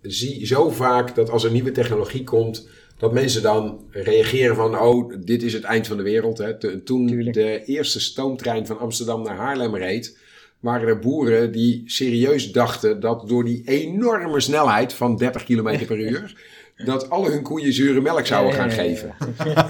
zie 0.02 0.46
zo 0.46 0.70
vaak 0.70 1.16
dat 1.16 1.30
als 1.30 1.44
er 1.44 1.52
nieuwe 1.52 1.72
technologie 1.72 2.24
komt, 2.24 2.68
dat 2.98 3.14
mensen 3.14 3.42
dan 3.42 3.86
reageren 3.90 4.56
van, 4.56 4.80
oh, 4.80 5.14
dit 5.20 5.44
is 5.44 5.54
het 5.54 5.64
eind 5.64 5.88
van 5.88 5.98
de 5.98 6.04
wereld. 6.04 6.38
Hè. 6.38 6.58
Toen 6.84 7.08
Tuurlijk. 7.08 7.34
de 7.34 7.64
eerste 7.66 8.00
stoomtrein 8.00 8.66
van 8.66 8.80
Amsterdam 8.80 9.24
naar 9.24 9.36
Haarlem 9.36 9.76
reed, 9.76 10.18
waren 10.60 10.88
er 10.88 11.00
boeren 11.00 11.52
die 11.52 11.84
serieus 11.86 12.52
dachten 12.52 13.00
dat 13.00 13.28
door 13.28 13.44
die 13.44 13.62
enorme 13.66 14.40
snelheid 14.40 14.94
van 14.94 15.16
30 15.16 15.44
km 15.44 15.86
per 15.86 16.00
uur, 16.10 16.42
dat 16.86 17.10
alle 17.10 17.30
hun 17.30 17.44
koeien 17.44 17.74
zure 17.74 18.02
melk 18.02 18.26
zouden 18.26 18.54
gaan 18.54 18.72
geven. 18.72 19.16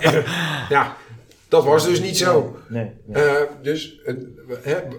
ja, 0.75 0.97
dat 1.50 1.64
was 1.64 1.86
dus 1.88 2.02
niet 2.02 2.18
zo. 2.18 2.58
Nee, 2.70 2.91
nee. 3.06 3.24
Eh, 3.24 3.41
dus 3.62 4.02
eh, 4.06 4.14
hè, 4.62 4.74
eh, 4.76 4.89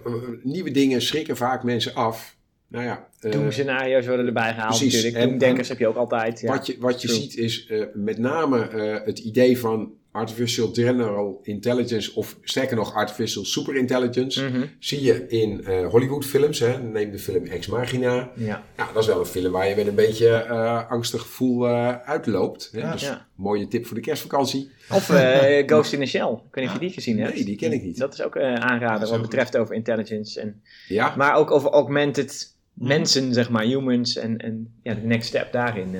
nieuwe 0.43 0.71
dingen 0.71 1.03
schrikken 1.03 1.37
vaak 1.37 1.63
mensen 1.63 1.95
af. 1.95 2.37
Nou 2.69 2.85
ja, 2.85 3.09
eh, 3.21 3.33
Doemscenario's 3.33 4.07
worden 4.07 4.27
erbij 4.27 4.53
gehaald 4.55 4.69
precies. 4.79 4.95
natuurlijk. 4.95 5.23
En- 5.23 5.29
Doemdenkers 5.29 5.69
heb 5.69 5.79
je 5.79 5.89
ook 5.89 5.97
altijd. 5.97 6.41
Ja. 6.41 6.53
wat 6.53 6.67
je, 6.67 6.77
wat 6.79 7.03
je 7.03 7.09
true. 7.09 7.21
ziet 7.21 7.37
is 7.37 7.67
eh, 7.67 7.83
met 7.95 8.19
name 8.19 8.69
eh, 8.69 9.07
het 9.07 9.19
idee 9.19 9.59
van 9.59 9.93
artificial 10.13 10.69
general 10.73 11.41
intelligence, 11.43 12.15
of 12.15 12.37
sterker 12.43 12.77
nog 12.77 12.95
artificial 12.95 13.45
superintelligence, 13.45 14.43
Mhm. 14.45 14.67
zie 14.79 15.03
je 15.03 15.27
in 15.29 15.65
eh 15.65 15.87
Hollywood-films. 15.89 16.59
hè. 16.59 16.79
Neem 16.79 17.11
de 17.11 17.19
film 17.19 17.47
Ex 17.47 17.67
Machina. 17.67 18.31
Ja. 18.37 18.65
Ja, 18.77 18.93
dat 18.93 19.03
is 19.03 19.09
wel 19.09 19.19
een 19.21 19.27
film 19.27 19.53
waar 19.53 19.69
je 19.69 19.75
met 19.77 19.87
een 19.87 19.95
beetje 19.95 20.29
eh, 20.29 20.91
angstig 20.91 21.21
gevoel 21.21 21.67
eh, 21.69 21.97
uitloopt. 22.01 22.69
Hè? 22.73 22.79
Ja. 22.81 22.93
Dus 22.93 23.01
Ja. 23.03 23.27
mooie 23.35 23.69
tip 23.69 23.87
voor 23.87 23.97
de 23.97 24.03
kerstvakantie. 24.03 24.71
Of 24.93 25.07
Ghost 25.67 25.93
in 25.93 26.01
the 26.01 26.07
Shell. 26.07 26.29
Ik 26.49 26.55
weet 26.55 26.65
niet 26.65 26.67
of 26.67 26.73
je 26.73 26.79
die 26.79 26.91
gezien 26.91 27.19
hebt. 27.21 27.35
Nee, 27.35 27.45
die 27.45 27.57
ken 27.57 27.73
ik 27.73 27.83
niet. 27.83 27.99
Dat 27.99 28.13
is 28.13 28.23
ook 28.23 28.37
aanrader 28.39 29.09
wat 29.09 29.23
betreft 29.23 29.57
over 29.57 29.75
intelligence. 29.75 30.41
En, 30.41 30.63
Ja, 30.89 31.15
maar 31.17 31.35
ook 31.37 31.51
over 31.51 31.71
augmented 31.71 32.55
mensen, 32.75 33.35
zeg 33.35 33.51
maar, 33.51 33.65
humans. 33.65 34.17
En, 34.17 34.39
en 34.39 34.73
ja, 34.83 34.95
de 34.95 35.01
next 35.07 35.29
step 35.29 35.53
daarin. 35.53 35.95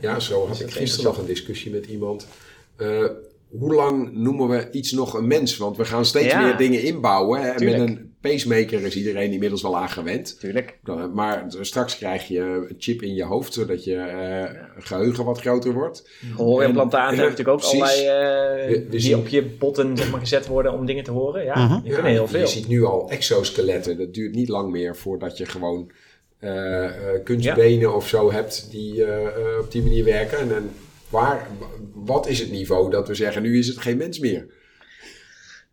Ja, 0.00 0.20
zo 0.20 0.46
had 0.46 0.60
ik 0.60 0.70
gisteren 0.70 1.04
nog 1.04 1.18
een 1.18 1.26
discussie 1.26 1.70
met 1.72 1.86
iemand. 1.86 2.26
Hoe 3.50 3.74
lang 3.74 4.12
noemen 4.12 4.48
we 4.48 4.68
iets 4.70 4.92
nog 4.92 5.14
een 5.14 5.26
mens? 5.26 5.56
Want 5.56 5.76
we 5.76 5.84
gaan 5.84 6.04
steeds 6.04 6.32
Ja. 6.32 6.40
meer 6.42 6.56
dingen 6.56 6.82
inbouwen. 6.82 7.40
Hè? 7.40 7.48
En 7.48 7.64
met 7.64 7.74
een 7.74 8.12
pacemaker 8.20 8.80
is 8.82 8.96
iedereen 8.96 9.32
inmiddels 9.32 9.62
wel 9.62 9.76
aan 9.76 9.88
gewend. 9.88 10.40
Tuurlijk. 10.40 10.78
Dan- 10.84 11.14
Maar 11.14 11.46
straks 11.60 11.96
krijg 11.98 12.28
je 12.28 12.38
een 12.40 12.74
chip 12.78 13.02
in 13.02 13.14
je 13.14 13.24
hoofd, 13.24 13.52
zodat 13.52 13.84
je 13.84 13.94
eh, 13.96 14.44
geheugen 14.78 15.24
wat 15.24 15.40
groter 15.40 15.72
wordt. 15.72 16.08
Gehoorimplantaten 16.34 17.08
En- 17.08 17.18
hebben 17.18 17.36
natuurlijk 17.36 17.64
ook 17.64 17.70
precies. 17.70 18.08
allerlei 18.08 18.66
eh, 18.66 18.68
We- 18.70 18.84
we 18.84 18.90
die 18.90 19.00
zien- 19.00 19.16
op 19.16 19.28
je 19.28 19.42
botten 19.44 19.96
zeg 19.96 20.10
maar, 20.10 20.20
gezet 20.20 20.46
worden 20.46 20.72
om 20.72 20.86
dingen 20.86 21.04
te 21.04 21.10
horen. 21.10 21.44
Ja, 21.44 21.64
Mhm. 21.64 21.82
die 21.82 21.92
kunnen 21.92 22.12
heel 22.12 22.22
Je 22.22 22.28
veel. 22.28 22.46
ziet 22.46 22.68
nu 22.68 22.84
al 22.84 23.10
exoskeletten. 23.10 23.98
Dat 23.98 24.14
duurt 24.14 24.34
niet 24.34 24.48
lang 24.48 24.70
meer 24.70 24.96
voordat 24.96 25.38
je 25.38 25.46
gewoon 25.46 25.90
eh, 26.38 26.84
eh, 26.84 26.92
kunstbenen 27.24 27.94
of 27.94 28.08
zo 28.08 28.32
hebt 28.32 28.68
die 28.70 29.04
op 29.60 29.72
die 29.72 29.82
manier 29.82 30.04
werken. 30.04 30.38
En, 30.38 30.54
en 30.54 30.70
waar, 31.10 31.46
wat 31.94 32.28
is 32.28 32.38
het 32.38 32.50
niveau 32.50 32.90
dat 32.90 33.08
we 33.08 33.14
zeggen, 33.14 33.42
nu 33.42 33.58
is 33.58 33.66
het 33.68 33.78
geen 33.78 33.96
mens 33.96 34.18
meer? 34.18 34.46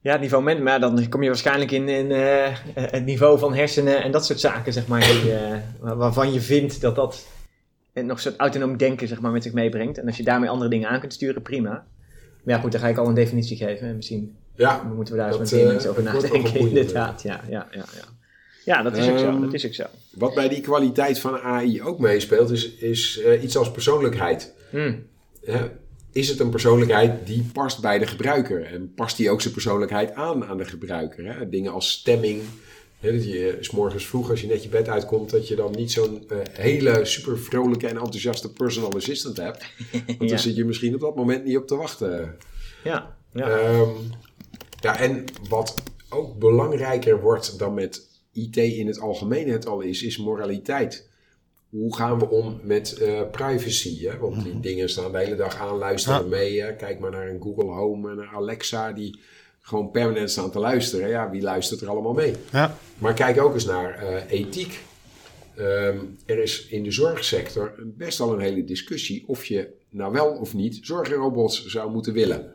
Ja, 0.02 0.12
het 0.12 0.22
niveau 0.22 0.44
men, 0.44 0.64
maar 0.64 0.80
dan 0.80 1.10
kom 1.10 1.22
je 1.22 1.28
waarschijnlijk 1.30 1.72
in, 1.72 1.90
in 1.90 2.12
eh, 2.12 2.56
het 2.74 3.06
niveau 3.06 3.40
van 3.40 3.54
hersenen 3.54 4.04
en 4.04 4.12
dat 4.12 4.26
soort 4.26 4.40
zaken, 4.40 4.74
zeg 4.74 4.88
maar, 4.88 5.00
die, 5.00 5.34
eh, 5.36 5.58
waar- 5.80 5.96
waarvan 5.98 6.34
je 6.34 6.42
vindt 6.42 6.82
dat 6.82 6.96
dat 6.96 7.26
nog 7.94 8.10
een 8.10 8.18
soort 8.18 8.36
autonoom 8.38 8.78
denken 8.78 9.08
zeg 9.08 9.22
maar, 9.22 9.32
met 9.32 9.44
zich 9.44 9.54
meebrengt. 9.54 9.98
En 9.98 10.06
als 10.08 10.18
je 10.18 10.24
daarmee 10.24 10.50
andere 10.50 10.70
dingen 10.70 10.90
aan 10.90 11.00
kunt 11.00 11.14
sturen, 11.14 11.42
prima. 11.42 11.70
Maar 12.44 12.56
ja, 12.56 12.60
goed, 12.62 12.72
dan 12.72 12.82
ga 12.82 12.88
ik 12.88 12.98
al 12.98 13.08
een 13.08 13.14
definitie 13.14 13.58
geven. 13.58 13.88
En 13.88 13.96
misschien 13.96 14.36
Ja, 14.56 14.84
moeten 14.96 15.14
we 15.14 15.20
daar 15.20 15.30
eens 15.30 15.38
met 15.38 15.52
meer 15.52 15.62
eh, 15.66 15.68
mensen 15.68 15.90
over 15.90 16.04
nadenken, 16.04 16.56
inderdaad. 16.60 17.22
Ja, 17.22 17.42
ja, 17.50 17.68
ja, 17.72 17.86
ja. 17.96 18.04
Ja, 18.66 18.82
dat 18.82 18.98
is 18.98 19.10
ook 19.10 19.18
zo. 19.20 19.28
Ehm, 19.28 19.42
Dat 19.42 19.54
is 19.54 19.66
ook 19.66 19.74
zo. 19.74 19.84
Wat 20.12 20.34
bij 20.34 20.50
die 20.50 20.62
kwaliteit 20.62 21.20
van 21.20 21.40
AI 21.40 21.82
ook 21.84 22.00
meespeelt, 22.00 22.52
is, 22.52 22.74
is 22.76 23.22
iets 23.42 23.58
als 23.58 23.72
persoonlijkheid. 23.72 24.54
Hmm. 24.70 25.06
Hè, 25.46 25.70
is 26.12 26.30
het 26.30 26.40
een 26.40 26.50
persoonlijkheid 26.50 27.28
die 27.28 27.46
past 27.54 27.82
bij 27.82 27.98
de 28.00 28.08
gebruiker? 28.08 28.66
En 28.66 28.94
past 28.94 29.18
die 29.18 29.30
ook 29.30 29.42
zijn 29.42 29.54
persoonlijkheid 29.54 30.14
aan 30.14 30.46
aan 30.46 30.58
de 30.58 30.66
gebruiker? 30.66 31.36
Hè? 31.38 31.50
Dingen 31.50 31.72
als 31.72 31.92
stemming. 31.92 32.42
Hè, 33.00 33.12
dat 33.12 33.26
je 33.26 33.50
eh, 33.50 33.64
s 33.64 33.70
morgens 33.72 34.06
vroeg, 34.08 34.30
als 34.30 34.42
je 34.42 34.48
net 34.48 34.64
je 34.64 34.70
bed 34.70 34.90
uitkomt, 34.90 35.30
dat 35.30 35.48
je 35.48 35.56
dan 35.56 35.72
niet 35.72 35.92
zo'n 35.92 36.24
eh, 36.30 36.38
hele 36.52 37.06
super 37.06 37.40
vrolijke 37.40 37.88
en 37.88 37.98
enthousiaste 37.98 38.52
personal 38.54 38.94
assistant 38.96 39.38
hebt. 39.38 39.66
Want 40.08 40.20
Ja. 40.20 40.28
daar 40.28 40.40
zit 40.40 40.56
je 40.56 40.66
misschien 40.66 40.94
op 40.94 41.00
dat 41.00 41.16
moment 41.16 41.44
niet 41.46 41.58
op 41.58 41.68
te 41.68 41.76
wachten. 41.76 42.36
Ja, 42.84 43.18
ja. 43.34 43.50
Ehm, 43.50 43.90
ja, 44.82 45.00
en 45.00 45.24
wat 45.50 45.74
ook 46.10 46.40
belangrijker 46.40 47.22
wordt 47.22 47.60
dan 47.60 47.74
met 47.74 48.08
IT 48.34 48.58
in 48.58 48.88
het 48.88 49.00
algemeen 49.00 49.50
het 49.50 49.66
al 49.68 49.82
is, 49.82 50.04
is 50.04 50.18
moraliteit. 50.18 51.10
Hoe 51.78 51.96
gaan 51.96 52.20
we 52.20 52.30
om 52.30 52.60
met 52.64 52.94
eh, 52.98 53.22
privacy? 53.32 54.06
Hè? 54.06 54.18
Want 54.18 54.44
die 54.44 54.60
dingen 54.60 54.90
staan 54.90 55.12
de 55.12 55.18
hele 55.18 55.36
dag 55.36 55.58
aan, 55.58 55.78
luisteren 55.78 56.22
Ja. 56.22 56.28
mee. 56.28 56.62
Hè? 56.62 56.76
Kijk 56.76 57.00
maar 57.00 57.12
naar 57.12 57.28
een 57.30 57.42
Google 57.42 57.72
Home 57.72 58.10
en 58.10 58.16
naar 58.16 58.32
Alexa, 58.34 58.92
die 58.92 59.20
gewoon 59.62 59.92
permanent 59.92 60.32
staan 60.32 60.52
te 60.52 60.60
luisteren. 60.60 61.10
Ja, 61.10 61.30
wie 61.30 61.42
luistert 61.42 61.82
er 61.82 61.90
allemaal 61.90 62.14
mee? 62.14 62.34
Ja. 62.52 62.78
Maar 62.98 63.14
kijk 63.14 63.42
ook 63.42 63.54
eens 63.54 63.66
naar 63.66 63.94
eh, 63.98 64.32
ethiek. 64.40 64.80
Ehm, 65.56 65.98
er 66.26 66.38
is 66.42 66.68
in 66.68 66.84
de 66.84 66.92
zorgsector 66.92 67.74
best 67.84 68.18
wel 68.18 68.34
een 68.34 68.40
hele 68.40 68.64
discussie 68.64 69.24
of 69.28 69.46
je 69.46 69.68
nou 69.90 70.12
wel 70.14 70.28
of 70.28 70.54
niet 70.54 70.80
zorgrobots 70.82 71.66
zou 71.66 71.92
moeten 71.92 72.14
willen. 72.14 72.52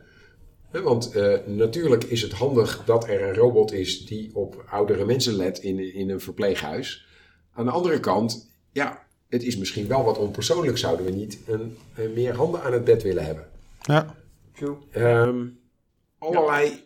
Want 0.72 1.12
eh, 1.12 1.36
natuurlijk 1.46 2.04
is 2.04 2.22
het 2.22 2.32
handig 2.32 2.82
dat 2.84 3.08
er 3.08 3.22
een 3.22 3.34
robot 3.34 3.72
is 3.72 4.06
die 4.06 4.30
op 4.34 4.64
oudere 4.70 5.04
mensen 5.04 5.34
let 5.34 5.58
in, 5.58 5.94
in 5.94 6.10
een 6.10 6.20
verpleeghuis. 6.20 7.06
Aan 7.52 7.64
de 7.64 7.70
andere 7.70 8.00
kant, 8.00 8.50
ja, 8.72 9.08
het 9.30 9.42
is 9.42 9.56
misschien 9.56 9.86
wel 9.86 10.04
wat 10.04 10.18
onpersoonlijk. 10.18 10.78
Zouden 10.78 11.04
we 11.06 11.12
niet 11.12 11.38
een, 11.46 11.76
een 11.94 12.12
meer 12.12 12.34
handen 12.34 12.62
aan 12.62 12.72
het 12.72 12.84
bed 12.84 13.02
willen 13.02 13.24
hebben? 13.24 13.46
Ja. 13.80 14.14
Ehm, 14.90 15.46
allerlei 16.18 16.82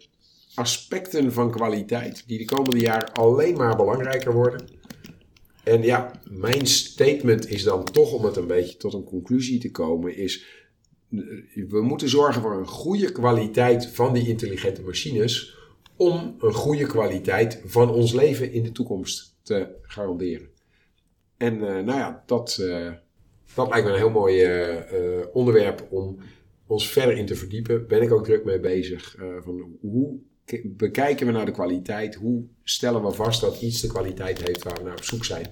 aspecten 0.54 1.32
van 1.32 1.50
kwaliteit 1.50 2.24
die 2.26 2.38
de 2.38 2.44
komende 2.44 2.78
jaren 2.78 3.12
alleen 3.12 3.56
maar 3.56 3.76
belangrijker 3.76 4.32
worden. 4.32 4.68
En 5.64 5.82
ja, 5.82 6.20
mijn 6.30 6.66
statement 6.66 7.50
is 7.50 7.62
dan 7.62 7.84
toch 7.84 8.12
om 8.12 8.24
het 8.24 8.36
een 8.36 8.46
beetje 8.46 8.76
tot 8.76 8.94
een 8.94 9.04
conclusie 9.04 9.58
te 9.58 9.70
komen, 9.70 10.16
is 10.16 10.44
eh, 11.10 11.18
we 11.68 11.82
moeten 11.82 12.08
zorgen 12.08 12.42
voor 12.42 12.58
een 12.58 12.66
goede 12.66 13.12
kwaliteit 13.12 13.86
van 13.86 14.12
die 14.12 14.28
intelligente 14.28 14.82
machines 14.82 15.56
om 15.96 16.36
een 16.40 16.52
goede 16.52 16.86
kwaliteit 16.86 17.62
van 17.64 17.90
ons 17.90 18.12
leven 18.12 18.52
in 18.52 18.62
de 18.62 18.72
toekomst 18.72 19.36
te 19.42 19.68
garanderen. 19.82 20.48
En 21.36 21.54
eh, 21.54 21.84
nou 21.84 21.98
ja, 21.98 22.22
dat, 22.26 22.58
eh, 22.60 22.90
dat 23.54 23.68
lijkt 23.68 23.86
me 23.86 23.92
een 23.92 23.98
heel 23.98 24.10
mooi 24.10 24.42
eh, 24.42 25.26
onderwerp 25.32 25.86
om 25.90 26.18
ons 26.66 26.88
verder 26.88 27.16
in 27.16 27.26
te 27.26 27.34
verdiepen. 27.34 27.86
Ben 27.86 28.02
ik 28.02 28.12
ook 28.12 28.24
druk 28.24 28.44
mee 28.44 28.60
bezig. 28.60 29.16
eh, 29.16 29.26
van 29.44 29.76
hoe 29.80 30.18
bekijken 30.64 31.26
we 31.26 31.32
naar 31.32 31.46
de 31.46 31.52
kwaliteit? 31.52 32.14
Hoe 32.14 32.44
stellen 32.62 33.02
we 33.04 33.10
vast 33.10 33.40
dat 33.40 33.60
iets 33.62 33.80
de 33.80 33.86
kwaliteit 33.88 34.42
heeft 34.46 34.62
waar 34.62 34.76
we 34.76 34.82
naar 34.84 34.96
op 34.96 35.04
zoek 35.04 35.24
zijn? 35.24 35.48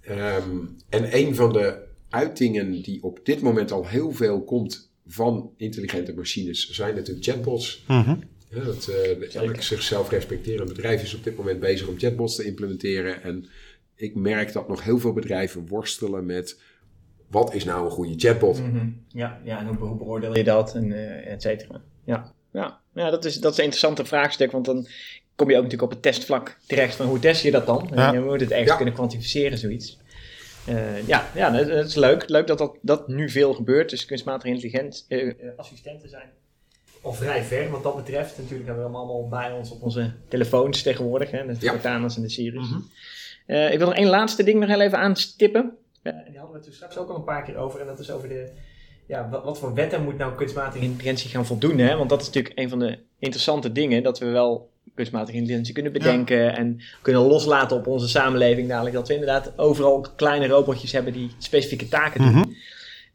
Ehm, 0.00 0.58
en 0.88 1.16
een 1.16 1.34
van 1.34 1.52
de 1.52 1.78
uitingen 2.08 2.82
die 2.82 3.02
op 3.02 3.20
dit 3.22 3.40
moment 3.42 3.72
al 3.72 3.86
heel 3.86 4.12
veel 4.12 4.44
komt 4.44 4.90
van 5.06 5.50
intelligente 5.56 6.14
machines 6.14 6.70
zijn 6.70 6.94
natuurlijk 6.94 7.26
chatbots. 7.26 7.84
Mhm. 7.88 8.14
Ja, 8.48 8.64
dat, 8.64 8.88
eh, 8.88 9.34
elk 9.34 9.62
zichzelf 9.62 10.10
respecterend 10.10 10.68
bedrijf 10.68 11.02
is 11.02 11.14
op 11.14 11.24
dit 11.24 11.36
moment 11.36 11.60
bezig 11.60 11.88
om 11.88 11.98
chatbots 11.98 12.36
te 12.36 12.44
implementeren. 12.44 13.22
En 13.22 13.46
ik 14.00 14.14
merk 14.14 14.52
dat 14.52 14.68
nog 14.68 14.84
heel 14.84 14.98
veel 14.98 15.12
bedrijven 15.12 15.66
worstelen 15.68 16.26
met 16.26 16.60
wat 17.26 17.54
is 17.54 17.64
nou 17.64 17.84
een 17.84 17.90
goede 17.90 18.14
chatbot? 18.16 18.58
Mhm. 18.62 18.88
ja, 19.08 19.40
ja, 19.44 19.58
en 19.58 19.66
hoe, 19.66 19.76
hoe 19.76 19.96
beoordeel 19.96 20.36
je 20.36 20.44
dat, 20.44 20.74
en 20.74 20.92
eh 20.92 21.32
et 21.32 21.42
cetera. 21.42 21.80
Ja, 22.04 22.32
ja. 22.52 22.80
ja 22.94 23.10
dat, 23.10 23.24
is, 23.24 23.40
dat 23.40 23.52
is 23.52 23.58
een 23.58 23.64
interessante 23.64 24.04
vraagstuk, 24.04 24.50
want 24.52 24.64
dan 24.64 24.86
kom 25.34 25.48
je 25.50 25.56
ook 25.56 25.62
natuurlijk 25.62 25.92
op 25.92 25.96
het 26.02 26.02
testvlak 26.02 26.58
terecht 26.66 26.94
van 26.94 27.06
hoe 27.06 27.18
test 27.18 27.42
je 27.42 27.50
dat 27.50 27.66
dan? 27.66 27.90
Ja. 27.94 28.08
En 28.08 28.14
je 28.14 28.20
moet 28.26 28.40
het 28.40 28.50
ergens 28.50 28.68
Ja. 28.70 28.76
kunnen 28.76 28.94
kwantificeren, 28.94 29.58
zoiets. 29.58 29.98
Eh, 30.66 31.06
ja, 31.06 31.30
ja 31.34 31.50
dat, 31.50 31.68
dat 31.68 31.86
is 31.86 31.94
leuk. 31.94 32.28
Leuk 32.28 32.46
dat, 32.46 32.58
dat 32.58 32.76
dat 32.82 33.08
nu 33.08 33.28
veel 33.30 33.54
gebeurt. 33.54 33.90
Dus 33.90 34.04
kunstmatige 34.04 34.48
intelligent, 34.48 35.04
eh, 35.08 35.34
assistenten 35.56 36.08
zijn 36.08 36.28
al 37.02 37.12
vrij 37.12 37.42
ver 37.42 37.70
wat 37.70 37.82
dat 37.82 37.96
betreft. 37.96 38.38
Natuurlijk 38.38 38.66
hebben 38.66 38.84
we 38.84 38.90
hem 38.90 38.98
allemaal 38.98 39.28
bij 39.28 39.52
ons 39.52 39.70
op 39.70 39.82
onze 39.82 40.12
telefoons 40.28 40.82
tegenwoordig. 40.82 41.30
Hè, 41.30 41.46
de 41.46 41.56
Ja. 41.60 41.70
Cortana's 41.70 42.16
en 42.16 42.22
de 42.22 42.28
Series. 42.28 42.70
Eh, 42.70 42.76
ik 43.50 43.78
wil 43.78 43.86
nog 43.86 43.96
één 43.96 44.08
laatste 44.08 44.42
ding 44.42 44.60
nog 44.60 44.68
heel 44.68 44.80
even 44.80 44.98
aanstippen. 44.98 45.78
Eh, 46.02 46.12
en 46.12 46.24
die 46.30 46.38
hadden 46.38 46.50
we 46.50 46.56
het 46.56 46.62
toen 46.62 46.74
straks 46.74 46.98
ook 46.98 47.08
al 47.08 47.16
een 47.16 47.24
paar 47.24 47.42
keer 47.42 47.56
over. 47.56 47.80
En 47.80 47.86
dat 47.86 47.98
is 47.98 48.10
over 48.10 48.28
de... 48.28 48.52
Ja, 49.06 49.28
wat, 49.28 49.44
wat 49.44 49.58
voor 49.58 49.74
wetten 49.74 50.04
moet 50.04 50.18
nou 50.18 50.34
kunstmatige 50.34 50.84
intelligentie 50.84 51.30
gaan 51.30 51.46
voldoen? 51.46 51.78
Hè? 51.78 51.96
Want 51.96 52.08
dat 52.08 52.20
is 52.20 52.26
natuurlijk 52.26 52.58
een 52.58 52.68
van 52.68 52.78
de 52.78 52.98
interessante 53.18 53.72
dingen. 53.72 54.02
Dat 54.02 54.18
we 54.18 54.26
wel 54.26 54.70
kunstmatige 54.94 55.36
intelligentie 55.36 55.74
kunnen 55.74 55.92
bedenken. 55.92 56.56
En 56.56 56.80
kunnen 57.02 57.22
loslaten 57.22 57.76
op 57.76 57.86
onze 57.86 58.08
samenleving 58.08 58.68
dadelijk. 58.68 58.94
Dat 58.94 59.08
we 59.08 59.14
inderdaad 59.14 59.58
overal 59.58 60.06
kleine 60.16 60.46
robotjes 60.46 60.92
hebben 60.92 61.12
die 61.12 61.30
specifieke 61.38 61.88
taken 61.88 62.20
doen. 62.20 62.30
Mhm. 62.30 62.48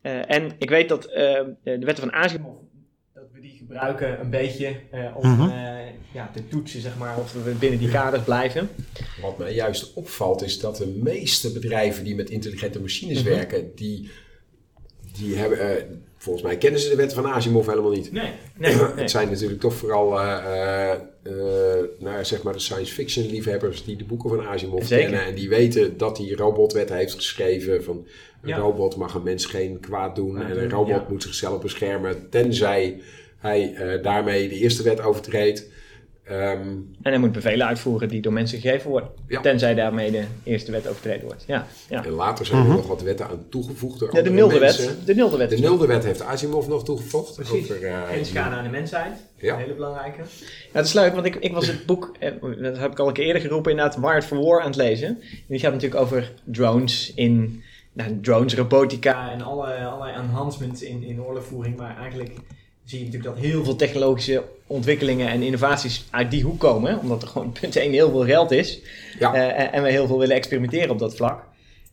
Eh, 0.01 0.31
en 0.31 0.51
ik 0.57 0.69
weet 0.69 0.89
dat 0.89 1.05
eh, 1.05 1.43
de 1.63 1.86
wetten 1.86 2.09
van 2.09 2.13
Asimov, 2.13 2.55
die 3.45 3.57
gebruiken 3.57 4.19
een 4.19 4.29
beetje 4.29 4.75
eh, 4.91 5.05
om 5.15 5.29
Mhm. 5.29 5.49
eh, 5.49 5.85
ja, 6.13 6.29
te 6.33 6.47
toetsen, 6.47 6.81
zeg 6.81 6.97
maar, 6.97 7.17
of 7.17 7.33
we 7.43 7.51
binnen 7.51 7.79
die 7.79 7.89
kaders 7.89 8.23
blijven. 8.23 8.69
Wat 9.21 9.37
mij 9.37 9.53
juist 9.53 9.93
opvalt 9.93 10.43
is 10.43 10.59
dat 10.59 10.77
de 10.77 10.87
meeste 11.03 11.51
bedrijven 11.51 12.03
die 12.03 12.15
met 12.15 12.29
intelligente 12.29 12.79
machines 12.81 13.23
Mhm. 13.23 13.29
werken, 13.33 13.71
die, 13.75 14.09
die 15.17 15.35
hebben, 15.35 15.59
eh, 15.59 15.83
volgens 16.17 16.45
mij 16.45 16.57
kennen 16.57 16.79
ze 16.79 16.89
de 16.89 16.95
wetten 16.95 17.23
van 17.23 17.31
Asimov 17.31 17.67
helemaal 17.67 17.91
niet. 17.91 18.11
Nee, 18.11 18.31
nee, 18.57 18.75
nee. 18.75 18.81
Het 18.95 19.11
zijn 19.11 19.29
natuurlijk 19.29 19.59
toch 19.61 19.73
vooral 19.73 20.19
eh, 20.19 20.91
eh, 20.91 20.91
eh, 21.23 21.83
nou, 21.99 22.25
zeg 22.25 22.43
maar 22.43 22.53
de 22.53 22.59
science 22.59 22.93
fiction 22.93 23.25
liefhebbers 23.25 23.83
die 23.83 23.95
de 23.95 24.03
boeken 24.05 24.29
van 24.29 24.45
Asimov 24.45 24.83
Zeker. 24.85 25.03
kennen 25.09 25.25
en 25.25 25.35
die 25.35 25.49
weten 25.49 25.97
dat 25.97 26.17
hij 26.17 26.31
robotwetten 26.35 26.95
heeft 26.95 27.13
geschreven 27.13 27.83
van 27.83 28.07
een 28.41 28.49
Ja. 28.49 28.57
robot 28.57 28.95
mag 28.95 29.13
een 29.13 29.23
mens 29.23 29.45
geen 29.45 29.79
kwaad 29.79 30.15
doen 30.15 30.41
en 30.41 30.57
een 30.61 30.69
robot 30.69 30.87
ja. 30.87 31.05
moet 31.09 31.23
zichzelf 31.23 31.61
beschermen 31.61 32.29
tenzij 32.29 33.01
hij 33.45 33.73
eh, 33.73 34.03
daarmee 34.03 34.49
de 34.49 34.55
eerste 34.55 34.83
wet 34.83 35.01
overtreedt. 35.01 35.65
Ehm, 36.23 36.59
En 37.01 37.11
hij 37.11 37.17
moet 37.17 37.31
bevelen 37.31 37.67
uitvoeren 37.67 38.07
die 38.09 38.21
door 38.21 38.33
mensen 38.33 38.59
gegeven 38.59 38.89
worden. 38.89 39.09
Ja. 39.27 39.41
Tenzij 39.41 39.73
daarmee 39.73 40.11
de 40.11 40.23
eerste 40.43 40.71
wet 40.71 40.87
overtreden 40.87 41.25
wordt. 41.25 41.43
Ja, 41.47 41.67
ja. 41.89 42.05
En 42.05 42.11
later 42.11 42.45
zijn 42.45 42.61
er 42.61 42.67
nog 42.67 42.87
wat 42.87 43.01
wetten 43.01 43.27
aan 43.27 43.45
toegevoegd 43.49 43.99
door 43.99 44.15
ja 44.15 44.21
de 44.21 44.29
nulde 44.29 44.59
mensen. 44.59 44.85
wet. 44.85 45.05
De 45.05 45.15
nulde 45.15 45.37
wet. 45.37 45.49
De 45.49 45.57
nulde 45.59 45.87
wet 45.87 46.03
heeft 46.03 46.21
Asimov 46.21 46.67
nog 46.67 46.83
toegevoegd. 46.83 47.35
Precies. 47.35 47.71
Over, 47.71 47.85
eh, 47.85 48.07
Geen 48.09 48.25
schade 48.25 48.55
aan 48.55 48.63
de 48.63 48.69
mensheid. 48.69 49.13
Ja. 49.35 49.53
Een 49.53 49.59
hele 49.59 49.73
belangrijke. 49.73 50.17
Ja, 50.21 50.25
dat 50.71 50.85
is 50.85 50.93
leuk, 50.93 51.13
want 51.13 51.25
ik, 51.25 51.35
ik 51.35 51.53
was 51.53 51.67
het 51.67 51.85
boek, 51.85 52.15
eh, 52.19 52.31
dat 52.61 52.77
heb 52.77 52.91
ik 52.91 52.99
al 52.99 53.07
een 53.07 53.13
keer 53.13 53.25
eerder 53.25 53.41
geroepen, 53.41 53.71
inderdaad, 53.71 53.99
Wired 53.99 54.25
for 54.25 54.43
War 54.45 54.59
aan 54.59 54.67
het 54.67 54.75
lezen. 54.75 55.07
En 55.07 55.17
die 55.47 55.59
gaat 55.59 55.73
natuurlijk 55.73 56.01
over 56.01 56.31
drones 56.43 57.11
in, 57.15 57.63
nou, 57.93 58.19
drones, 58.21 58.55
robotica 58.55 59.31
en 59.31 59.41
alle, 59.41 59.73
allerlei 59.75 60.15
enhancements 60.17 60.81
in, 60.81 61.03
in 61.03 61.21
oorlogvoering. 61.23 61.77
Maar 61.77 61.97
eigenlijk 61.97 62.31
zie 62.86 62.99
je 62.99 63.05
natuurlijk 63.05 63.33
dat 63.36 63.43
heel 63.43 63.63
veel 63.63 63.75
technologische 63.75 64.43
ontwikkelingen 64.67 65.27
en 65.29 65.41
innovaties 65.41 66.05
uit 66.09 66.31
die 66.31 66.43
hoek 66.43 66.59
komen. 66.59 66.91
hè, 66.91 66.97
Omdat 66.97 67.21
er 67.21 67.27
gewoon 67.27 67.51
punt 67.61 67.75
1 67.75 67.91
heel 67.91 68.09
veel 68.09 68.25
geld 68.25 68.51
is. 68.51 68.81
Ja. 69.19 69.33
Eh, 69.33 69.63
en- 69.63 69.71
en 69.71 69.83
we 69.83 69.89
heel 69.91 70.07
veel 70.07 70.19
willen 70.19 70.36
experimenteren 70.36 70.89
op 70.89 70.99
dat 70.99 71.15
vlak. 71.15 71.43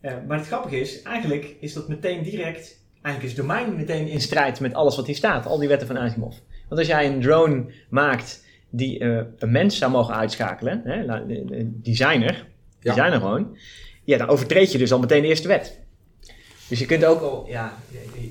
Eh, 0.00 0.12
maar 0.28 0.38
het 0.38 0.46
grappige 0.46 0.80
is, 0.80 1.02
eigenlijk 1.02 1.54
is 1.60 1.72
dat 1.72 1.88
meteen 1.88 2.22
direct, 2.22 2.80
eigenlijk 3.02 3.24
is 3.32 3.38
het 3.38 3.46
domein 3.48 3.76
meteen 3.76 4.08
in 4.08 4.20
strijd 4.20 4.60
met 4.60 4.74
alles 4.74 4.96
wat 4.96 5.06
hier 5.06 5.16
staat. 5.16 5.46
Al 5.46 5.58
die 5.58 5.68
wetten 5.68 5.86
van 5.86 5.98
Asimov. 5.98 6.34
Want 6.68 6.80
als 6.80 6.86
jij 6.90 7.06
een 7.06 7.20
drone 7.20 7.64
maakt 7.88 8.44
die 8.70 8.98
eh, 8.98 9.20
een 9.38 9.50
mens 9.52 9.78
zou 9.78 9.90
mogen 9.90 10.14
uitschakelen, 10.14 10.80
hè, 10.84 11.04
nou, 11.04 11.26
de- 11.26 11.44
de 11.44 11.80
designer, 11.82 12.46
Ja. 12.80 12.94
designer 12.94 13.20
gewoon, 13.20 13.56
ja, 14.04 14.18
dan 14.18 14.28
overtreed 14.28 14.72
je 14.72 14.78
dus 14.78 14.92
al 14.92 14.98
meteen 14.98 15.22
de 15.22 15.28
eerste 15.28 15.48
wet. 15.48 15.80
Dus 16.68 16.78
je 16.78 16.86
kunt 16.86 17.04
ook 17.04 17.20
al, 17.20 17.44
ja, 17.48 17.78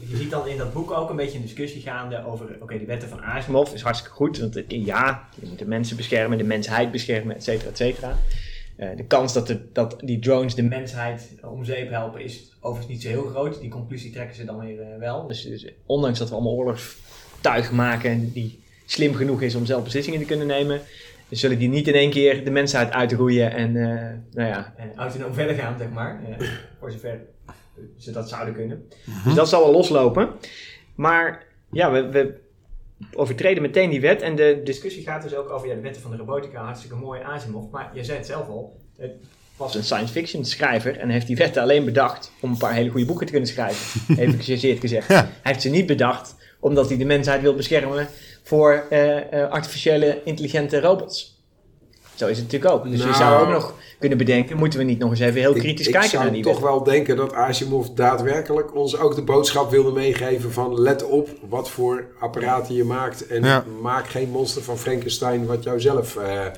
je, 0.09 0.17
ziet 0.17 0.29
dan 0.29 0.47
in 0.47 0.57
dat 0.57 0.73
boek 0.73 0.91
ook 0.91 1.09
een 1.09 1.15
beetje 1.15 1.37
een 1.37 1.43
discussie 1.43 1.81
gaande 1.81 2.25
over, 2.25 2.57
oké, 2.59 2.77
die 2.77 2.87
wetten 2.87 3.09
van 3.09 3.21
Asimov 3.21 3.73
is 3.73 3.81
hartstikke 3.81 4.15
goed, 4.15 4.39
want 4.39 4.55
eh, 4.55 4.85
ja, 4.85 5.27
je 5.41 5.47
moet 5.47 5.59
de 5.59 5.67
mensen 5.67 5.97
beschermen, 5.97 6.37
de 6.37 6.43
mensheid 6.43 6.91
beschermen, 6.91 7.35
et 7.35 7.43
cetera, 7.43 7.69
et 7.69 7.77
cetera. 7.77 8.17
Eh, 8.75 8.89
de 8.95 9.03
kans 9.03 9.33
dat, 9.33 9.47
de, 9.47 9.59
dat 9.73 9.97
die 10.03 10.19
drones 10.19 10.55
de 10.55 10.63
mensheid 10.63 11.29
om 11.41 11.65
zeep 11.65 11.89
helpen 11.89 12.21
is 12.21 12.51
overigens 12.59 12.93
niet 12.93 13.01
zo 13.01 13.09
heel 13.09 13.29
groot. 13.29 13.59
Die 13.59 13.69
conclusie 13.69 14.11
trekken 14.11 14.35
ze 14.35 14.45
dan 14.45 14.59
weer 14.59 14.81
eh, 14.81 14.99
wel. 14.99 15.27
Dus, 15.27 15.41
dus 15.41 15.67
ondanks 15.85 16.19
dat 16.19 16.29
we 16.29 16.35
allemaal 16.35 16.53
oorlogstuig 16.53 17.71
maken 17.71 18.31
die 18.31 18.59
slim 18.85 19.13
genoeg 19.13 19.41
is 19.41 19.55
om 19.55 19.65
zelf 19.65 19.83
beslissingen 19.83 20.19
te 20.19 20.25
kunnen 20.25 20.47
nemen, 20.47 20.81
zullen 21.29 21.57
die 21.57 21.69
niet 21.69 21.87
in 21.87 21.93
één 21.93 22.09
keer 22.09 22.43
de 22.43 22.51
mensheid 22.51 22.91
uitroeien 22.91 23.51
en 23.51 23.75
uh, 23.75 23.85
nou 24.31 24.47
ja, 24.47 24.73
autonoom 24.95 25.33
verder 25.33 25.55
gaan, 25.55 25.77
zeg 25.77 25.89
maar. 25.89 26.21
Voor 26.79 26.91
zover 26.91 27.19
ze 27.97 28.11
dat 28.11 28.29
zouden 28.29 28.53
kunnen. 28.53 28.87
Dus 29.25 29.33
dat 29.33 29.49
zal 29.49 29.63
wel 29.63 29.71
loslopen. 29.71 30.29
Maar 30.95 31.45
ja, 31.71 31.91
we, 31.91 32.09
we 32.09 32.39
overtreden 33.13 33.61
meteen 33.61 33.89
die 33.89 34.01
wet. 34.01 34.21
En 34.21 34.35
de 34.35 34.61
discussie 34.63 35.03
gaat 35.03 35.21
dus 35.21 35.35
ook 35.35 35.49
over 35.49 35.67
ja, 35.67 35.75
de 35.75 35.81
wetten 35.81 36.01
van 36.01 36.11
de 36.11 36.17
robotica, 36.17 36.63
hartstikke 36.63 36.95
mooi 36.95 37.21
Asimov. 37.21 37.71
Maar 37.71 37.91
je 37.93 38.03
zei 38.03 38.17
het 38.17 38.27
zelf 38.27 38.47
al, 38.47 38.79
was 39.55 39.75
een 39.75 39.83
science 39.83 40.13
fiction 40.13 40.45
schrijver 40.45 40.97
en 40.97 41.09
heeft 41.09 41.27
die 41.27 41.35
wetten 41.35 41.61
alleen 41.61 41.85
bedacht 41.85 42.31
om 42.39 42.51
een 42.51 42.57
paar 42.57 42.73
hele 42.73 42.89
goede 42.89 43.05
boeken 43.05 43.25
te 43.25 43.31
kunnen 43.31 43.49
schrijven. 43.49 44.01
Even 44.23 44.39
gechargeerd 44.39 44.79
gezegd. 44.79 45.07
Ja. 45.07 45.15
Hij 45.15 45.29
heeft 45.41 45.61
ze 45.61 45.69
niet 45.69 45.85
bedacht 45.85 46.35
omdat 46.59 46.87
hij 46.87 46.97
de 46.97 47.05
mensheid 47.05 47.41
wil 47.41 47.55
beschermen 47.55 48.07
voor 48.43 48.85
eh, 48.89 49.33
eh, 49.33 49.49
artificiële 49.49 50.21
intelligente 50.23 50.79
robots. 50.79 51.30
Zo 52.21 52.27
is 52.27 52.37
het 52.37 52.45
natuurlijk 52.51 52.73
ook. 52.73 52.83
Dus 52.91 52.99
je 52.99 53.05
Nou. 53.05 53.15
zou 53.17 53.41
ook 53.41 53.49
nog 53.53 53.73
kunnen 53.99 54.17
bedenken, 54.17 54.57
moeten 54.57 54.79
we 54.79 54.85
niet 54.85 54.99
nog 54.99 55.09
eens 55.09 55.19
even 55.19 55.39
heel 55.39 55.55
Ik- 55.55 55.61
kritisch 55.61 55.85
ik, 55.85 55.91
kijken 55.91 56.09
zou 56.09 56.23
naar 56.23 56.33
die 56.33 56.43
toch 56.43 56.51
wetten? 56.59 56.71
wel 56.71 56.83
denken 56.83 57.15
dat 57.15 57.33
Asimov 57.33 57.87
daadwerkelijk 57.87 58.75
ons 58.75 58.97
ook 58.97 59.15
de 59.15 59.21
boodschap 59.23 59.71
wilde 59.71 59.91
meegeven 59.91 60.51
van 60.51 60.79
let 60.81 61.03
op 61.03 61.29
wat 61.49 61.69
voor 61.69 62.05
apparaten 62.19 62.75
je 62.75 62.83
maakt 62.83 63.27
en 63.27 63.43
Ja. 63.43 63.63
maak 63.81 64.07
geen 64.07 64.29
monster 64.29 64.61
van 64.61 64.77
Frankenstein 64.77 65.45
wat 65.45 65.63
jou 65.63 65.79
zelf 65.79 66.15
eh, 66.15 66.45
eh, 66.45 66.51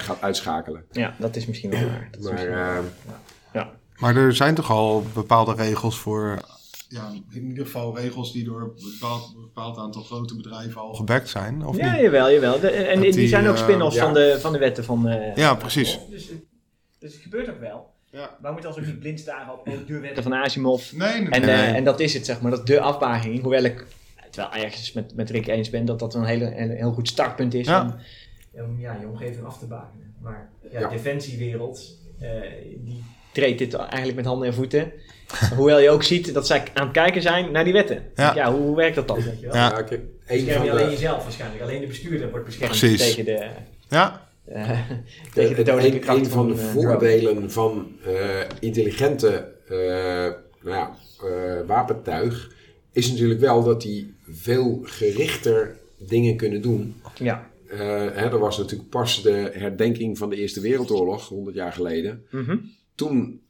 gaat 0.00 0.16
uitschakelen. 0.20 0.84
Ja, 0.90 1.14
dat 1.18 1.36
is 1.36 1.46
misschien 1.46 1.70
wel 1.70 1.80
waar. 1.80 2.08
Maar 2.20 2.32
misschien 2.32 2.50
wel 2.50 2.58
waar. 2.64 2.76
eh, 2.76 2.82
ja. 3.52 3.70
Maar 3.96 4.16
er 4.16 4.34
zijn 4.34 4.54
toch 4.54 4.70
al 4.70 5.04
bepaalde 5.14 5.54
regels 5.54 5.98
voor 5.98 6.38
Ja, 6.92 7.12
in 7.30 7.48
ieder 7.48 7.64
geval 7.64 7.96
regels 7.98 8.32
die 8.32 8.44
door 8.44 8.60
een 8.60 8.72
bepaald, 9.00 9.34
bepaald 9.40 9.78
aantal 9.78 10.02
grote 10.02 10.36
bedrijven 10.36 10.80
al 10.80 10.94
gebackt 10.94 11.28
zijn, 11.28 11.66
of 11.66 11.76
ja, 11.76 11.92
niet? 11.92 12.00
jawel, 12.00 12.30
jawel. 12.32 12.60
De- 12.60 12.70
en 12.70 13.00
die, 13.00 13.12
die, 13.12 13.28
zijn 13.28 13.46
ook 13.46 13.54
eh, 13.56 13.62
spin-offs 13.62 13.96
ja. 13.96 14.02
van, 14.04 14.14
de, 14.14 14.36
van 14.40 14.52
de 14.52 14.58
wetten 14.58 14.84
van... 14.84 15.08
eh, 15.08 15.36
Ja, 15.36 15.54
precies. 15.54 15.98
Dus, 16.10 16.28
het- 16.28 16.44
dus 16.98 17.12
het 17.12 17.22
gebeurt 17.22 17.48
ook 17.50 17.60
wel. 17.60 17.90
Ja. 18.10 18.18
Maar 18.20 18.38
we 18.40 18.50
moeten 18.52 18.70
ons 18.70 18.78
ook 18.78 18.86
niet 18.86 18.98
blind 19.00 19.20
staren 19.20 19.52
op 19.52 19.64
de 19.86 19.98
wetten 19.98 20.22
van 20.22 20.32
Asimov. 20.34 20.92
Nee, 20.92 21.20
nee, 21.20 21.30
En, 21.30 21.40
Nee. 21.40 21.50
eh, 21.50 21.74
en 21.76 21.84
dat 21.84 22.00
is 22.00 22.14
het, 22.14 22.26
zeg 22.26 22.40
maar. 22.40 22.50
Dat 22.50 22.60
is 22.60 22.66
de 22.66 22.80
afbaging. 22.80 23.40
Hoewel 23.42 23.62
ik 23.64 23.86
het 24.16 24.36
wel 24.36 24.52
ergens 24.52 24.92
met, 24.92 25.14
met 25.14 25.30
Rick 25.30 25.46
eens 25.46 25.70
ben 25.70 25.84
dat 25.84 25.98
dat 25.98 26.14
een, 26.14 26.24
hele, 26.24 26.56
een 26.56 26.70
heel 26.70 26.92
goed 26.92 27.08
startpunt 27.08 27.54
is 27.54 27.66
Ja. 27.66 27.82
om, 28.52 28.62
om 28.64 28.80
ja, 28.80 28.96
je 29.00 29.06
omgeving 29.08 29.44
af 29.46 29.58
te 29.58 29.66
bakenen. 29.66 30.14
Maar 30.20 30.50
ja, 30.72 30.80
Ja. 30.80 30.88
de 30.88 30.94
defensiewereld, 30.94 31.96
eh, 32.20 32.28
die 32.84 33.04
treedt 33.32 33.58
dit 33.58 33.74
eigenlijk 33.74 34.16
met 34.16 34.24
handen 34.24 34.48
en 34.48 34.54
voeten. 34.54 34.92
Hoewel 35.56 35.80
je 35.80 35.90
ook 35.90 36.02
ziet 36.02 36.34
dat 36.34 36.46
zij 36.46 36.62
aan 36.74 36.84
het 36.84 36.92
kijken 36.92 37.22
zijn 37.22 37.52
naar 37.52 37.64
die 37.64 37.72
wetten. 37.72 38.02
Ja. 38.14 38.34
Ja, 38.34 38.52
hoe, 38.52 38.60
hoe 38.60 38.76
werkt 38.76 38.94
dat 38.94 39.08
dan? 39.08 39.22
Weet 39.22 39.40
je 39.40 39.46
wel? 39.46 39.54
Ja. 39.54 39.84
Bescherm 40.28 40.64
je 40.64 40.70
alleen 40.70 40.84
de, 40.84 40.90
jezelf 40.90 41.22
waarschijnlijk. 41.22 41.62
Alleen 41.62 41.80
de 41.80 41.86
bestuurder 41.86 42.30
wordt 42.30 42.46
beschermd 42.46 42.78
Precies. 42.78 43.00
tegen 43.00 43.24
de, 43.24 43.46
Ja, 43.88 44.26
eh, 44.44 44.70
tegen 45.34 45.54
de 45.54 45.60
een, 45.60 45.64
dodelijke 45.64 45.96
een, 45.96 46.02
krachten 46.02 46.24
een 46.24 46.30
van 46.30 46.48
de 46.48 46.54
eh, 46.60 46.68
voordelen 46.68 47.50
van 47.50 47.88
eh, 48.04 48.40
intelligente 48.60 49.52
eh, 49.68 49.76
nou 50.62 50.76
ja, 50.76 50.96
eh, 51.22 51.66
wapentuig 51.66 52.50
is 52.92 53.10
natuurlijk 53.10 53.40
wel 53.40 53.62
dat 53.64 53.82
die 53.82 54.14
veel 54.28 54.80
gerichter 54.82 55.76
dingen 55.98 56.36
kunnen 56.36 56.62
doen. 56.62 56.94
Ja. 57.18 57.50
Eh, 57.68 57.78
hè, 57.78 58.30
er 58.30 58.38
was 58.38 58.58
natuurlijk 58.58 58.90
pas 58.90 59.22
de 59.22 59.50
herdenking 59.54 60.18
van 60.18 60.30
de 60.30 60.36
Eerste 60.36 60.60
Wereldoorlog, 60.60 61.28
100 61.28 61.56
jaar 61.56 61.72
geleden. 61.72 62.24
Mhm. 62.30 62.56
Toen 62.94 63.40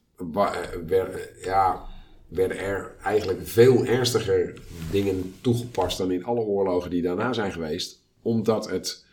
ja, 1.43 1.89
werden 2.29 2.59
er 2.59 2.97
eigenlijk 3.03 3.49
veel 3.49 3.85
ernstiger 3.85 4.55
dingen 4.91 5.35
toegepast 5.41 5.99
dan 5.99 6.11
in 6.11 6.25
alle 6.25 6.41
oorlogen 6.41 6.91
die 6.91 7.03
daarna 7.03 7.33
zijn 7.33 7.53
geweest. 7.53 8.03
Omdat 8.23 8.71
het 8.71 9.05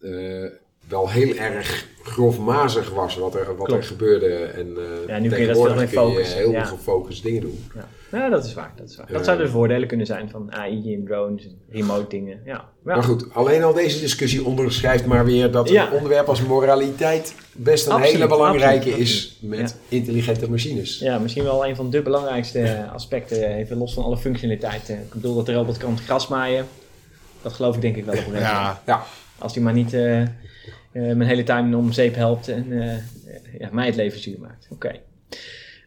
eh, 0.00 0.46
wel 0.90 1.10
heel 1.10 1.34
erg 1.34 1.86
grofmazig 2.02 2.90
was 2.90 3.16
wat 3.16 3.34
er, 3.34 3.56
wat 3.56 3.72
er 3.72 3.82
gebeurde. 3.82 4.34
En 4.34 4.66
uh, 4.66 4.82
Ja, 5.06 5.18
nu 5.18 5.28
kun 5.28 5.40
je 5.40 5.46
dat 5.46 5.56
veel 5.56 5.74
meer 5.74 5.88
focussen, 5.88 6.38
heel 6.38 6.50
ja. 6.50 6.64
gefocust 6.64 7.22
dingen 7.22 7.40
doen. 7.40 7.64
Ja. 7.74 8.18
ja, 8.18 8.28
dat 8.28 8.44
is 8.44 8.54
waar. 8.54 8.72
Dat, 8.76 8.88
is 8.90 8.96
waar. 8.96 9.06
dat 9.06 9.18
Eh. 9.18 9.24
zouden 9.24 9.46
de 9.46 9.52
voordelen 9.52 9.88
kunnen 9.88 10.06
zijn 10.06 10.30
van 10.30 10.52
AI 10.52 10.94
en 10.94 11.04
drones 11.04 11.44
en 11.44 11.58
remote 11.70 12.06
dingen. 12.08 12.40
Ja. 12.44 12.52
Ja. 12.52 12.64
Maar 12.82 13.02
goed, 13.02 13.34
alleen 13.34 13.62
al 13.62 13.72
deze 13.74 14.00
discussie 14.00 14.44
onderschrijft 14.44 15.06
maar 15.06 15.24
weer 15.24 15.50
dat 15.50 15.68
Ja. 15.68 15.86
een 15.86 15.92
onderwerp 15.92 16.28
als 16.28 16.42
moraliteit 16.42 17.34
best 17.52 17.86
een 17.86 17.92
Absoluut, 17.92 18.12
hele 18.14 18.26
belangrijke 18.28 18.86
absoluut, 18.86 18.98
is 19.08 19.38
met 19.40 19.76
intelligente 19.88 20.50
machines. 20.50 20.98
Ja, 20.98 21.18
misschien 21.18 21.44
wel 21.44 21.66
een 21.66 21.76
van 21.76 21.90
de 21.90 22.02
belangrijkste 22.02 22.88
aspecten, 22.92 23.54
even 23.54 23.76
los 23.76 23.94
van 23.94 24.04
alle 24.04 24.16
functionaliteiten. 24.18 24.94
Ik 24.94 25.12
bedoel 25.12 25.34
dat 25.34 25.46
de 25.46 25.52
robot 25.54 25.76
kan 25.76 25.98
gras 25.98 26.28
maaien. 26.28 26.66
Dat 27.42 27.52
geloof 27.52 27.74
ik 27.74 27.80
denk 27.80 27.96
ik 27.96 28.04
wel 28.04 28.14
op 28.14 28.20
een 28.20 28.24
gegeven 28.32 28.52
moment. 28.56 28.76
ja. 28.86 28.92
Ja. 28.94 29.04
Als 29.38 29.54
hij 29.54 29.62
maar 29.62 29.72
niet 29.72 29.94
eh, 29.94 30.20
eh, 30.20 30.28
mijn 30.92 31.22
hele 31.22 31.42
tuin 31.42 31.74
om 31.76 31.92
zeep 31.92 32.14
helpt 32.14 32.48
en 32.48 32.82
eh, 32.82 32.94
ja, 33.58 33.68
mij 33.72 33.86
het 33.86 33.96
leven 33.96 34.20
zuur 34.20 34.38
maakt. 34.40 34.66
Oké. 34.70 34.92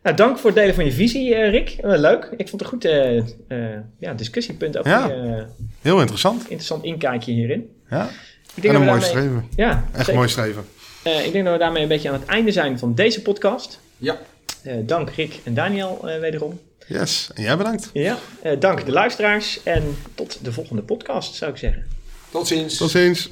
Nou, 0.03 0.15
dank 0.15 0.37
voor 0.37 0.49
het 0.49 0.59
delen 0.59 0.75
van 0.75 0.85
je 0.85 0.91
visie, 0.91 1.35
eh, 1.35 1.49
Rick. 1.49 1.69
Eh, 1.69 1.99
leuk. 1.99 2.23
Ik 2.37 2.49
vond 2.49 2.51
het 2.51 2.61
een 2.61 2.67
goed 2.67 2.85
eh, 2.85 3.17
eh, 3.47 3.79
ja, 3.99 4.13
discussiepunt. 4.13 4.77
Ook 4.77 4.85
Ja. 4.85 5.09
eh, 5.09 5.43
heel 5.81 5.99
interessant. 5.99 6.41
interessant 6.41 6.83
inkijkje 6.83 7.31
hierin. 7.31 7.69
Ja. 7.89 8.09
Ik 8.55 8.63
En 8.63 8.71
dat 8.73 8.81
een 8.81 8.87
mooi 8.87 8.99
daarmee- 8.99 9.09
streven. 9.09 9.47
Ja, 9.55 9.85
Echt 9.91 9.97
zeker. 9.99 10.13
mooi 10.15 10.27
streven. 10.29 10.63
Eh, 11.03 11.25
ik 11.25 11.31
denk 11.31 11.43
dat 11.43 11.53
we 11.53 11.59
daarmee 11.59 11.81
een 11.81 11.87
beetje 11.87 12.09
aan 12.09 12.19
het 12.19 12.25
einde 12.29 12.51
zijn 12.51 12.79
van 12.79 12.95
deze 12.95 13.21
podcast. 13.21 13.79
Ja. 13.97 14.17
Eh, 14.63 14.73
dank 14.85 15.09
Rick 15.09 15.39
en 15.43 15.53
Daniel 15.53 16.09
eh, 16.09 16.19
wederom. 16.19 16.59
Yes. 16.87 17.29
En 17.33 17.43
jij 17.43 17.57
bedankt. 17.57 17.89
Ja, 17.93 18.17
eh, 18.41 18.59
dank 18.59 18.85
de 18.85 18.91
luisteraars 18.91 19.63
en 19.63 19.83
tot 20.15 20.39
de 20.41 20.51
volgende 20.51 20.81
podcast 20.81 21.35
zou 21.35 21.51
ik 21.51 21.57
zeggen. 21.57 21.85
Tot 22.31 22.47
ziens. 22.47 22.77
Tot 22.77 22.89
ziens. 22.89 23.21